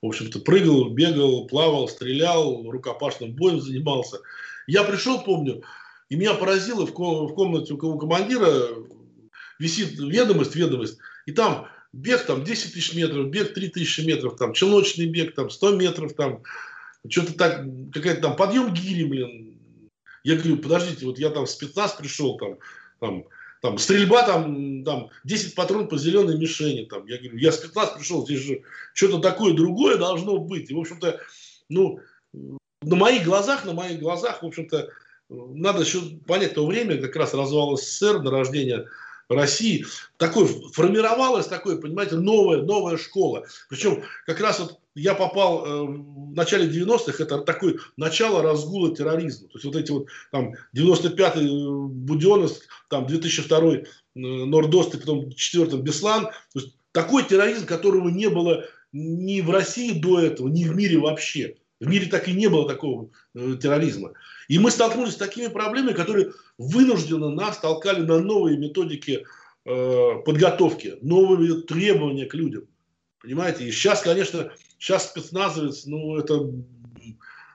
В 0.00 0.06
общем-то, 0.06 0.38
прыгал, 0.38 0.88
бегал, 0.88 1.46
плавал, 1.46 1.88
стрелял, 1.88 2.62
рукопашным 2.70 3.34
боем 3.34 3.60
занимался. 3.60 4.20
Я 4.66 4.82
пришел, 4.82 5.22
помню, 5.22 5.62
и 6.08 6.16
меня 6.16 6.32
поразило, 6.32 6.86
в 6.86 6.92
комнате 6.92 7.74
у 7.74 7.98
командира 7.98 8.68
висит 9.58 9.98
ведомость, 9.98 10.56
ведомость, 10.56 10.96
и 11.26 11.32
там 11.32 11.68
бег 11.96 12.26
там 12.26 12.44
10 12.44 12.74
тысяч 12.74 12.94
метров, 12.94 13.28
бег 13.28 13.54
3 13.54 13.68
тысячи 13.68 14.00
метров, 14.02 14.36
там, 14.36 14.52
челночный 14.52 15.06
бег 15.06 15.34
там 15.34 15.50
100 15.50 15.76
метров, 15.76 16.14
там, 16.14 16.42
что-то 17.08 17.34
так, 17.34 17.64
какая-то 17.92 18.22
там 18.22 18.36
подъем 18.36 18.72
гири, 18.72 19.04
блин. 19.04 19.58
Я 20.24 20.36
говорю, 20.36 20.58
подождите, 20.58 21.06
вот 21.06 21.18
я 21.18 21.30
там 21.30 21.46
в 21.46 21.50
спецназ 21.50 21.92
пришел, 21.92 22.36
там, 22.36 22.58
там, 23.00 23.24
там 23.62 23.78
стрельба, 23.78 24.24
там, 24.24 24.84
там 24.84 25.10
10 25.24 25.54
патронов 25.54 25.88
по 25.88 25.98
зеленой 25.98 26.36
мишени, 26.36 26.84
там. 26.84 27.06
Я 27.06 27.18
говорю, 27.18 27.38
я 27.38 27.50
в 27.50 27.54
спецназ 27.54 27.90
пришел, 27.90 28.24
здесь 28.24 28.40
же 28.40 28.62
что-то 28.92 29.18
такое 29.18 29.54
другое 29.54 29.96
должно 29.96 30.38
быть. 30.38 30.70
И, 30.70 30.74
в 30.74 30.80
общем-то, 30.80 31.20
ну, 31.68 32.00
на 32.32 32.96
моих 32.96 33.24
глазах, 33.24 33.64
на 33.64 33.72
моих 33.72 34.00
глазах, 34.00 34.42
в 34.42 34.46
общем-то, 34.46 34.90
надо 35.28 35.82
еще 35.82 36.00
понять 36.26 36.54
то 36.54 36.66
время, 36.66 37.00
как 37.00 37.16
раз 37.16 37.34
развал 37.34 37.76
СССР, 37.76 38.20
на 38.22 38.30
рождение 38.30 38.86
России, 39.28 39.84
такой, 40.16 40.46
формировалась 40.46 41.46
такой, 41.46 41.80
понимаете, 41.80 42.16
новая, 42.16 42.62
новая 42.62 42.96
школа. 42.96 43.44
Причем 43.68 44.02
как 44.24 44.40
раз 44.40 44.60
вот 44.60 44.78
я 44.94 45.14
попал 45.14 45.64
э, 45.64 45.82
в 45.84 46.34
начале 46.34 46.68
90-х, 46.68 47.22
это 47.22 47.38
такое 47.40 47.76
начало 47.96 48.42
разгула 48.42 48.94
терроризма. 48.94 49.48
То 49.48 49.58
есть 49.58 49.64
вот 49.66 49.76
эти 49.76 49.90
вот 49.90 50.06
там 50.32 50.54
95-й 50.74 51.46
э, 51.46 51.86
Буденновск, 51.88 52.62
там 52.88 53.06
2002-й 53.06 53.76
э, 53.76 53.84
Нордост 54.14 54.94
и 54.94 54.98
потом 54.98 55.28
4-й 55.28 55.82
Беслан. 55.82 56.24
То 56.24 56.60
есть 56.60 56.76
такой 56.92 57.24
терроризм, 57.24 57.66
которого 57.66 58.08
не 58.08 58.30
было 58.30 58.64
ни 58.92 59.42
в 59.42 59.50
России 59.50 59.92
до 59.92 60.20
этого, 60.20 60.48
ни 60.48 60.64
в 60.64 60.74
мире 60.74 60.98
вообще. 60.98 61.56
В 61.80 61.88
мире 61.88 62.06
так 62.06 62.26
и 62.28 62.32
не 62.32 62.48
было 62.48 62.66
такого 62.66 63.10
э, 63.34 63.56
терроризма. 63.60 64.12
И 64.48 64.58
мы 64.58 64.70
столкнулись 64.70 65.12
с 65.12 65.16
такими 65.16 65.48
проблемами, 65.48 65.92
которые 65.92 66.32
вынужденно 66.56 67.30
нас 67.30 67.58
толкали 67.58 68.00
на 68.00 68.18
новые 68.18 68.56
методики 68.56 69.24
э, 69.64 70.14
подготовки, 70.24 70.96
новые 71.02 71.62
требования 71.62 72.26
к 72.26 72.34
людям. 72.34 72.66
Понимаете? 73.20 73.66
И 73.66 73.72
сейчас, 73.72 74.00
конечно, 74.02 74.52
сейчас 74.78 75.10
спецназовец, 75.10 75.84
ну, 75.84 76.16
это 76.16 76.50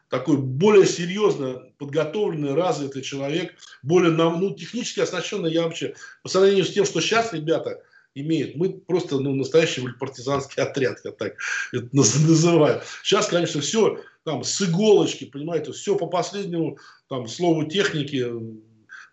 такой 0.10 0.38
более 0.38 0.86
серьезно 0.86 1.64
подготовленный, 1.78 2.54
развитый 2.54 3.02
человек, 3.02 3.56
более 3.82 4.12
ну, 4.12 4.54
технически 4.54 5.00
оснащенный 5.00 5.52
я 5.52 5.64
вообще, 5.64 5.96
по 6.22 6.30
сравнению 6.30 6.66
с 6.66 6.74
тем, 6.74 6.86
что 6.86 7.00
сейчас 7.00 7.32
ребята 7.34 7.82
имеют, 8.14 8.56
мы 8.56 8.74
просто 8.74 9.20
ну, 9.20 9.34
настоящий 9.34 9.88
партизанский 9.98 10.62
отряд, 10.62 11.00
я 11.06 11.12
так 11.12 11.36
это 11.72 11.88
называю. 11.94 12.82
Сейчас, 13.04 13.28
конечно, 13.28 13.62
все 13.62 14.00
там 14.24 14.44
с 14.44 14.62
иголочки, 14.62 15.26
понимаете, 15.26 15.72
все 15.72 15.98
по 15.98 16.08
последнему 16.08 16.78
там 17.08 17.28
слову 17.28 17.66
техники, 17.66 18.26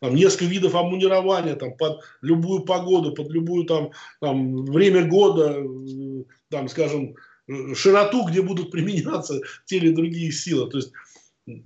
там 0.00 0.14
несколько 0.14 0.44
видов 0.44 0.74
обмунирования, 0.74 1.56
там 1.56 1.76
под 1.76 2.02
любую 2.20 2.60
погоду, 2.60 3.12
под 3.12 3.30
любую 3.30 3.64
там, 3.64 3.90
там 4.20 4.64
время 4.64 5.06
года, 5.06 5.64
там, 6.50 6.68
скажем, 6.68 7.16
широту, 7.74 8.26
где 8.26 8.42
будут 8.42 8.70
применяться 8.70 9.40
те 9.64 9.76
или 9.76 9.90
другие 9.90 10.30
силы. 10.30 10.70
То 10.70 10.78
есть 10.78 10.92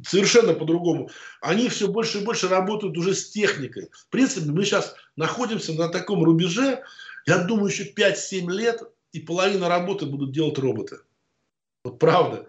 совершенно 0.06 0.54
по-другому. 0.54 1.10
Они 1.40 1.68
все 1.68 1.88
больше 1.88 2.18
и 2.18 2.24
больше 2.24 2.48
работают 2.48 2.96
уже 2.96 3.14
с 3.14 3.30
техникой. 3.30 3.88
В 3.92 4.08
принципе, 4.08 4.50
мы 4.50 4.64
сейчас 4.64 4.94
находимся 5.16 5.72
на 5.72 5.88
таком 5.88 6.22
рубеже, 6.22 6.82
я 7.26 7.38
думаю, 7.38 7.66
еще 7.66 7.92
5-7 7.92 8.50
лет, 8.50 8.82
и 9.12 9.20
половина 9.20 9.68
работы 9.68 10.06
будут 10.06 10.32
делать 10.32 10.58
роботы. 10.58 10.98
Вот 11.84 11.98
правда. 11.98 12.46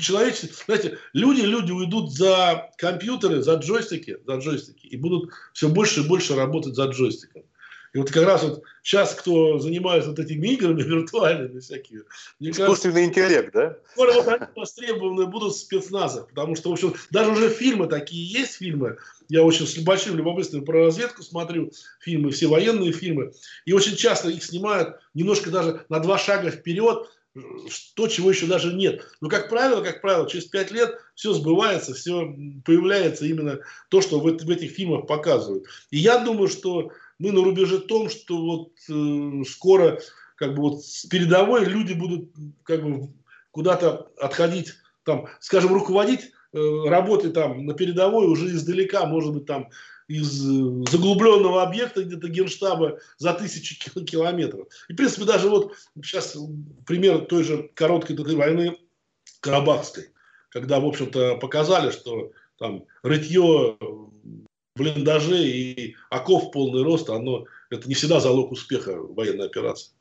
Человечество, 0.00 0.48
знаете, 0.66 0.98
люди, 1.12 1.42
люди 1.42 1.72
уйдут 1.72 2.12
за 2.12 2.70
компьютеры, 2.78 3.42
за 3.42 3.54
джойстики, 3.54 4.18
за 4.26 4.36
джойстики 4.36 4.86
и 4.86 4.96
будут 4.96 5.30
все 5.52 5.68
больше 5.68 6.00
и 6.00 6.08
больше 6.08 6.34
работать 6.34 6.74
за 6.74 6.86
джойстиком. 6.86 7.42
И 7.92 7.98
вот 7.98 8.10
как 8.10 8.24
раз 8.24 8.42
вот 8.42 8.62
сейчас, 8.82 9.14
кто 9.14 9.58
занимается 9.58 10.10
вот 10.10 10.18
этими 10.18 10.48
играми 10.48 10.82
виртуальными 10.82 11.60
всякими. 11.60 12.02
Искусственный 12.40 12.94
кажется, 12.94 13.04
интеллект, 13.04 13.52
да? 13.52 13.76
Скоро 13.92 14.12
вот 14.12 14.28
они 14.28 14.46
востребованы 14.56 15.26
будут 15.26 15.54
спецназа, 15.54 16.22
потому 16.22 16.56
что, 16.56 16.70
в 16.70 16.72
общем, 16.72 16.94
даже 17.10 17.32
уже 17.32 17.50
фильмы 17.50 17.88
такие 17.88 18.24
есть, 18.24 18.56
фильмы. 18.56 18.96
Я 19.28 19.42
очень 19.42 19.66
с 19.66 19.76
большим 19.78 20.16
любопытством 20.16 20.64
про 20.64 20.86
разведку 20.86 21.22
смотрю 21.22 21.70
фильмы, 22.00 22.30
все 22.30 22.46
военные 22.46 22.92
фильмы. 22.92 23.32
И 23.66 23.72
очень 23.72 23.96
часто 23.96 24.30
их 24.30 24.42
снимают 24.42 24.96
немножко 25.12 25.50
даже 25.50 25.84
на 25.90 26.00
два 26.00 26.18
шага 26.18 26.50
вперед, 26.50 27.10
то, 27.94 28.08
чего 28.08 28.30
еще 28.30 28.46
даже 28.46 28.74
нет. 28.74 29.06
Но, 29.20 29.28
как 29.28 29.48
правило, 29.48 29.82
как 29.82 30.02
правило, 30.02 30.28
через 30.28 30.44
пять 30.44 30.70
лет 30.70 30.98
все 31.14 31.32
сбывается, 31.32 31.94
все 31.94 32.34
появляется 32.64 33.24
именно 33.24 33.60
то, 33.88 34.02
что 34.02 34.20
в, 34.20 34.26
этих 34.26 34.72
фильмах 34.72 35.06
показывают. 35.06 35.64
И 35.90 35.98
я 35.98 36.18
думаю, 36.18 36.48
что 36.48 36.92
мы 37.18 37.32
на 37.32 37.42
рубеже 37.42 37.78
том, 37.78 38.10
что 38.10 38.36
вот 38.36 38.72
э, 38.88 39.44
скоро 39.48 40.00
как 40.36 40.54
бы 40.54 40.62
вот 40.62 40.84
с 40.84 41.06
передовой 41.06 41.64
люди 41.64 41.94
будут 41.94 42.30
как 42.64 42.82
бы 42.82 43.08
куда-то 43.50 44.10
отходить, 44.18 44.74
там, 45.04 45.26
скажем, 45.40 45.72
руководить 45.72 46.32
э, 46.52 46.58
работой 46.86 47.30
там 47.30 47.64
на 47.64 47.74
передовой 47.74 48.26
уже 48.26 48.48
издалека, 48.48 49.06
может 49.06 49.32
быть, 49.32 49.46
там 49.46 49.70
из 50.12 50.44
э, 50.44 50.90
заглубленного 50.90 51.62
объекта 51.62 52.04
где-то 52.04 52.28
генштаба 52.28 52.98
за 53.16 53.32
тысячи 53.32 53.78
километров. 54.04 54.68
И, 54.88 54.92
в 54.92 54.96
принципе, 54.96 55.24
даже 55.24 55.48
вот 55.48 55.74
сейчас 55.96 56.36
пример 56.86 57.24
той 57.26 57.44
же 57.44 57.70
короткой 57.74 58.16
этой 58.16 58.36
войны 58.36 58.78
Карабахской, 59.40 60.10
когда, 60.50 60.80
в 60.80 60.86
общем-то, 60.86 61.36
показали, 61.36 61.90
что 61.90 62.32
там 62.58 62.84
рытье 63.02 63.78
блиндажей 64.76 65.46
и 65.48 65.96
оков 66.10 66.50
полный 66.50 66.82
рост, 66.82 67.08
оно, 67.08 67.46
это 67.70 67.88
не 67.88 67.94
всегда 67.94 68.20
залог 68.20 68.52
успеха 68.52 68.96
военной 68.96 69.46
операции. 69.46 69.92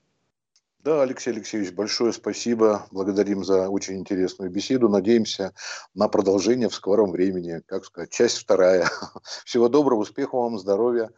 Да, 0.83 1.03
Алексей 1.03 1.29
Алексеевич, 1.29 1.73
большое 1.73 2.11
спасибо. 2.11 2.87
Благодарим 2.89 3.43
за 3.43 3.69
очень 3.69 3.97
интересную 3.99 4.49
беседу. 4.49 4.89
Надеемся 4.89 5.53
на 5.93 6.07
продолжение 6.07 6.69
в 6.69 6.73
скором 6.73 7.11
времени. 7.11 7.61
Как 7.67 7.85
сказать, 7.85 8.09
часть 8.09 8.39
вторая. 8.39 8.89
Всего 9.45 9.69
доброго, 9.69 9.99
успехов 9.99 10.41
вам, 10.41 10.57
здоровья 10.57 11.11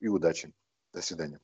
и 0.00 0.08
удачи. 0.08 0.52
До 0.92 1.02
свидания. 1.02 1.38